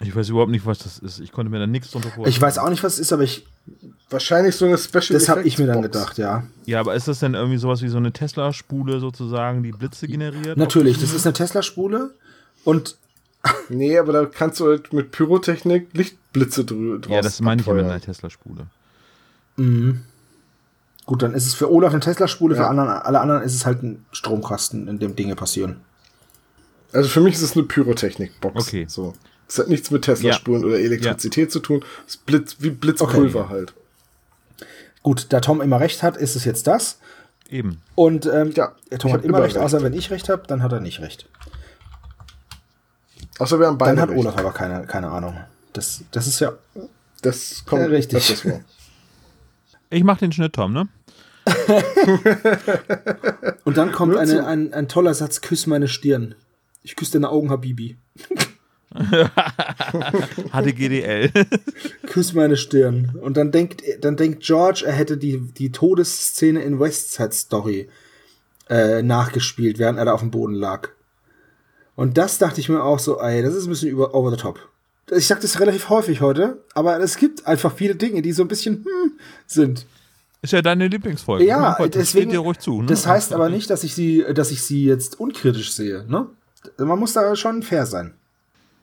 [0.00, 1.20] Ich weiß überhaupt nicht, was das ist.
[1.20, 2.28] Ich konnte mir da nichts drunter vorstellen.
[2.28, 3.46] Ich weiß auch nicht, was es ist, aber ich,
[4.10, 6.42] Wahrscheinlich so eine Special das habe ich mir dann gedacht, ja.
[6.66, 10.58] Ja, aber ist das denn irgendwie sowas wie so eine Tesla-Spule sozusagen, die Blitze generiert?
[10.58, 12.10] Natürlich, das ist eine Tesla-Spule
[12.64, 12.98] und
[13.70, 17.66] Nee, aber da kannst du halt mit Pyrotechnik Lichtblitze drü draus Ja, das meine ich
[17.66, 18.66] ja mit einer Tesla-Spule.
[21.06, 22.68] Gut, dann ist es für Olaf eine Tesla-Spule, für Ja.
[22.68, 25.80] anderen, alle anderen ist es halt ein Stromkasten, in dem Dinge passieren.
[26.92, 28.66] Also für mich ist es eine Pyrotechnik-Box.
[28.68, 28.86] Okay.
[28.88, 29.14] So.
[29.48, 31.84] Es hat nichts mit Tesla-Spulen oder Elektrizität zu tun.
[32.06, 33.48] Es ist Blitz, wie Blitzpulver Okay.
[33.50, 33.74] halt.
[35.02, 36.98] Gut, da Tom immer recht hat, ist es jetzt das.
[37.50, 37.82] Eben.
[37.94, 39.64] Und ähm, Ja, Tom hat immer recht, recht.
[39.64, 41.28] außer wenn ich recht habe, dann hat er nicht recht.
[43.38, 44.20] Außer wir haben beide Dann hat recht.
[44.20, 45.36] Olaf aber keine, keine Ahnung.
[45.72, 46.52] Das, das ist ja.
[47.22, 48.18] Das kommt Ja, richtig.
[48.18, 48.60] öfters vor.
[49.92, 50.88] Ich mach den Schnitt, Tom, ne?
[53.64, 56.34] Und dann kommt eine, ein, ein toller Satz: Küss meine Stirn.
[56.82, 57.98] Ich küsse deine Augen, Habibi.
[60.52, 61.30] HDGDL.
[62.06, 63.18] Küss meine Stirn.
[63.20, 67.88] Und dann denkt, dann denkt George, er hätte die, die Todesszene in West Side Story
[68.68, 70.88] äh, nachgespielt, während er da auf dem Boden lag.
[71.96, 74.36] Und das dachte ich mir auch so, ey, das ist ein bisschen über, over the
[74.36, 74.71] top.
[75.10, 78.48] Ich sag das relativ häufig heute, aber es gibt einfach viele Dinge, die so ein
[78.48, 79.12] bisschen hm,
[79.46, 79.86] sind.
[80.42, 81.44] Ist ja deine Lieblingsfolge.
[81.44, 82.30] Ja, Gott, das deswegen.
[82.30, 82.82] dir ruhig zu.
[82.82, 82.88] Ne?
[82.88, 86.04] Das heißt aber nicht, dass ich sie, dass ich sie jetzt unkritisch sehe.
[86.08, 86.26] Ne?
[86.78, 88.14] Man muss da schon fair sein.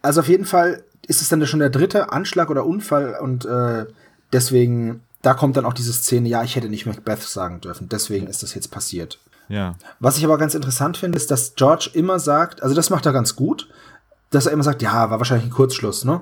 [0.02, 3.86] Also auf jeden Fall ist es dann schon der dritte Anschlag oder Unfall und äh,
[4.32, 8.28] deswegen, da kommt dann auch diese Szene, ja, ich hätte nicht Macbeth sagen dürfen, deswegen
[8.28, 9.20] ist das jetzt passiert.
[9.50, 9.76] Ja.
[10.00, 13.14] Was ich aber ganz interessant finde, ist, dass George immer sagt, also das macht er
[13.14, 13.68] ganz gut,
[14.32, 16.22] dass er immer sagt, ja, war wahrscheinlich ein Kurzschluss, ne?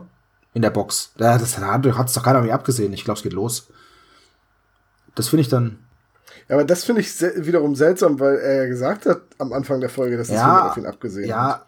[0.53, 1.12] In der Box.
[1.18, 2.91] Ja, das hat es doch keiner mehr abgesehen.
[2.93, 3.68] Ich glaube, es geht los.
[5.16, 5.80] Das finde ich dann.
[6.49, 9.82] Ja, aber das finde ich se wiederum seltsam, weil er ja gesagt hat am Anfang
[9.82, 11.60] der Folge, dass es Ja, jemand auf ihn abgesehen hat.
[11.60, 11.66] ja,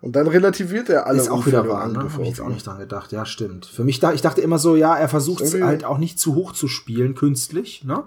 [0.00, 1.98] Und dann relativiert er alle ist auch wieder wahr, ne?
[1.98, 3.12] Angriffe Hab ich jetzt auch nicht dran gedacht.
[3.12, 3.66] Ja, stimmt.
[3.66, 6.34] Für mich, da, ich dachte immer so, ja, er versucht es halt auch nicht zu
[6.34, 8.02] hoch zu spielen, künstlich, ne?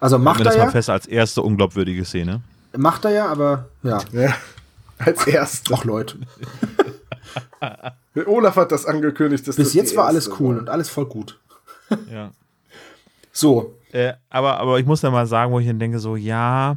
[0.00, 2.42] Also macht wir das er mal ja, fest als erste unglaubwürdige Szene.
[2.76, 3.98] macht er ja, aber ja.
[4.12, 4.34] Ja,
[4.98, 5.74] als erste.
[5.74, 6.18] Ach Leute,
[8.26, 9.46] Olaf hat das angekündigt.
[9.48, 10.60] Dass bis das jetzt war alles cool war.
[10.62, 11.38] und alles voll gut.
[12.10, 12.30] Ja.
[13.34, 16.76] So, Äh, aber, aber ich muss da mal sagen, wo ich dann denke, so, ja,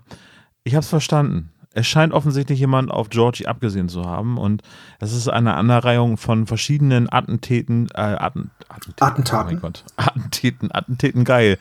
[0.64, 1.52] ich hab's verstanden.
[1.74, 4.62] Es scheint offensichtlich jemand auf Georgie abgesehen zu haben und
[5.02, 9.48] es ist eine Aneinanderreihung von verschiedenen Attentäten, äh, Atten, Attentaten, Attentaten.
[9.50, 11.58] Oh mein Gott, Attentäten, Attentäten geil.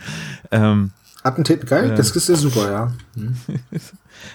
[0.52, 0.92] Ähm,
[1.24, 1.94] Attentäten, geil, Ja.
[1.96, 2.92] das ist ja super, ja.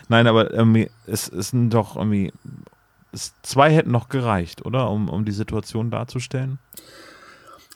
[0.08, 2.32] Nein, aber irgendwie, es, es sind doch irgendwie,
[3.12, 4.90] es, zwei hätten noch gereicht, oder?
[4.90, 6.60] Um, um die Situation darzustellen.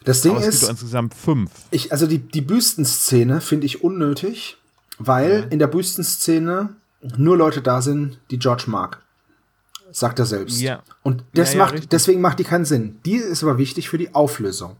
[0.03, 1.51] Das Ding aber es gibt ist, doch insgesamt fünf.
[1.71, 4.57] ich, also die, die Büstenszene finde ich unnötig,
[4.99, 6.75] weil in der Büstenszene
[7.17, 9.01] nur Leute da sind, die George mag.
[9.91, 10.59] Sagt er selbst.
[10.59, 10.81] Ja.
[11.03, 11.89] Und das Ja, ja, macht, richtig.
[11.91, 12.99] deswegen macht die keinen Sinn.
[13.05, 14.75] Die ist aber wichtig für die Auflösung.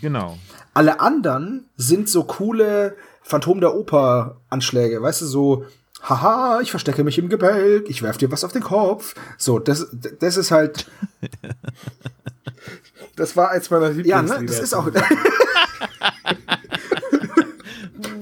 [0.00, 0.36] Genau.
[0.74, 5.64] Alle anderen sind so coole Phantom der Oper Anschläge, weißt du, so
[6.02, 9.14] haha, ich verstecke mich im Gebälk, ich werf dir was auf den Kopf.
[9.38, 9.86] So, das
[10.20, 10.86] das ist halt
[13.16, 14.40] Das war eins meiner ja, Lieblingslieder.
[14.40, 14.88] ne, das ist auch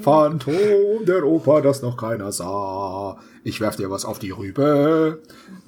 [0.02, 3.18] Phantom der Oper, das noch keiner sah.
[3.44, 5.22] Ich werf dir was auf die Rübe.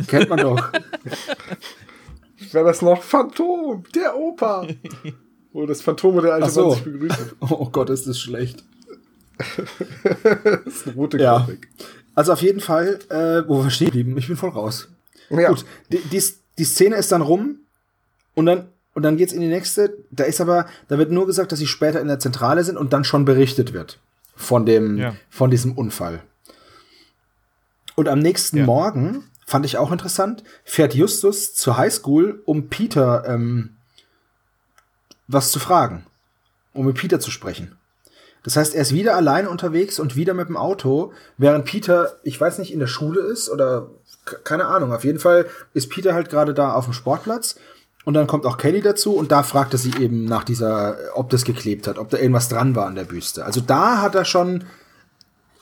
[0.08, 0.72] Kennt man doch.
[2.52, 4.66] wäre das noch Phantom, der Opa.
[5.52, 6.68] Wo das Phantom der alte Ach so.
[6.68, 7.32] Mann sich begrüßen.
[7.40, 8.64] Oh Gott, ist das schlecht.
[9.38, 11.38] Das ist eine rote Ja.
[11.38, 11.68] Grafik.
[12.14, 14.88] Also auf jeden Fall, äh, wo wir stehen geblieben, ich bin voll raus.
[15.30, 15.48] Ja.
[15.48, 16.22] Gut, die, die,
[16.58, 17.60] die Szene ist dann rum
[18.34, 19.96] und dann und dann geht's in die nächste.
[20.10, 22.92] Da ist aber, da wird nur gesagt, dass sie später in der Zentrale sind und
[22.92, 23.98] dann schon berichtet wird
[24.36, 25.14] von dem, Ja.
[25.30, 26.22] von diesem Unfall.
[27.94, 28.64] Und am nächsten Ja.
[28.66, 33.76] Morgen fand ich auch interessant, fährt Justus zur Highschool, um Peter ähm,
[35.26, 36.04] was zu fragen,
[36.74, 37.76] um mit Peter zu sprechen.
[38.42, 42.40] Das heißt, er ist wieder alleine unterwegs und wieder mit dem Auto, während Peter, ich
[42.40, 43.90] weiß nicht, in der Schule ist oder
[44.44, 44.92] keine Ahnung.
[44.92, 47.56] Auf jeden Fall ist Peter halt gerade da auf dem Sportplatz
[48.04, 51.30] und dann kommt auch Kelly dazu und da fragt er sie eben nach dieser, ob
[51.30, 53.44] das geklebt hat, ob da irgendwas dran war an der Büste.
[53.44, 54.64] Also da hat er schon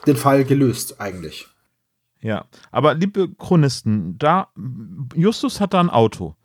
[0.07, 1.49] den Fall gelöst eigentlich.
[2.23, 4.49] Ja, aber liebe Chronisten, da
[5.15, 6.37] Justus hat da ein Auto.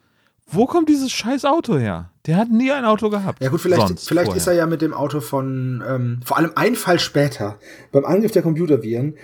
[0.47, 2.11] Wo kommt dieses scheiß Auto her?
[2.27, 3.41] Der hat nie ein Auto gehabt.
[3.41, 4.41] Ja gut, vielleicht, Sonst vielleicht vorher.
[4.41, 7.57] ist er ja mit dem Auto von, ähm, vor allem ein Fall später,
[7.91, 9.17] beim Angriff der Computerviren,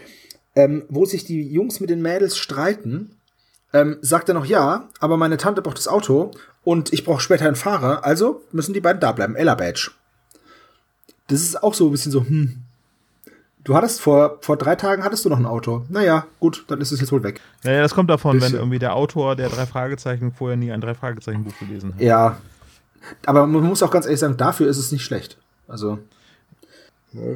[0.56, 3.16] ähm, wo sich die Jungs mit den Mädels streiten,
[3.74, 6.32] ähm, sagt er noch, ja, aber meine Tante braucht das Auto
[6.64, 9.36] und ich brauche später einen Fahrer, also müssen die beiden da bleiben.
[9.36, 9.92] Ella Badge.
[11.28, 12.64] Das ist auch so ein bisschen so, hm.
[13.64, 15.86] Du hattest vor, vor drei Tagen hattest du noch ein Auto.
[15.90, 17.42] Naja, gut, dann ist es jetzt wohl weg.
[17.64, 18.58] Ja, ja, das kommt davon, wenn Bisschen.
[18.58, 22.02] irgendwie der Autor der drei Fragezeichen vorher nie ein drei Fragezeichen Buch gelesen hat.
[22.02, 22.38] Ja.
[23.26, 25.38] Aber man muss auch ganz ehrlich sagen, dafür ist es nicht schlecht.
[25.68, 26.00] Also,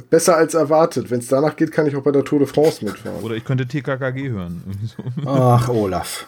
[0.08, 1.10] Besser als erwartet.
[1.10, 3.22] Wenn es danach geht, kann ich auch bei der Tour de France mitfahren.
[3.22, 4.62] Oder ich könnte TKKG hören.
[5.26, 6.26] Ach, Olaf.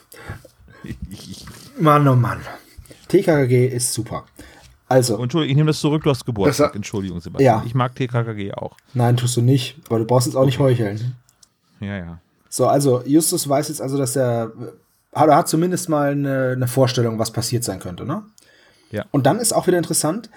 [1.80, 2.40] Mann, oh Mann.
[3.08, 4.24] TKKG ist super.
[4.88, 6.74] Also, Entschuldigung, ich nehme das zurück, du hast Geburtstag.
[6.74, 7.60] Entschuldigung, Sebastian.
[7.60, 7.62] Ja.
[7.66, 8.76] Ich mag TKKG auch.
[8.94, 9.76] nein, tust du nicht.
[9.88, 11.14] Aber du brauchst jetzt auch nicht heucheln.
[11.80, 12.18] Ja, ja.
[12.48, 14.52] So, also, Justus weiß jetzt also, dass er,
[15.14, 18.22] hat, er hat zumindest mal eine, eine Vorstellung, was passiert sein könnte, ne?
[18.90, 19.04] Ja.
[19.10, 20.30] Und dann ist auch wieder interessant,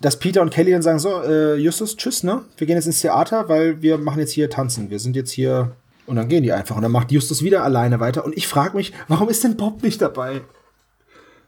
[0.00, 2.42] dass Peter und Kelly dann sagen, so, äh, Justus, tschüss, ne?
[2.56, 4.88] Wir gehen jetzt ins Theater, weil wir machen jetzt hier tanzen.
[4.88, 5.72] Wir sind jetzt hier.
[6.06, 6.76] Und dann gehen die einfach.
[6.76, 8.24] Und dann macht Justus wieder alleine weiter.
[8.24, 10.42] Und ich frage mich, warum ist denn Bob nicht dabei?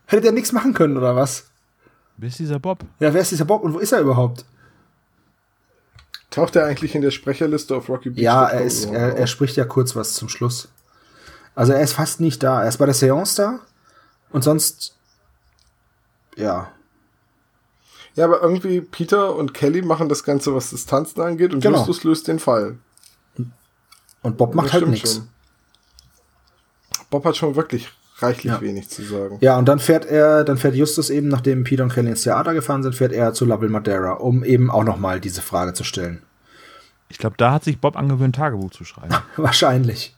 [0.06, 1.48] Hätte der nichts machen können, oder was?
[2.18, 2.80] Wer ist dieser Bob?
[2.98, 4.44] Ja, wer ist dieser Bob und wo ist er überhaupt?
[6.30, 8.22] Taucht er eigentlich in der Sprecherliste auf Rocky Beach?
[8.22, 10.68] Ja, er, ist, er, er spricht ja kurz was zum Schluss.
[11.54, 12.62] Also er ist fast nicht da.
[12.62, 13.60] Er ist bei der Seance da.
[14.30, 14.96] Und sonst,
[16.36, 16.70] ja.
[18.14, 21.78] Ja, aber irgendwie Peter und Kelly machen das Ganze, was das Tanzen angeht, und Genau.
[21.78, 22.78] Justus löst den Fall.
[24.22, 25.22] Und Bob macht Das halt nichts.
[27.10, 27.88] Bob hat schon wirklich
[28.18, 28.60] reichlich Ja.
[28.60, 29.38] wenig zu sagen.
[29.40, 32.54] Ja, und dann fährt er, dann fährt Justus eben, nachdem Peter und Kelly ins Theater
[32.54, 36.22] gefahren sind, fährt er zu Lovell Madeira, um eben auch nochmal diese Frage zu stellen.
[37.08, 39.14] Ich glaube, da hat sich Bob angewöhnt, Tagebuch zu schreiben.
[39.36, 40.14] Wahrscheinlich.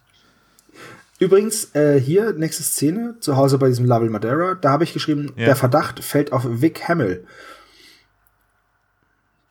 [1.19, 5.33] Übrigens, äh, hier, nächste Szene, zu Hause bei diesem Lovell Madeira, da habe ich geschrieben,
[5.37, 5.45] Ja.
[5.47, 7.27] der Verdacht fällt auf Vic Hamill.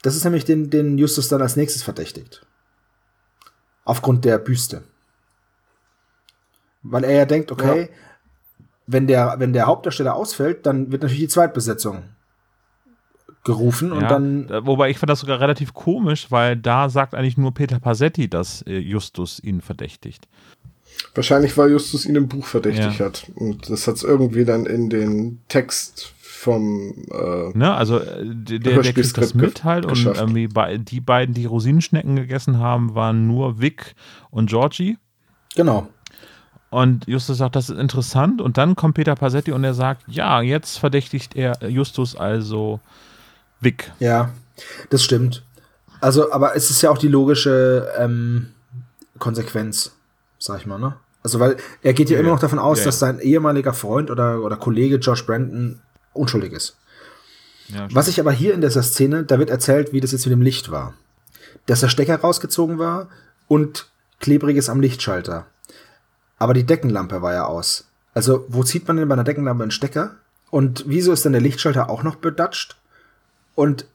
[0.01, 2.41] Das ist nämlich den, den Justus dann als nächstes verdächtigt.
[3.85, 4.83] Aufgrund der Büste.
[6.81, 7.89] Weil er ja denkt, okay,
[8.91, 12.03] wenn, der, wenn der Hauptdarsteller ausfällt, dann wird natürlich die Zweitbesetzung
[13.43, 17.15] gerufen und ja, dann da- wobei ich fand das sogar relativ komisch, weil da sagt
[17.15, 20.27] eigentlich nur Peter Passetti, dass äh, Justus ihn verdächtigt.
[21.15, 23.05] Wahrscheinlich, weil Justus ihn im Buch verdächtig Ja.
[23.05, 23.27] hat.
[23.35, 27.73] Und das hat es irgendwie dann in den Text vom äh, Ne?
[27.73, 32.15] Also äh, der, der, kriegt das mit halt und irgendwie bei, die beiden, die Rosinenschnecken
[32.17, 33.95] gegessen haben, waren nur Vic
[34.31, 34.97] und Georgie.
[35.55, 35.87] genau.
[36.69, 38.41] Und Justus sagt, das ist interessant.
[38.41, 42.79] Und dann kommt Peter Passetti und er sagt, ja, jetzt verdächtigt er Justus also
[43.59, 43.91] Vic.
[43.99, 44.29] Ja,
[44.89, 45.43] das stimmt.
[46.01, 48.51] Also, aber es ist ja auch die logische ähm,
[49.17, 49.91] Konsequenz,
[50.37, 50.95] sag ich mal, ne?
[51.23, 52.35] Also, weil er geht ja, Ja, immer ja.
[52.35, 55.81] noch davon aus, Ja, dass sein ehemaliger Freund oder, oder Kollege Josh Brandon
[56.13, 56.77] unschuldig ist.
[57.67, 60.31] Ja, Was ich aber hier in dieser Szene, da wird erzählt, wie das jetzt mit
[60.31, 60.93] dem Licht war.
[61.65, 63.09] Dass der Stecker rausgezogen war
[63.47, 63.89] und
[64.19, 65.45] klebriges am Lichtschalter.
[66.39, 67.87] Aber die Deckenlampe war ja aus.
[68.13, 70.15] Also, wo zieht man denn bei einer Deckenlampe einen Stecker?
[70.49, 72.77] Und wieso ist dann der Lichtschalter auch noch bedatscht?
[73.55, 73.85] Und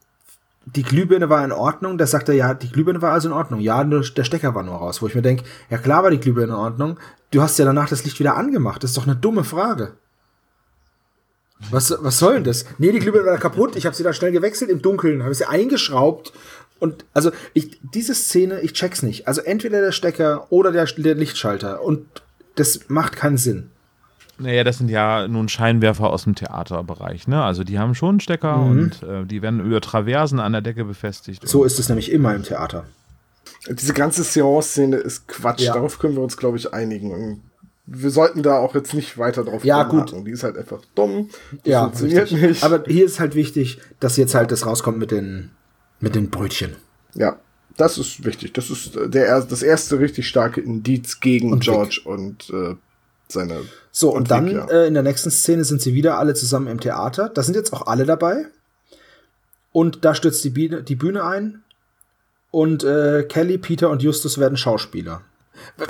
[0.65, 1.97] die Glühbirne war in Ordnung.
[1.97, 3.59] Da sagt er, ja, die Glühbirne war also in Ordnung.
[3.59, 5.01] Ja, nur der Stecker war nur raus.
[5.01, 6.99] Wo ich mir denke, ja klar war die Glühbirne in Ordnung.
[7.31, 8.83] Du hast ja danach das Licht wieder angemacht.
[8.83, 9.93] Das ist doch eine dumme Frage.
[11.71, 12.65] Was, was soll denn das?
[12.77, 13.75] Nee, die Glühbirne war kaputt.
[13.75, 16.33] Ich habe sie da schnell gewechselt im Dunkeln, habe sie eingeschraubt.
[16.79, 19.27] Und also ich, diese Szene, ich check's nicht.
[19.27, 21.81] Also entweder der Stecker oder der, der Lichtschalter.
[21.81, 22.05] Und
[22.55, 23.69] das macht keinen Sinn.
[24.37, 27.41] Naja, das sind ja nun Scheinwerfer aus dem Theaterbereich, ne?
[27.43, 30.83] Also die haben schon einen Stecker und äh, die werden über Traversen an der Decke
[30.83, 31.47] befestigt.
[31.47, 32.83] So ist es nämlich immer im Theater.
[33.69, 35.61] Diese ganze Seance-Szene ist Quatsch.
[35.61, 35.73] Ja.
[35.73, 37.43] Darauf können wir uns, glaube ich, einigen.
[37.85, 40.13] wir sollten da auch jetzt nicht weiter drauf Ja, gut.
[40.27, 41.29] Die ist halt einfach dumm.
[41.65, 42.41] Die Ja, funktioniert richtig.
[42.41, 42.63] nicht.
[42.63, 45.51] Aber hier ist halt wichtig, dass jetzt halt das rauskommt mit den,
[46.01, 46.75] mit den Brötchen.
[47.13, 47.37] ja,
[47.77, 48.53] das ist wichtig.
[48.53, 52.75] Das ist äh, der, er- das erste richtig starke Indiz gegen Und George und äh,
[53.27, 53.61] seine.
[53.91, 54.65] So, und, dann Vic, ja.
[54.67, 57.29] äh, in der nächsten Szene sind sie wieder alle zusammen im Theater.
[57.29, 58.45] Da sind jetzt auch alle dabei.
[59.71, 61.63] Und da stürzt die Bühne, die Bühne ein.
[62.51, 65.21] Und äh, Kelly, Peter und Justus werden Schauspieler.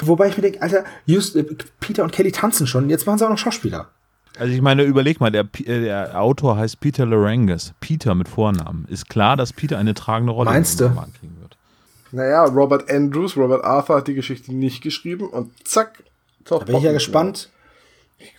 [0.01, 1.43] Wobei ich mir denke, Alter, Just, äh,
[1.79, 3.89] Peter und Kelly tanzen schon, jetzt machen sie auch noch Schauspieler.
[4.38, 7.73] Also ich meine, überleg mal, der, äh, der Autor heißt Peter Lorenges.
[7.79, 8.86] Peter mit Vornamen.
[8.89, 10.93] Ist klar, dass Peter eine tragende Rolle Meinst in dem?
[10.93, 11.44] Roman kriegen wird.
[12.16, 16.01] Naja, Robert Andrews, Robert Arthur hat die Geschichte nicht geschrieben und zack.
[16.45, 17.49] Da bin ich ja gespannt.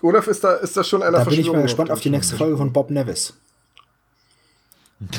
[0.01, 2.37] Oder ist da, ist das schon einer Da bin ich mal gespannt auf die nächste
[2.37, 3.35] Folge von Bob Nevis.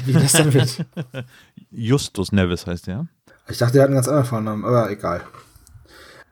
[0.06, 0.86] Wie das dann wird.
[1.72, 3.06] Justus Nevis heißt der.
[3.48, 5.22] Ich dachte, er hat einen ganz anderen Vornamen, aber egal.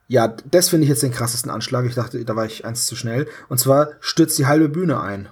[0.07, 1.85] Ja, das finde ich jetzt den krassesten Anschlag.
[1.85, 3.27] Ich dachte, da war ich eins zu schnell.
[3.49, 5.29] Und zwar stürzt die halbe Bühne ein.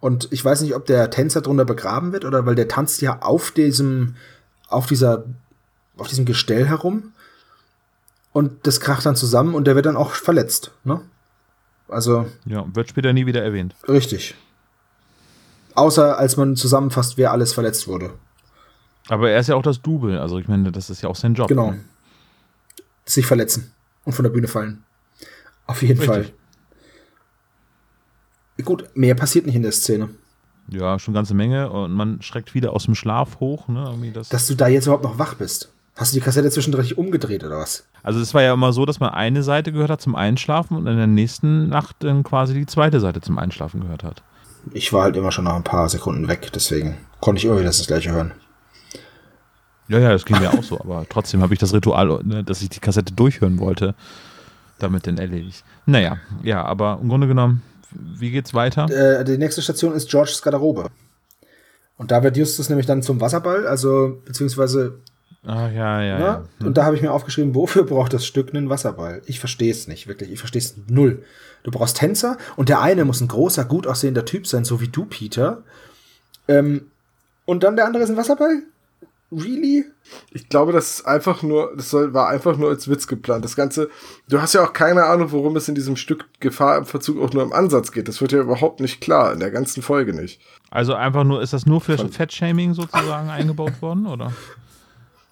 [0.00, 3.22] Und ich weiß nicht, ob der Tänzer drunter begraben wird oder weil der tanzt ja
[3.22, 4.16] auf diesem,
[4.68, 5.24] auf dieser,
[5.96, 7.12] auf diesem Gestell herum.
[8.32, 11.00] Und das kracht dann zusammen und der wird dann auch verletzt, ne?
[11.88, 13.74] Also, Ja, wird später nie wieder erwähnt.
[13.88, 14.34] richtig.
[15.74, 18.14] Außer als man zusammenfasst, wer alles verletzt wurde.
[19.08, 20.18] Aber er ist ja auch das Double.
[20.18, 21.48] Also ich meine, das ist ja auch sein Job.
[21.48, 21.74] Genau.
[23.04, 23.72] Sich verletzen
[24.04, 24.82] und von der Bühne fallen.
[25.66, 26.32] Auf jeden Richtig.
[28.56, 28.64] Fall.
[28.64, 30.08] Gut, mehr passiert nicht in der Szene.
[30.68, 31.70] Ja, schon eine ganze Menge.
[31.70, 33.68] Und man schreckt wieder aus dem Schlaf hoch.
[33.68, 33.84] Ne?
[33.86, 35.70] Irgendwie das Dass du da jetzt überhaupt noch wach bist.
[35.96, 37.84] Hast du die Kassette zwischendurch umgedreht oder was?
[38.06, 40.86] also es war ja immer so, dass man eine Seite gehört hat zum Einschlafen und
[40.86, 44.22] in der nächsten Nacht dann quasi die zweite Seite zum Einschlafen gehört hat.
[44.72, 47.66] Ich war halt immer schon nach ein paar Sekunden weg, deswegen konnte ich immer wieder
[47.66, 48.32] das gleiche hören.
[49.88, 50.78] Ja, ja, das ging mir auch so.
[50.78, 53.96] Aber trotzdem habe ich das Ritual, ne, dass ich die Kassette durchhören wollte,
[54.78, 55.64] damit dann erledigt.
[55.84, 58.88] Naja, ja, aber im Grunde genommen, wie geht's weiter?
[58.88, 60.90] Äh, die nächste Station ist Georges Garderobe.
[61.96, 65.00] Und da wird Justus nämlich dann zum Wasserball, also beziehungsweise
[65.46, 66.24] Ah, ja, ja, Ne?
[66.24, 66.44] ja.
[66.66, 69.22] Und da habe ich mir aufgeschrieben, wofür braucht das Stück einen Wasserball?
[69.26, 70.30] Ich verstehe es nicht, wirklich.
[70.32, 71.22] Ich verstehe es null.
[71.62, 74.88] Du brauchst Tänzer und der eine muss ein großer, gut aussehender Typ sein, so wie
[74.88, 75.62] du, Peter.
[76.48, 76.90] Ähm,
[77.44, 78.62] und dann der andere ist ein Wasserball?
[79.32, 79.84] Really?
[80.32, 83.44] Ich glaube, das ist einfach nur, das soll, war einfach nur als Witz geplant.
[83.44, 83.88] Das Ganze,
[84.28, 87.32] du hast ja auch keine Ahnung, worum es in diesem Stück Gefahr im Verzug auch
[87.32, 88.06] nur im Ansatz geht.
[88.06, 90.40] Das wird ja überhaupt nicht klar, in der ganzen Folge nicht.
[90.70, 94.32] Also einfach nur, ist das nur für Fettshaming sozusagen eingebaut worden, oder?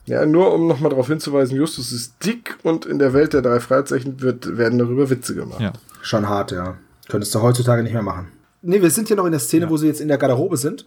[0.06, 3.58] Ja, nur um nochmal darauf hinzuweisen, Justus ist dick und in der Welt der drei
[3.60, 5.60] Freizeichen wird, werden darüber Witze gemacht.
[5.60, 5.72] Ja.
[6.02, 6.76] Schon hart, ja.
[7.08, 8.28] Könntest du heutzutage nicht mehr machen.
[8.60, 10.86] Nee, wir sind hier noch in der Szene, wo sie jetzt in der Garderobe sind.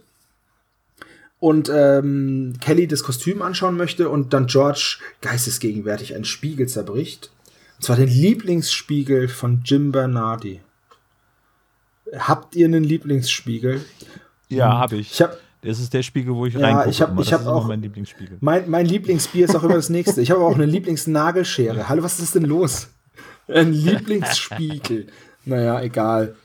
[1.40, 7.30] Und ähm, Kelly das Kostüm anschauen möchte und dann George geistesgegenwärtig einen Spiegel zerbricht.
[7.76, 10.60] Und zwar den Lieblingsspiegel von Jim Bernardi.
[12.16, 13.84] Habt ihr einen Lieblingsspiegel?
[14.48, 15.12] Ja, habe ich.
[15.12, 16.90] Ich hab, Das ist der Spiegel, wo ich Ja, reingucke.
[16.90, 18.38] ich hab- ich das ist auch- mein Lieblingsspiegel.
[18.40, 20.20] mein, mein Lieblingsbier ist auch immer das nächste.
[20.20, 21.88] Ich habe auch eine Lieblingsnagelschere.
[21.88, 22.88] Hallo, was ist denn los?
[23.48, 25.06] Ein Lieblingsspiegel.
[25.44, 26.36] Naja, egal.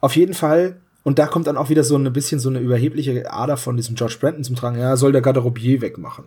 [0.00, 3.32] Auf jeden Fall, und da kommt dann auch wieder so ein bisschen so eine überhebliche
[3.32, 4.78] Ader von diesem George Brandon zum Tragen.
[4.78, 6.24] Ja, soll der Garderobier wegmachen.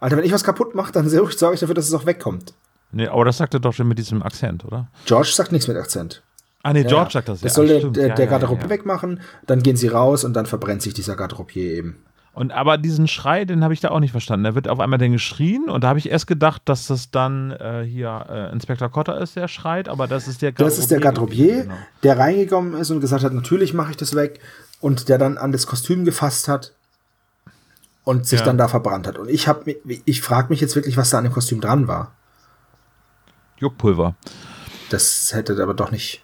[0.00, 2.54] Alter, wenn ich was kaputt mache, dann sorge ich dafür, dass es auch wegkommt.
[2.92, 4.88] Nee, aber das sagt er doch schon mit diesem Akzent, oder?
[5.06, 6.22] George sagt nichts mit Akzent.
[6.64, 7.44] Ah, nee, George Ja, sagt das ja.
[7.46, 10.82] Das soll der, der, Ja, der Garderobier wegmachen, dann gehen sie raus und dann verbrennt
[10.82, 12.02] sich dieser Garderobier eben.
[12.32, 14.42] Und aber diesen Schrei, den habe ich da auch nicht verstanden.
[14.44, 17.52] Da wird auf einmal dann geschrien und da habe ich erst gedacht, dass das dann
[17.52, 20.70] äh, hier äh, Inspektor Cotter ist, der schreit, aber das ist der Garderobier.
[20.74, 21.74] Das ist der Garderobier, Genau.
[22.02, 24.40] der reingekommen ist und gesagt hat, natürlich mache ich das weg.
[24.80, 26.72] Und der dann an das Kostüm gefasst hat
[28.04, 28.46] und sich Ja.
[28.46, 29.16] dann da verbrannt hat.
[29.18, 32.12] Und ich habe ich frage mich jetzt wirklich, was da an dem Kostüm dran war.
[33.58, 34.16] Juckpulver.
[34.90, 36.23] Das hätte aber doch nicht.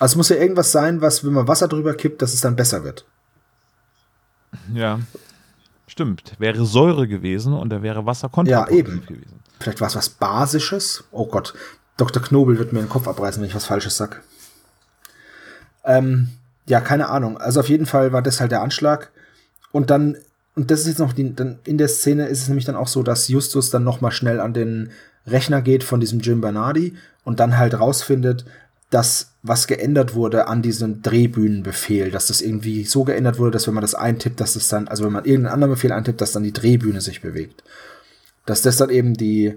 [0.00, 2.56] Also es muss ja irgendwas sein, was, wenn man Wasser drüber kippt, dass es dann
[2.56, 3.04] besser wird.
[4.72, 5.00] Ja.
[5.86, 6.34] Stimmt.
[6.38, 9.04] Wäre Säure gewesen und da wäre Wasser Ja, eben.
[9.06, 9.40] gewesen.
[9.58, 11.04] Vielleicht war es was Basisches.
[11.10, 11.54] Oh Gott,
[11.96, 12.22] Dr.
[12.22, 14.22] Knobel wird mir den Kopf abreißen, wenn ich was Falsches sag.
[15.84, 16.28] Ähm,
[16.66, 17.38] ja, keine Ahnung.
[17.38, 19.10] Also auf jeden Fall war das halt der Anschlag.
[19.72, 20.16] Und dann,
[20.54, 22.88] und das ist jetzt noch die, dann in der Szene ist es nämlich dann auch
[22.88, 24.90] so, dass Justus dann noch mal schnell an den
[25.26, 28.44] Rechner geht von diesem Jim Bernardi und dann halt rausfindet,
[28.90, 33.74] dass was geändert wurde an diesem Drehbühnenbefehl, dass das irgendwie so geändert wurde, dass wenn
[33.74, 36.42] man das eintippt, dass das dann, also wenn man irgendeinen anderen Befehl eintippt, dass dann
[36.42, 37.62] die Drehbühne sich bewegt.
[38.46, 39.54] Dass das dann eben die,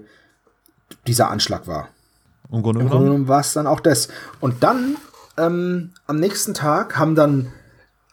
[1.08, 1.90] dieser Anschlag war.
[2.52, 4.10] Im Grunde genommen war es dann auch das.
[4.42, 4.98] Und dann,
[5.38, 7.54] ähm, am nächsten Tag haben dann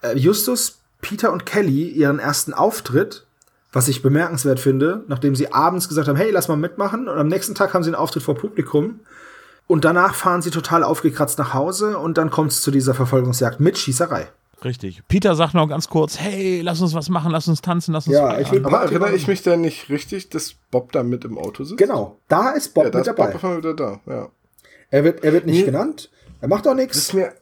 [0.03, 3.27] äh, Justus, Peter und Kelly ihren ersten Auftritt,
[3.73, 7.09] was ich bemerkenswert finde, nachdem sie abends gesagt haben, hey, lass mal mitmachen.
[7.09, 9.01] Und am nächsten Tag haben sie einen Auftritt vor Publikum.
[9.69, 13.61] Und danach fahren sie total aufgekratzt nach Hause und dann kommt es zu dieser Verfolgungsjagd
[13.61, 14.27] mit Schießerei.
[14.65, 15.03] Richtig.
[15.07, 18.17] Peter sagt noch ganz kurz, hey, lass uns was machen, lass uns tanzen, lass uns
[18.17, 21.39] Ja, ich will- Aber erinnere ich mich denn nicht richtig, dass Bob da mit im
[21.39, 21.79] Auto sitzt?
[21.79, 23.33] Genau, da ist Bob Ja, da mit ist dabei.
[23.37, 24.01] Bob wieder da.
[24.07, 24.29] Ja.
[24.91, 26.97] Er wird, er wird nicht Mir- genannt, er macht auch Das nichts.
[26.97, 27.33] ist mir,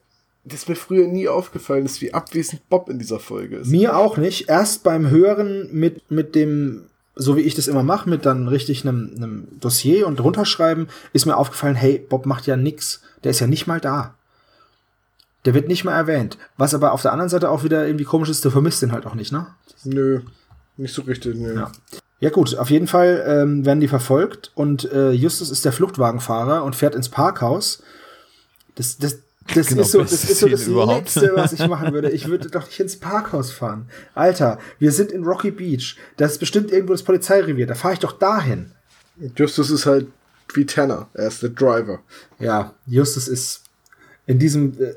[0.44, 3.68] das ist mir früher nie aufgefallen, ist, wie abwesend Bob in dieser Folge ist.
[3.68, 4.48] Mir auch nicht.
[4.50, 6.86] Erst beim Hören mit, mit dem,
[7.16, 11.26] so wie ich das immer mache, mit dann richtig einem, einem Dossier und runterschreiben, ist
[11.26, 13.00] mir aufgefallen, hey, Bob macht ja nix.
[13.24, 14.14] Der ist ja nicht mal da.
[15.46, 16.36] Der wird nicht mal erwähnt.
[16.56, 19.06] Was aber auf der anderen Seite auch wieder irgendwie komisch ist, du vermisst den halt
[19.06, 19.46] auch nicht, ne?
[19.84, 20.20] Nö,
[20.76, 21.56] nicht so richtig, nö.
[21.56, 21.72] Ja.
[22.18, 26.64] Ja gut, auf jeden Fall ähm, werden die verfolgt und äh, Justus ist der Fluchtwagenfahrer
[26.64, 27.82] und fährt ins Parkhaus.
[28.74, 29.18] Das, das,
[29.54, 31.14] das Genau, ist so das, ist so das überhaupt.
[31.14, 32.10] Letzte, was ich machen würde.
[32.10, 33.88] Ich würde doch nicht ins Parkhaus fahren.
[34.14, 35.96] Alter, wir sind in Rocky Beach.
[36.16, 37.66] Das ist bestimmt irgendwo das Polizeirevier.
[37.66, 38.72] Da fahre ich doch dahin.
[39.36, 40.08] Justus ist halt
[40.54, 41.08] wie Tanner.
[41.14, 42.00] Er ist der Driver.
[42.38, 43.62] Ja, Justus ist
[44.26, 44.72] in diesem.
[44.80, 44.94] Äh,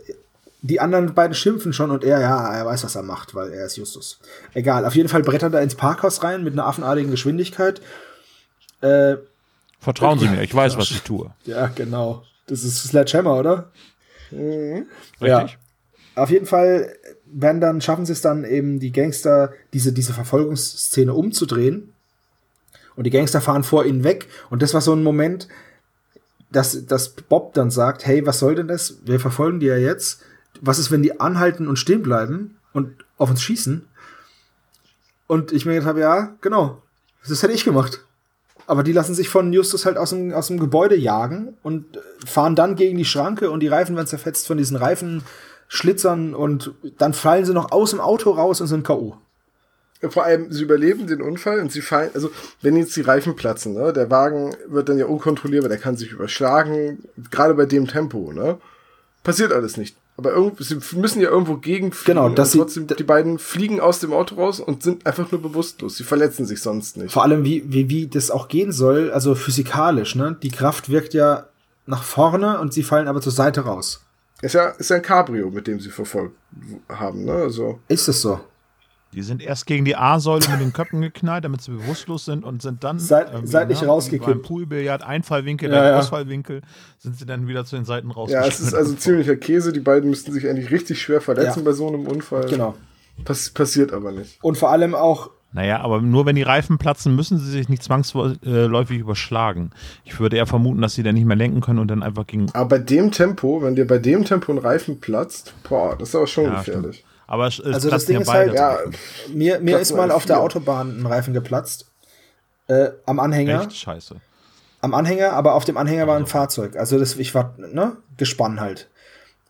[0.62, 3.66] die anderen beiden schimpfen schon und er, ja, er weiß, was er macht, weil er
[3.66, 4.20] ist Justus.
[4.54, 7.80] Egal, auf jeden Fall brettert er ins Parkhaus rein mit einer affenartigen Geschwindigkeit.
[8.82, 9.16] Äh,
[9.80, 11.32] Vertrauen Sie mir, ich weiß, was ich tue.
[11.46, 12.24] Ja, genau.
[12.48, 13.72] Das ist Sledgehammer, oder?
[14.32, 15.58] Richtig?
[16.16, 16.96] Auf jeden Fall
[17.26, 21.94] werden dann, schaffen sie es dann eben, die Gangster diese, diese Verfolgungsszene umzudrehen.
[22.96, 24.28] Und die Gangster fahren vor ihnen weg.
[24.50, 25.48] Und das war so ein Moment,
[26.52, 28.98] dass, dass Bob dann sagt, hey, was soll denn das?
[29.06, 30.24] Wir verfolgen die ja jetzt.
[30.62, 33.88] Was ist, wenn die anhalten und stehen bleiben und auf uns schießen?
[35.28, 36.82] Und ich mir gedacht habe, ja, genau.
[37.28, 38.04] Das hätte ich gemacht.
[38.70, 42.00] Aber die lassen sich von Justus halt aus dem, aus dem Gebäude jagen und äh,
[42.28, 47.14] fahren dann gegen die Schranke und die Reifen werden zerfetzt von diesen Reifenschlitzern und dann
[47.14, 49.18] fallen sie noch aus dem Auto raus und sind K.O.
[50.10, 52.30] Vor allem, sie überleben den Unfall und sie fallen, also
[52.62, 56.12] wenn jetzt die Reifen platzen, ne, der Wagen wird dann ja unkontrollierbar, der kann sich
[56.12, 57.00] überschlagen,
[57.32, 58.60] gerade bei dem Tempo, ne?
[59.24, 59.98] Passiert alles nicht.
[60.20, 62.22] Aber sie müssen ja irgendwo gegenfliegen.
[62.22, 65.32] Genau, dass und sie- trotzdem, die beiden fliegen aus dem Auto raus und sind einfach
[65.32, 65.96] nur bewusstlos.
[65.98, 67.12] Sie verletzen sich sonst nicht.
[67.14, 70.38] Vor allem, wie, wie, wie das auch gehen soll, also physikalisch, ne?
[70.44, 71.48] Die Kraft wirkt ja
[71.86, 74.02] nach vorne und sie fallen aber zur Seite raus.
[74.42, 76.36] Ist ja, ist ja ein Cabrio, mit dem sie verfolgt
[76.90, 77.34] haben, ne?
[77.34, 78.40] Also, Ist es so?
[79.14, 82.62] Die sind erst gegen die A-Säule mit den Köpfen geknallt, damit sie bewusstlos sind und
[82.62, 84.26] sind dann Seit- irgendwie, seitlich ne, rausgekippt.
[84.28, 86.00] Beim Poolbillard, Einfallwinkel, Ja, dann ja.
[86.00, 86.62] Ausfallwinkel,
[87.00, 88.66] sind sie dann wieder zu den Seiten ja, rausgeschmissen.
[88.66, 89.74] es ist also ziemlicher Käse.
[89.74, 91.66] Die beiden müssten sich eigentlich richtig schwer verletzen Ja.
[91.66, 92.46] bei so einem Unfall.
[92.50, 92.76] Genau.
[93.26, 94.38] Pass passiert aber nicht.
[94.44, 97.82] Und vor allem auch, Naja, aber nur wenn die Reifen platzen, müssen sie sich nicht
[97.82, 99.72] zwangsläufig überschlagen.
[100.06, 102.52] Ich würde eher vermuten, dass sie dann nicht mehr lenken können und dann einfach gegen.
[102.54, 106.16] Aber bei dem Tempo, wenn dir bei dem Tempo ein Reifen platzt, boah, das ist
[106.16, 107.04] aber schon Ja, gefährlich.
[107.32, 108.80] Aber es, es Also das Ding ja ist halt- Ja,
[109.32, 110.40] mir, mir ist mal auf der.
[110.40, 111.86] Autobahn ein Reifen geplatzt.
[112.68, 113.62] Äh, am Anhänger.
[113.62, 114.16] Echt scheiße.
[114.82, 116.76] Am Anhänger, aber auf dem Anhänger war ein Fahrzeug.
[116.76, 118.88] Also das, ich war, ne, gespannt halt.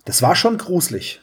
[0.04, 1.22] Das war schon gruselig.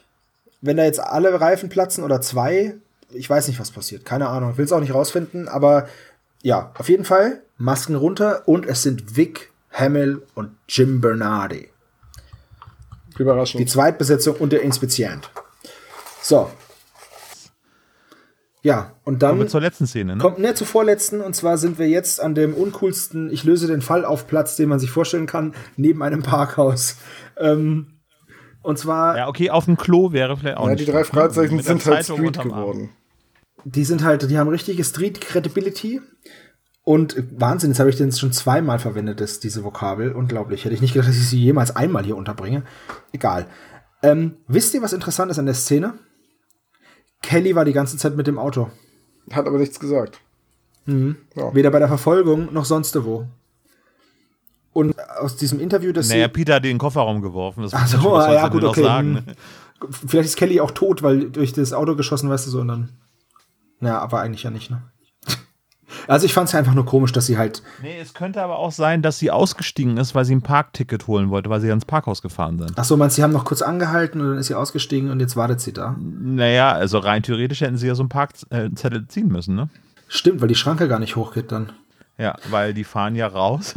[0.61, 2.75] Wenn da jetzt alle Reifen platzen oder zwei,
[3.11, 4.03] ich weiß nicht, was passiert.
[4.03, 4.51] Keine Ahnung.
[4.51, 5.87] Ich will es auch nicht rausfinden, aber
[6.41, 11.69] ja, auf jeden Fall Masken runter und es sind Vic, Hamill und Jim Bernardi.
[13.15, 13.69] Die überraschend.
[13.69, 15.29] Zweitbesetzung und der Inspizient.
[16.27, 16.49] So.
[18.61, 20.21] Ja, und dann Kommen wir zur letzten Szene, ne?
[20.21, 23.81] kommt ne, zur vorletzten und zwar sind wir jetzt an dem uncoolsten Ich löse den
[23.81, 26.97] Fall auf Platz, den man sich vorstellen kann, neben einem Parkhaus.
[27.37, 27.99] Ähm,
[28.61, 31.05] und zwar, Ja, okay, auf dem Klo wäre vielleicht auch Ja, nicht die drei ne?
[31.05, 32.89] Fragezeichen sind halt Street geworden.
[33.63, 36.01] die sind halt, die haben richtige Street Credibility.
[36.83, 40.11] Und Wahnsinn, jetzt habe ich den schon zweimal verwendet, das, diese Vokabel.
[40.11, 40.65] Unglaublich.
[40.65, 42.63] Hätte ich nicht gedacht, dass ich sie jemals einmal hier unterbringe.
[43.13, 43.45] Egal.
[44.03, 45.93] Ähm, wisst ihr, was interessant ist an der Szene?
[47.21, 48.69] Kelly war die ganze Zeit mit dem Auto.
[49.31, 50.19] Hat aber nichts gesagt.
[50.87, 51.53] Ja.
[51.53, 53.27] Weder bei der Verfolgung noch sonst wo.
[54.71, 56.31] Und aus diesem Interview, das Naja, sie.
[56.31, 57.63] Peter hat den Kofferraum geworfen.
[57.63, 58.83] Das Ach so, was sollst ja, gut, okay.
[58.83, 59.25] Sagen, hm.
[59.25, 59.35] ne?
[59.89, 62.89] Vielleicht ist Kelly auch tot, weil durch das Auto geschossen, weißt du so, und dann.
[63.79, 64.81] Naja, aber eigentlich ja nicht, ne?
[66.07, 67.61] Also ich fand es einfach nur komisch, dass sie halt.
[67.81, 71.29] Nee, es könnte aber auch sein, dass sie ausgestiegen ist, weil sie ein Parkticket holen
[71.29, 72.73] wollte, weil sie ans Parkhaus gefahren sind.
[72.75, 75.19] Ach so, meinst du, sie haben noch kurz angehalten und dann ist sie ausgestiegen und
[75.19, 75.95] jetzt wartet sie da?
[75.99, 79.69] Naja, also rein theoretisch hätten sie ja so einen Parkzettel ziehen müssen, ne?
[80.07, 81.73] Stimmt, weil die Schranke gar nicht hochgeht dann.
[82.17, 83.75] Ja, weil die fahren ja raus.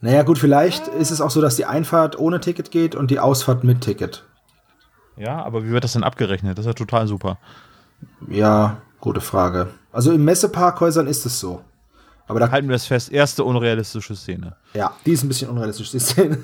[0.00, 3.18] Naja, gut, vielleicht ist es auch so, dass die Einfahrt ohne Ticket geht und die
[3.18, 4.24] Ausfahrt mit Ticket.
[5.16, 6.58] ja, aber wie wird das denn abgerechnet?
[6.58, 7.38] Das ist ja total super.
[8.28, 9.68] Ja, gute Frage.
[9.92, 11.62] Also in Messeparkhäusern ist es so.
[12.26, 14.56] Aber da Halten wir es fest, erste unrealistische Szene.
[14.74, 16.38] Ja, die ist ein bisschen unrealistisch, die Szene.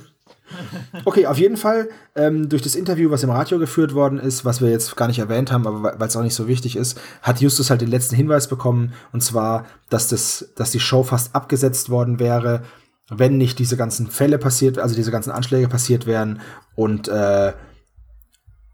[1.05, 4.61] Okay, auf jeden Fall, ähm, durch das Interview, was im Radio geführt worden ist, was
[4.61, 7.41] wir jetzt gar nicht erwähnt haben, aber weil es auch nicht so wichtig ist, hat
[7.41, 11.91] Justus halt den letzten Hinweis bekommen, und zwar, dass, das, dass die Show fast abgesetzt
[11.91, 12.63] worden wäre,
[13.11, 16.41] wenn nicht diese ganzen Fälle passiert, also diese ganzen Anschläge passiert wären
[16.77, 17.55] und äh,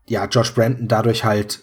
[0.08, 1.62] ja, Josh Brandon dadurch halt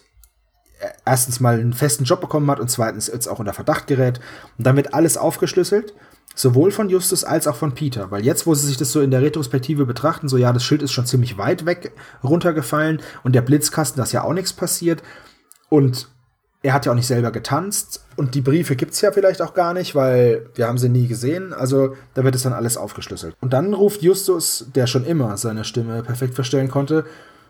[1.04, 4.20] erstens mal einen festen Job bekommen hat und zweitens jetzt auch unter Verdacht gerät.
[4.58, 5.94] Und dann wird alles aufgeschlüsselt,
[6.34, 8.10] sowohl von Justus als auch von Peter.
[8.10, 10.82] Weil jetzt, wo sie sich das so in der Retrospektive betrachten, so ja, das Schild
[10.82, 11.92] ist schon ziemlich weit weg
[12.22, 15.02] runtergefallen und der Blitzkasten, da ist ja auch nichts passiert.
[15.68, 16.08] Und
[16.62, 19.72] er hat ja auch nicht selber getanzt und die Briefe gibt's ja vielleicht auch gar
[19.72, 21.52] nicht, weil wir haben sie nie gesehen.
[21.52, 23.36] Also da wird es dann alles aufgeschlüsselt.
[23.40, 27.04] Und dann ruft Justus, der schon immer seine Stimme perfekt verstellen konnte,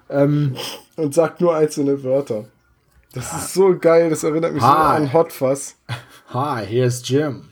[0.09, 0.55] ähm,
[0.97, 2.45] Und sagt nur einzelne Wörter.
[3.17, 4.99] Das ist so geil, das erinnert mich so Hi.
[4.99, 5.77] an Hot Fuzz.
[6.35, 7.49] Hi, hier ist Jim.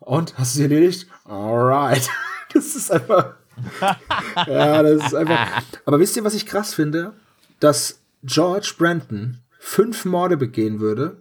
[0.00, 1.08] Und, hast du sie erledigt?
[1.24, 2.08] Alright.
[2.52, 3.36] Das ist einfach.
[4.46, 5.62] ja, das ist einfach.
[5.86, 7.14] Aber wisst ihr, was ich krass finde?
[7.60, 11.16] Dass George Brandon fünf Morde begehen würde,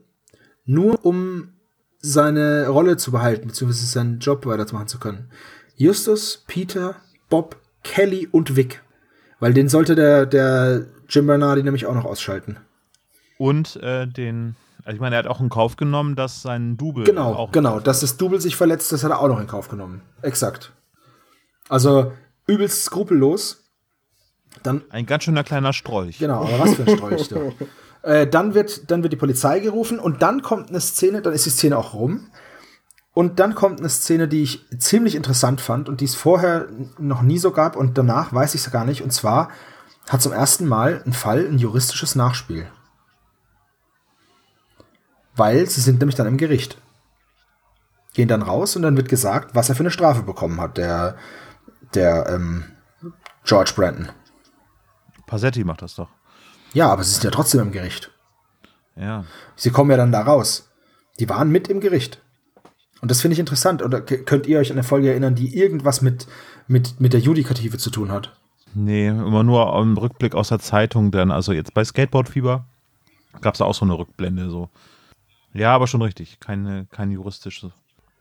[0.66, 1.54] nur um
[2.00, 5.32] seine Rolle zu behalten, beziehungsweise seinen Job weiterzumachen zu können.
[5.78, 6.98] Justus, Peter,
[7.30, 8.84] Bob, Kelly und Vic.
[9.40, 12.58] Weil den sollte der, der Jim Bernardi nämlich auch noch ausschalten.
[13.42, 14.56] Und äh, den,
[14.86, 17.80] also ich meine, er hat auch in Kauf genommen, dass sein Double Genau, auch genau.
[17.80, 20.04] Dass das Double sich verletzt, das hat er auch noch in Kauf genommen.
[20.22, 20.72] Exakt.
[21.68, 22.12] Also
[22.46, 23.64] übelst skrupellos.
[24.62, 26.20] Dann, ein ganz schöner kleiner Strolch.
[26.20, 27.30] genau, aber was für ein Strolch.
[27.30, 27.52] du.
[28.04, 31.48] äh, dann, wird, dann wird die Polizei gerufen und dann kommt eine Szene, dann ist
[31.48, 32.28] die Szene auch rum.
[33.16, 36.68] Und dann kommt eine Szene, die ich ziemlich interessant fand und die es vorher
[37.00, 39.02] noch nie so gab und danach weiß ich es gar nicht.
[39.02, 39.50] Und zwar
[40.10, 42.68] hat zum ersten Mal ein Fall ein juristisches Nachspiel.
[45.42, 46.78] Weil sie sind nämlich dann im Gericht.
[48.14, 51.16] Gehen dann raus und dann wird gesagt, was er für eine Strafe bekommen hat, der,
[51.96, 52.66] der ähm,
[53.44, 54.10] George Brandon.
[55.26, 56.10] Passetti macht das doch.
[56.74, 58.12] Ja, aber sie sind ja trotzdem im Gericht.
[58.96, 59.26] Ja.
[59.56, 60.70] Sie kommen ja dann da raus.
[61.20, 62.22] Die waren mit im Gericht.
[63.02, 63.82] Und das finde ich interessant.
[63.82, 66.28] Oder könnt ihr euch an eine Folge erinnern, die irgendwas mit,
[66.68, 68.38] mit, mit der Judikative zu tun hat?
[68.76, 72.64] Nee, immer nur im Rückblick aus der Zeitung, denn also jetzt bei Skateboard-Fieber
[73.42, 74.70] gab es auch so eine Rückblende so.
[75.54, 76.40] Ja, aber schon richtig.
[76.40, 77.72] Keine, keine juristische.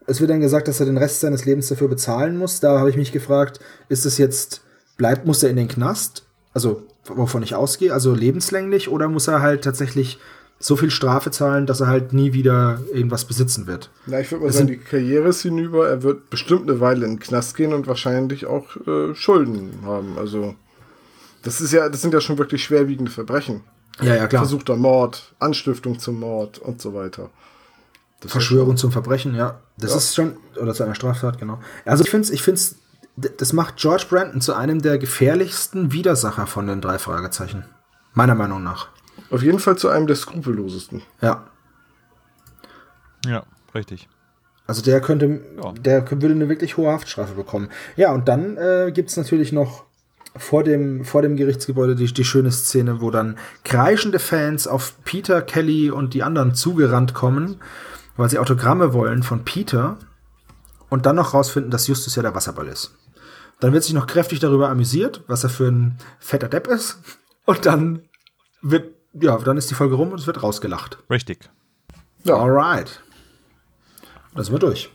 [0.07, 2.61] Es wird dann gesagt, dass er den Rest seines Lebens dafür bezahlen muss.
[2.61, 4.63] Da habe ich mich gefragt, ist es jetzt,
[4.97, 6.25] bleibt, muss er in den Knast?
[6.53, 10.19] Also, wovon ich ausgehe, also lebenslänglich, oder muss er halt tatsächlich
[10.59, 13.91] so viel Strafe zahlen, dass er halt nie wieder irgendwas besitzen wird?
[14.07, 15.89] Na, ich würde mal Das sagen, die Karriere ist hinüber.
[15.89, 20.19] Er wird bestimmt eine Weile in den Knast gehen und wahrscheinlich auch äh, Schulden haben.
[20.19, 20.55] Also,
[21.43, 23.63] das ist ja, das sind ja schon wirklich schwerwiegende Verbrechen.
[24.03, 24.43] Ja, ja, klar.
[24.43, 27.31] Versuchter Mord, Anstiftung zum Mord und so weiter.
[28.21, 29.61] Das Verschwörung zum Verbrechen, ja.
[29.79, 29.97] Das Ja.
[29.97, 31.59] ist schon, oder zu einer Straftat, genau.
[31.87, 32.77] Also ich finde es, ich find's,
[33.17, 37.65] das macht George Brandon zu einem der gefährlichsten Widersacher von den drei Fragezeichen.
[38.15, 38.89] Meiner Meinung nach.
[39.31, 41.03] auf jeden Fall zu einem der skrupellosesten.
[41.21, 41.45] Ja.
[43.27, 43.45] Ja,
[43.75, 44.09] richtig.
[44.67, 45.73] Also der könnte, Ja.
[45.73, 47.69] der würde eine wirklich hohe Haftstrafe bekommen.
[47.97, 49.85] Ja, und dann äh, gibt es natürlich noch
[50.37, 55.43] vor dem, vor dem Gerichtsgebäude die, die schöne Szene, wo dann kreischende Fans auf Peter,
[55.43, 57.57] Kelly und die anderen zugerannt kommen,
[58.17, 59.99] weil sie Autogramme wollen von Peter
[60.89, 62.95] und dann noch rausfinden, dass Justus ja der Wasserball ist.
[63.61, 66.99] Dann wird sich noch kräftig darüber amüsiert, was er für ein fetter Depp ist.
[67.45, 68.03] Und dann
[68.63, 70.99] wird, ja, dann ist die Folge rum und es wird rausgelacht.
[71.11, 71.51] Richtig.
[72.25, 72.37] Ja.
[72.37, 73.03] Alright.
[74.35, 74.91] Da sind wir durch.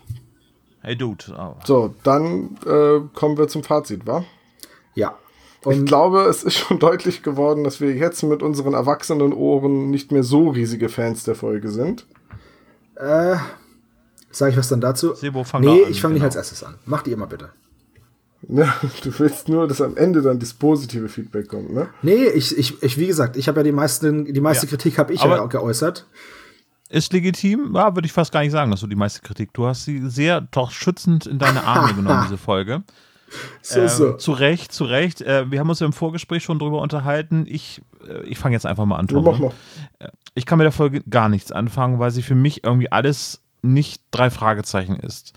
[0.82, 1.26] Hey Dude.
[1.38, 1.56] Oh.
[1.66, 4.24] So, dann äh, kommen wir zum Fazit, wa?
[4.94, 5.18] Ja.
[5.68, 9.90] Ich Und glaube, es ist schon deutlich geworden, dass wir jetzt mit unseren erwachsenen Ohren
[9.90, 12.06] nicht mehr so riesige Fans der Folge sind.
[12.96, 13.36] Äh,
[14.32, 15.16] sag ich was dann dazu?
[15.16, 16.28] Sebo, fang nee, an, ich fange nicht genau.
[16.28, 16.76] als erstes an.
[16.86, 17.50] Macht ihr mal bitte.
[18.48, 18.72] Ne?
[19.04, 21.88] Du willst nur, dass am Ende dann das positive Feedback kommt, ne?
[22.04, 24.70] Nee, ich, ich, ich wie gesagt, ich habe ja die meisten, die meiste Ja.
[24.70, 26.06] Kritik habe ich Aber- ja geäußert.
[26.90, 27.72] Ist legitim?
[27.74, 29.52] Ja, würde ich fast gar nicht sagen, dass du die meiste Kritik.
[29.54, 32.84] Du hast sie sehr doch schützend in deine Arme genommen, diese Folge.
[33.62, 34.14] So, Ähm, so.
[34.14, 35.22] Zu Recht, zu Recht.
[35.22, 37.46] Äh, wir haben uns im Vorgespräch schon drüber unterhalten.
[37.48, 39.24] Ich, äh, ich fange jetzt einfach mal an, Tom.
[39.24, 39.52] mach mal.
[40.36, 44.04] Ich kann mit der Folge gar nichts anfangen, weil sie für mich irgendwie alles nicht
[44.12, 45.34] drei Fragezeichen ist.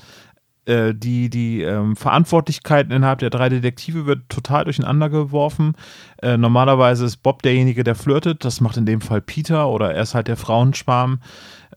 [0.67, 5.73] Äh, die die ähm, Verantwortlichkeit innerhalb der drei Detektive wird total durcheinander geworfen.
[6.21, 8.45] Äh, normalerweise ist Bob derjenige, der flirtet.
[8.45, 11.21] Das macht in dem Fall Peter oder er ist halt der Frauenschwarm.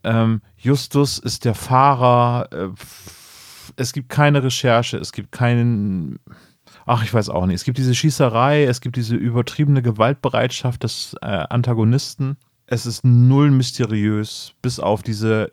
[0.03, 2.49] Ähm, Justus ist der Fahrer.
[3.75, 6.19] Es gibt keine Recherche, es gibt keinen.
[6.85, 7.55] Ach, ich weiß auch nicht.
[7.55, 12.37] Es gibt diese Schießerei, es gibt diese übertriebene Gewaltbereitschaft des äh, Antagonisten.
[12.65, 15.49] Es ist null mysteriös, bis auf diese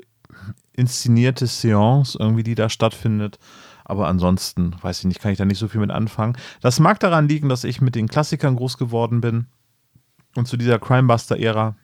[0.72, 3.38] inszenierte Seance, irgendwie, die da stattfindet.
[3.84, 6.36] Aber ansonsten, weiß ich nicht, kann ich da nicht so viel mit anfangen.
[6.60, 9.46] Das mag daran liegen, dass ich mit den Klassikern groß geworden bin
[10.36, 11.74] und zu dieser Crimebuster-Ära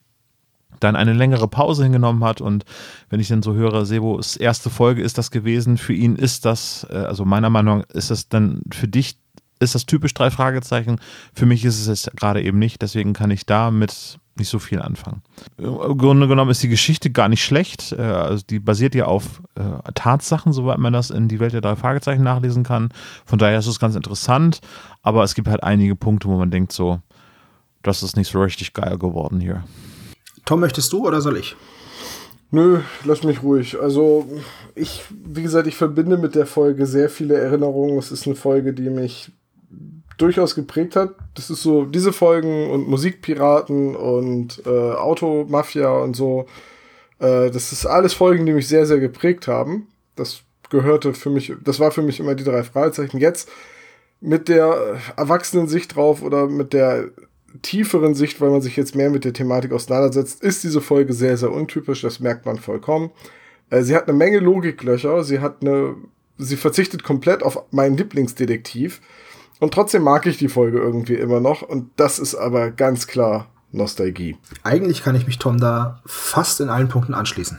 [0.80, 2.40] dann eine längere Pause hingenommen hat.
[2.40, 2.64] Und
[3.10, 6.86] wenn ich dann so höre, Sebos erste Folge ist das gewesen, für ihn ist das,
[6.90, 9.16] äh, also meiner Meinung nach ist das dann für dich,
[9.60, 11.00] ist das typisch drei Fragezeichen,
[11.32, 14.58] für mich ist es es gerade eben nicht, deswegen kann ich da mit nicht so
[14.58, 15.22] viel anfangen.
[15.58, 19.42] Im Grunde genommen ist die Geschichte gar nicht schlecht, äh, also die basiert ja auf
[19.54, 22.88] äh, Tatsachen, soweit man das in die Welt der drei Fragezeichen nachlesen kann,
[23.24, 24.60] von daher ist es ganz interessant,
[25.02, 27.00] aber es gibt halt einige Punkte, wo man denkt so,
[27.82, 29.62] das ist nicht so richtig geil geworden hier.
[30.44, 31.56] Tom, möchtest du oder soll ich?
[32.50, 33.80] Nö, lass mich ruhig.
[33.80, 34.28] Also,
[34.74, 37.98] ich, wie gesagt, ich verbinde mit der Folge sehr viele Erinnerungen.
[37.98, 39.32] Es ist eine Folge, die mich
[40.18, 41.14] durchaus geprägt hat.
[41.34, 46.46] Das ist so, diese Folgen und Musikpiraten und äh, Automafia und so.
[47.18, 49.88] Äh, das ist alles Folgen, die mich sehr, sehr geprägt haben.
[50.14, 53.18] Das gehörte für mich, das war für mich immer die drei Fragezeichen.
[53.18, 53.48] Jetzt
[54.20, 57.10] mit der erwachsenen Sicht drauf oder mit der
[57.62, 61.36] tieferen Sicht, weil man sich jetzt mehr mit der Thematik auseinandersetzt, ist diese Folge sehr,
[61.36, 62.02] sehr untypisch.
[62.02, 63.10] Das merkt man vollkommen.
[63.70, 65.24] Äh, sie hat eine Menge Logiklöcher.
[65.24, 65.94] Sie hat eine,
[66.38, 69.00] sie verzichtet komplett auf meinen Lieblingsdetektiv.
[69.60, 71.62] Und trotzdem mag ich die Folge irgendwie immer noch.
[71.62, 74.36] Und das ist aber ganz klar Nostalgie.
[74.62, 77.58] Eigentlich kann ich mich Tom da fast in allen Punkten anschließen.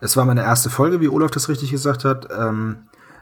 [0.00, 2.28] Es war meine erste Folge, wie Olaf das richtig gesagt hat.
[2.36, 2.76] Ähm,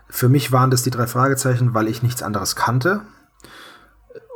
[0.09, 3.03] für mich waren das die drei Fragezeichen, weil ich nichts anderes kannte.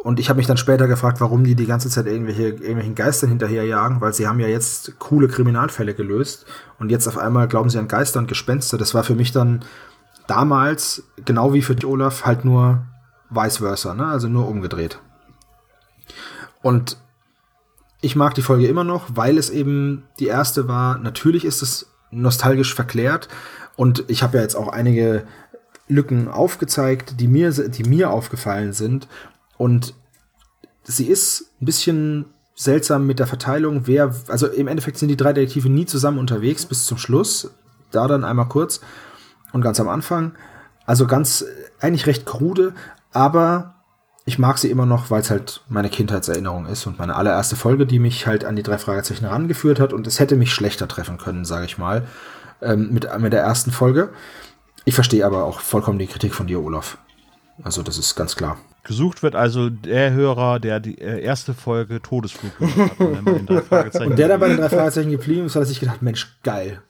[0.06, 3.28] Und ich habe mich dann später gefragt, warum die die ganze Zeit irgendwelche, irgendwelchen Geistern
[3.28, 6.46] hinterherjagen, weil sie haben ja jetzt coole Kriminalfälle gelöst
[6.78, 8.78] und jetzt auf einmal glauben sie an Geister und Gespenster.
[8.78, 9.64] Das war für mich dann
[10.28, 12.86] damals, genau wie für Olaf, halt nur
[13.30, 14.06] vice versa, ne?
[14.06, 15.00] also nur umgedreht.
[16.62, 16.98] Und
[18.00, 20.98] ich mag die Folge immer noch, weil es eben die erste war.
[20.98, 23.26] Natürlich ist es nostalgisch verklärt
[23.74, 25.26] und ich habe ja jetzt auch einige
[25.88, 29.08] Lücken aufgezeigt, die mir, die mir aufgefallen sind.
[29.58, 29.94] Und
[30.84, 35.32] sie ist ein bisschen seltsam mit der Verteilung, wer, also im Endeffekt sind die drei
[35.32, 37.50] Detektive nie zusammen unterwegs bis zum Schluss.
[37.90, 38.80] Da dann einmal kurz
[39.52, 40.32] und ganz am Anfang.
[40.86, 41.44] Also ganz,
[41.80, 42.74] eigentlich recht krude,
[43.12, 43.74] aber
[44.24, 47.86] ich mag sie immer noch, weil es halt meine Kindheitserinnerung ist und meine allererste Folge,
[47.86, 51.16] die mich halt an die drei Fragezeichen herangeführt hat und es hätte mich schlechter treffen
[51.16, 52.06] können, sage ich mal,
[52.60, 54.10] ähm, mit, mit der ersten Folge.
[54.84, 56.98] Ich verstehe aber auch vollkommen die Kritik von dir, Olaf.
[57.62, 58.58] Also das ist ganz klar.
[58.86, 63.00] Gesucht wird also der Hörer, der die äh, erste Folge Todesflug gehört hat.
[63.00, 63.50] Und,
[64.06, 66.80] und der da bei den drei Fragezeichen geblieben ist, hat sich gedacht, Mensch, geil.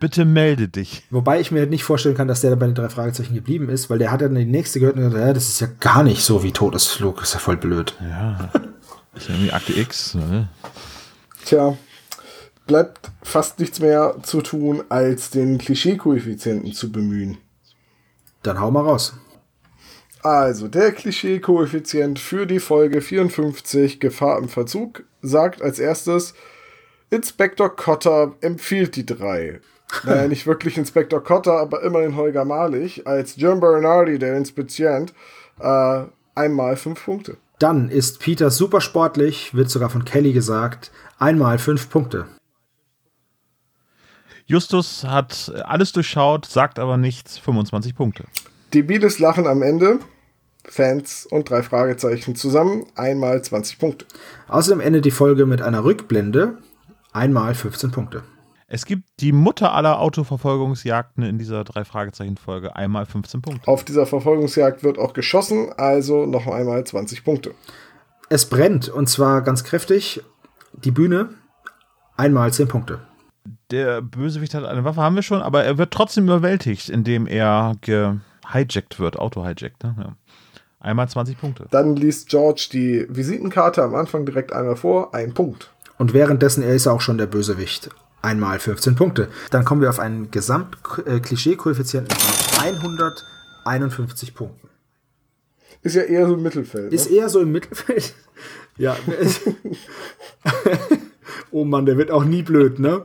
[0.00, 1.02] Bitte melde dich.
[1.10, 3.90] Wobei ich mir nicht vorstellen kann, dass der da bei den drei Fragezeichen geblieben ist,
[3.90, 6.22] weil der hat dann die nächste gehört und gesagt, ja, das ist ja gar nicht
[6.22, 7.94] so wie Todesflug, ist ja voll blöd.
[8.00, 8.50] Ja,
[9.14, 10.14] ist ja irgendwie Akte X.
[10.14, 10.48] Ne?
[11.44, 11.76] Tja,
[12.66, 17.36] bleibt fast nichts mehr zu tun, als den Klischee-Koeffizienten zu bemühen.
[18.42, 19.12] Dann hau mal raus.
[20.22, 26.34] Also, der Klischee-Koeffizient für die Folge 54 Gefahr im Verzug sagt als erstes,
[27.08, 29.60] Inspektor Cotter empfiehlt die drei.
[30.04, 35.12] Naja, nicht wirklich Inspektor Cotter, aber immerhin Holger Malig als John Bernardi, der Inspizient,
[35.58, 36.04] äh,
[36.36, 37.38] einmal fünf Punkte.
[37.58, 42.26] Dann ist Peter super sportlich, wird sogar von Kelly gesagt, einmal fünf Punkte.
[44.46, 48.24] Justus hat alles durchschaut, sagt aber nichts, 25 Punkte.
[48.72, 49.98] Debiles Lachen am Ende,
[50.64, 54.06] Fans und drei Fragezeichen zusammen, einmal 20 Punkte.
[54.48, 56.58] Außerdem endet die Folge mit einer Rückblende,
[57.12, 58.22] einmal 15 Punkte.
[58.68, 63.66] Es gibt die Mutter aller Autoverfolgungsjagden in dieser drei Fragezeichen Folge, einmal 15 Punkte.
[63.66, 67.52] Auf dieser Verfolgungsjagd wird auch geschossen, also noch einmal 20 Punkte.
[68.28, 70.22] Es brennt und zwar ganz kräftig.
[70.72, 71.30] Die Bühne,
[72.16, 73.00] einmal 10 Punkte.
[73.72, 77.74] Der Bösewicht hat eine Waffe, haben wir schon, aber er wird trotzdem überwältigt, indem er
[78.52, 79.82] gehijackt wird, auto-hijackt.
[79.84, 79.94] Ne?
[79.98, 80.16] Ja.
[80.80, 81.66] Einmal 20 Punkte.
[81.70, 85.70] Dann liest George die Visitenkarte am Anfang direkt einmal vor, ein Punkt.
[85.98, 87.90] Und währenddessen, er ist auch schon der Bösewicht.
[88.22, 89.28] Einmal 15 Punkte.
[89.50, 94.68] Dann kommen wir auf einen Gesamt-Klischee-Koeffizienten von 151 Punkten.
[95.82, 96.92] Ist ja eher so im Mittelfeld.
[96.92, 98.14] Ist eher so im Mittelfeld.
[98.76, 98.96] ja.
[101.50, 103.04] oh Mann, der wird auch nie blöd, ne?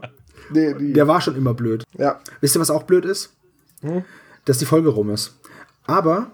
[0.49, 0.93] Nee, die.
[0.93, 1.83] Der war schon immer blöd.
[1.97, 2.19] Ja.
[2.41, 3.33] Wisst ihr, was auch blöd ist?
[3.81, 4.03] Hm?
[4.45, 5.39] Dass die Folge rum ist.
[5.85, 6.31] Aber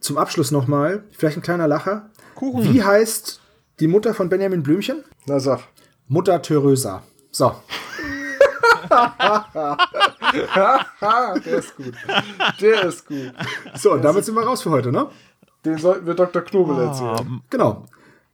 [0.00, 2.10] zum Abschluss nochmal, vielleicht ein kleiner Lacher.
[2.34, 2.64] Kuchen.
[2.64, 3.40] Wie heißt
[3.80, 5.04] die Mutter von Benjamin Blümchen?
[5.26, 5.60] Na sag.
[6.08, 7.02] Mutter Theresa.
[7.30, 7.54] So.
[11.44, 11.94] der ist gut.
[12.60, 13.32] Der ist gut.
[13.74, 15.06] So, und damit sind wir raus für heute, ne?
[15.64, 16.42] Den sollten wir Dr.
[16.42, 17.42] Knobel erzählen.
[17.50, 17.84] Genau.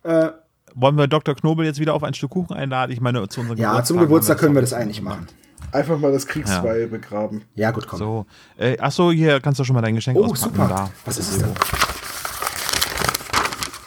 [0.05, 0.31] Äh,
[0.75, 1.35] Wollen wir Dr.
[1.35, 2.93] Knobel jetzt wieder auf ein Stück Kuchen einladen?
[2.93, 5.27] Ich meine, zu unserem ja, zum Geburtstag können wir das eigentlich machen.
[5.73, 7.43] Einfach mal das Kriegsbeil begraben.
[7.55, 7.99] Ja, gut, komm.
[7.99, 8.27] So,
[8.59, 10.55] äh, achso, hier kannst du schon mal dein Geschenk Oh, auspacken.
[10.57, 10.69] super.
[10.69, 10.91] Da.
[11.05, 11.49] Was ist es denn?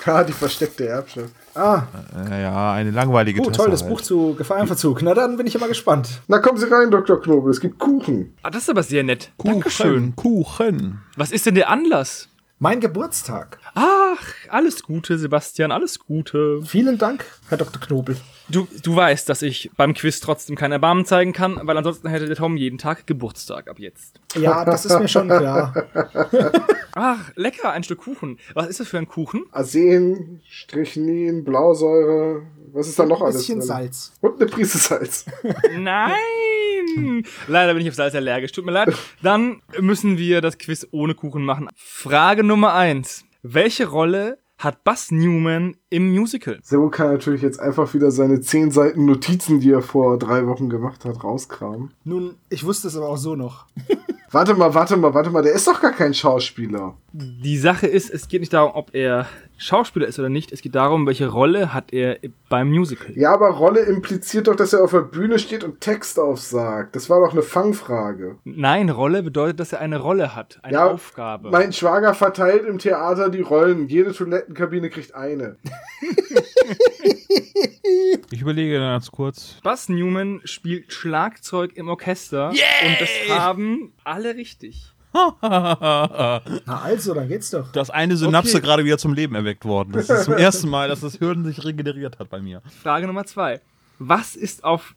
[0.06, 1.30] Ja, die versteckte Erbschaft.
[1.54, 1.84] Ah,
[2.32, 3.92] Äh, ja, eine langweilige oh, toll, das halt.
[3.92, 5.04] Buch zu Gefahrenverzug.
[5.04, 6.22] Na dann bin ich immer gespannt.
[6.28, 7.22] Na, kommen Sie rein, Dr.
[7.22, 8.34] Knobel, es gibt Kuchen.
[8.42, 9.32] Ah, das ist aber sehr nett.
[9.38, 10.16] Kuchen, Dankeschön.
[10.16, 11.00] Kuchen.
[11.16, 12.28] Was ist denn der Anlass?
[12.58, 13.60] Mein Geburtstag.
[13.82, 16.62] Ach, alles Gute, Sebastian, alles Gute.
[16.66, 17.80] Vielen Dank, Herr Dr.
[17.80, 18.18] Knobel.
[18.50, 22.26] Du, du weißt, dass ich beim Quiz trotzdem kein Erbarmen zeigen kann, weil ansonsten hätte
[22.26, 24.20] der Tom jeden Tag Geburtstag ab jetzt.
[24.36, 25.74] Ja, das ist mir schon klar.
[26.94, 28.38] Ach, lecker, ein Stück Kuchen.
[28.54, 29.46] Was ist das für ein Kuchen?
[29.52, 32.42] Arsen, Strychnin, Blausäure.
[32.74, 33.68] Was ist da noch Ein alles bisschen drin?
[33.68, 34.12] Salz.
[34.20, 35.26] Und eine Prise Salz.
[35.78, 37.24] Nein!
[37.48, 38.52] Leider bin ich auf Salz allergisch.
[38.52, 38.94] Tut mir leid.
[39.22, 41.70] Dann müssen wir das Quiz ohne Kuchen machen.
[41.76, 46.60] Frage Nummer eins: Welche Rolle hat Buzz Newman im Musical?
[46.62, 50.70] Sebo kann natürlich jetzt einfach wieder seine 10 Seiten Notizen, die er vor drei Wochen
[50.70, 51.92] gemacht hat, rauskramen.
[52.04, 53.66] Nun, ich wusste es aber auch so noch.
[54.32, 56.94] Warte mal, warte mal, warte mal, der ist doch gar kein Schauspieler.
[57.14, 59.26] Die Sache ist, es geht nicht darum, ob er
[59.58, 60.52] Schauspieler ist oder nicht.
[60.52, 63.12] Es geht darum, welche Rolle hat er beim Musical.
[63.18, 66.96] Ja, aber Rolle impliziert doch, dass er auf der Bühne steht und Text aufsagt.
[66.96, 68.36] Das war doch eine Fangfrage.
[68.44, 71.50] Nein, Rolle bedeutet, dass er eine Rolle hat, eine Ja, Aufgabe.
[71.50, 73.88] Mein Schwager verteilt im Theater die Rollen.
[73.88, 75.58] Jede Toilettenkabine kriegt eine.
[78.32, 79.56] Ich überlege ganz kurz.
[79.64, 84.94] Buzz Newman spielt Schlagzeug im Orchester und das haben alle richtig.
[85.14, 86.42] Na
[86.84, 87.72] also, dann geht's doch.
[87.72, 88.66] Da ist eine Synapse Okay.
[88.66, 89.92] gerade wieder zum Leben erweckt worden.
[89.94, 92.62] Das ist zum ersten Mal, dass das Hirn sich regeneriert hat bei mir.
[92.84, 93.60] Frage Nummer zwei.
[93.98, 94.94] Was ist auf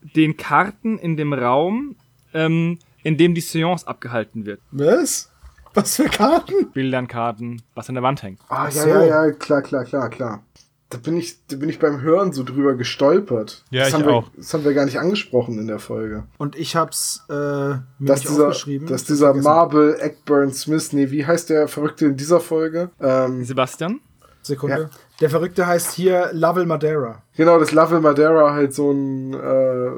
[0.00, 1.96] den Karten in dem Raum,
[2.32, 4.60] ähm, in dem die Seance abgehalten wird?
[4.70, 5.29] Was?
[5.74, 6.70] Was für Karten?
[6.72, 8.40] Bildern, Karten, was an der Wand hängt.
[8.48, 8.88] Ah, ja, so.
[8.88, 10.42] ja, ja, klar, klar, klar, klar.
[10.88, 13.64] Da bin ich, da bin ich beim Hören so drüber gestolpert.
[13.70, 14.28] Ja, das ich haben wir, auch.
[14.36, 16.24] Das haben wir gar nicht angesprochen in der Folge.
[16.36, 18.88] Und ich hab's äh, mir Dass dieser, aufgeschrieben.
[18.88, 19.32] dass Ich dieser.
[19.34, 22.90] Marble Eckburn Smith, nee, wie heißt der Verrückte in dieser Folge?
[23.00, 24.00] Ähm, Sebastian?
[24.42, 24.88] Sekunde.
[24.90, 24.90] Ja.
[25.20, 27.22] Der Verrückte heißt hier Lovell Madeira.
[27.36, 29.90] genau, das Love Madeira halt so ein äh,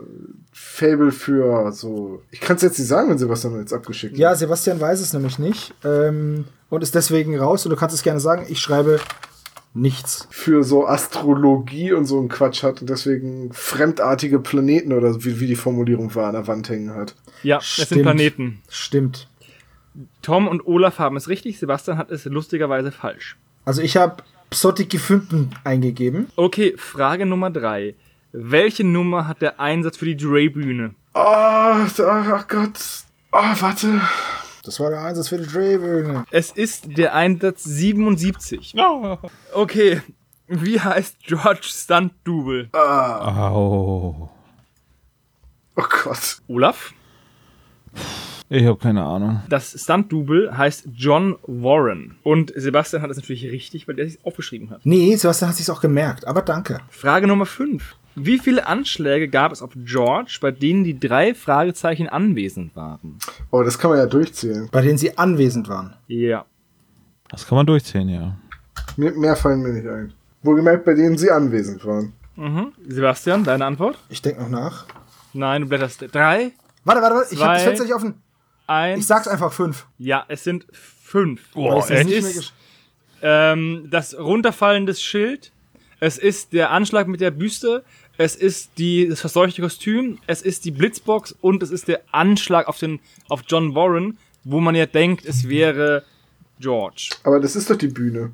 [0.53, 2.23] Fable für so.
[2.31, 4.35] Ich kann es jetzt nicht sagen, wenn Sebastian jetzt abgeschickt Ja.
[4.35, 7.65] Sebastian weiß es nämlich nicht ähm, und ist deswegen raus.
[7.65, 8.45] Und du kannst es gerne sagen.
[8.49, 9.01] Ich schreibe
[9.75, 10.29] nichts.
[10.31, 15.47] Für so Astrologie und so ein Quatsch hat und deswegen fremdartige Planeten oder wie, wie
[15.47, 17.15] die Formulierung war an der Wand hängen hat.
[17.43, 18.03] Ja, es sind Stimmt.
[18.03, 18.63] Planeten.
[18.69, 19.29] Stimmt.
[20.23, 23.37] Tom und Olaf haben es richtig, Sebastian hat es lustigerweise falsch.
[23.65, 26.29] Also ich habe Psotik gefunden eingegeben.
[26.37, 27.95] Okay, Frage Nummer drei.
[28.33, 30.95] Welche Nummer hat der Einsatz für die Drehbühne?
[31.15, 32.79] Oh, ach Gott.
[33.31, 34.01] Oh, warte.
[34.65, 36.25] Das war der Einsatz für die Drehbühne.
[36.31, 38.75] Es ist der Einsatz 77.
[39.53, 40.01] Okay,
[40.49, 42.71] wie heißt George Stunt Double?
[42.73, 44.31] Au.
[45.77, 46.39] Oh Gott.
[46.49, 46.95] Olaf?
[48.49, 49.43] Ich habe keine Ahnung.
[49.49, 52.19] Das Stunt-Double heißt John Warren.
[52.23, 54.85] Und Sebastian hat es natürlich richtig, weil der sich aufgeschrieben hat.
[54.85, 56.27] Nee, Sebastian hat sich's auch gemerkt.
[56.27, 56.81] Aber danke.
[56.91, 57.97] Frage Nummer 5.
[58.15, 63.19] Wie viele Anschläge gab es auf George, bei denen die drei Fragezeichen anwesend waren?
[63.51, 64.69] Oh, das kann man ja durchzählen.
[64.71, 65.95] Bei denen sie anwesend waren.
[66.09, 66.45] Ja.
[67.31, 68.37] Das kann man durchzählen, ja.
[68.97, 70.13] Mehr, mehr fallen mir nicht ein.
[70.43, 72.13] Wohlgemerkt, bei denen sie anwesend waren.
[72.37, 72.73] Mhm.
[72.87, 73.99] Sebastian, deine Antwort?
[74.09, 74.87] Ich denke noch nach.
[75.33, 76.05] Nein, du blätterst.
[76.13, 76.53] Drei,
[76.85, 77.35] Warte, warte, warte.
[77.35, 77.69] Ich habe das Zwei.
[77.69, 78.15] Fenster nicht offen.
[78.67, 79.01] eins.
[79.01, 79.87] Ich sag's einfach fünf.
[79.99, 81.53] Ja, es sind fünf.
[81.53, 82.11] Boah, es echt?
[82.11, 82.53] Ist
[83.23, 85.53] ähm, das Runterfallen des Schild.
[86.01, 87.85] Es ist der Anschlag mit der Büste.
[88.23, 90.19] Es ist die, das verseuchte Kostüm.
[90.29, 91.33] Es ist die Blitzbox.
[91.41, 95.49] Und es ist der Anschlag auf, den, auf John Warren, wo man ja denkt, es
[95.49, 96.05] wäre
[96.61, 97.11] George.
[97.25, 98.31] Aber das ist doch die Bühne.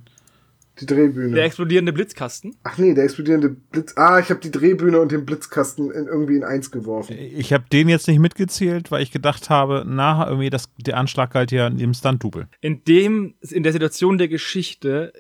[0.79, 1.35] Die Drehbühne.
[1.35, 2.55] Der explodierende Blitzkasten.
[2.65, 3.95] Ach nee, der explodierende Blitz.
[3.97, 7.17] Ah, ich habe die Drehbühne und den Blitzkasten in, irgendwie in eins geworfen.
[7.19, 11.33] Ich habe den jetzt nicht mitgezählt, weil ich gedacht habe, na, irgendwie das, der Anschlag
[11.33, 12.47] galt ja im Stunt-Double.
[12.61, 15.15] In dem, in der Situation der Geschichte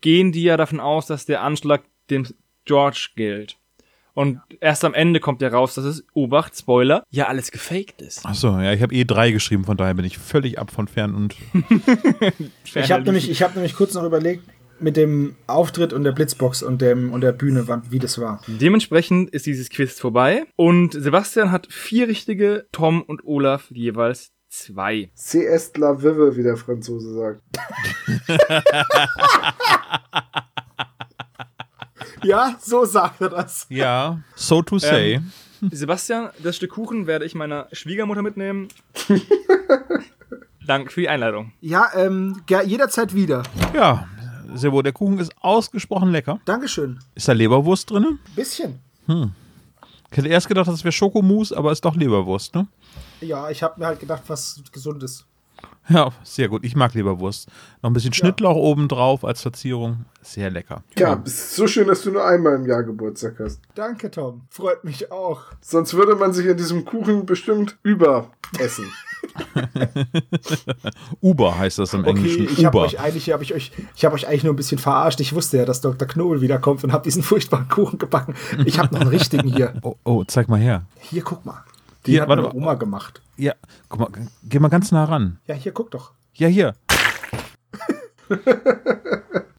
[0.00, 2.26] gehen die ja davon aus, dass der Anschlag dem
[2.64, 3.58] George gilt.
[4.18, 8.26] Und erst am Ende kommt ja raus, dass es, Obacht, Spoiler, ja alles gefaked ist.
[8.26, 11.14] Achso, ja, ich habe eh drei geschrieben, von daher bin ich völlig ab von fern
[11.14, 11.36] und.
[12.74, 14.42] Ich habe nämlich, ich hab nämlich kurz noch überlegt,
[14.80, 18.42] mit dem Auftritt und der Blitzbox und, dem, und der Bühne, wie das war.
[18.48, 20.46] Dementsprechend ist dieses Quiz vorbei.
[20.56, 25.12] Und Sebastian hat vier richtige, Tom und Olaf jeweils zwei.
[25.14, 27.40] CS la vive, wie der Franzose sagt.
[32.24, 33.66] Ja, so sagt er das.
[33.68, 35.14] Ja, so to say.
[35.14, 35.32] Ähm,
[35.70, 38.68] Sebastian, das Stück Kuchen werde ich meiner Schwiegermutter mitnehmen.
[40.66, 41.52] Danke für die Einladung.
[41.60, 43.42] Ja, ähm, jederzeit wieder.
[43.74, 44.06] Ja,
[44.54, 46.40] Sebo, der Kuchen ist ausgesprochen lecker.
[46.44, 46.98] Dankeschön.
[47.14, 48.18] Ist da Leberwurst drin?
[48.34, 48.80] Bisschen.
[50.10, 52.66] Ich hätte erst gedacht, das wäre Schokomousse, aber ist doch Leberwurst, ne?
[53.20, 55.26] Ja, ich habe mir halt gedacht, was Gesundes.
[55.90, 56.64] Ja, sehr gut.
[56.64, 57.48] Ich mag Leberwurst.
[57.82, 60.04] Noch ein bisschen Schnittlauch oben drauf als Verzierung.
[60.20, 60.82] Sehr lecker.
[60.98, 63.60] Ja, es ist so schön, dass du nur einmal im Jahr Geburtstag hast.
[63.74, 64.42] Danke, Tom.
[64.50, 65.44] Freut mich auch.
[65.62, 68.92] Sonst würde man sich an diesem Kuchen bestimmt überessen.
[71.20, 72.44] Uber heißt das im Okay, Englischen.
[72.44, 72.86] ich habe Uber.
[72.86, 75.20] euch eigentlich, ich euch, ich habe euch eigentlich nur ein bisschen verarscht.
[75.20, 76.06] Ich wusste ja, dass Dr.
[76.06, 78.34] Knobel wiederkommt und habe diesen furchtbaren Kuchen gebacken.
[78.64, 79.74] Ich habe noch einen richtigen hier.
[79.82, 80.84] Oh, oh, zeig mal her.
[81.00, 81.64] Hier, guck mal.
[82.08, 82.52] Die Hier, hat meine mal.
[82.54, 83.20] Oma gemacht.
[83.36, 83.52] Ja,
[83.90, 84.08] guck mal,
[84.44, 85.38] geh mal ganz nah ran.
[85.46, 86.12] Ja, hier, guck doch.
[86.32, 86.72] Ja, hier.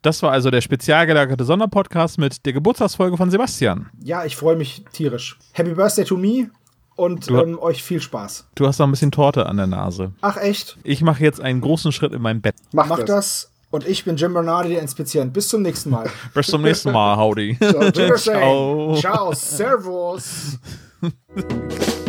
[0.01, 3.89] Das war also der spezial gelagerte Sonderpodcast mit der Geburtstagsfolge von Sebastian.
[4.03, 5.37] Ja, ich freue mich tierisch.
[5.53, 6.49] Happy Birthday to me
[6.95, 8.47] und Du- ähm, euch viel Spaß.
[8.55, 10.11] Du hast noch ein bisschen Torte an der Nase.
[10.21, 10.77] Ach, echt?
[10.83, 12.55] Ich mache jetzt einen großen Schritt in mein Bett.
[12.71, 13.05] Mach, Mach das.
[13.07, 13.51] das.
[13.71, 15.31] Und ich bin Jim Bernardi, der Inspizient.
[15.33, 16.09] Bis zum nächsten Mal.
[16.33, 17.55] Bis zum nächsten Mal, Howdy.
[18.17, 18.95] Ciao.
[18.99, 19.33] Ciao.
[19.33, 20.57] Servus.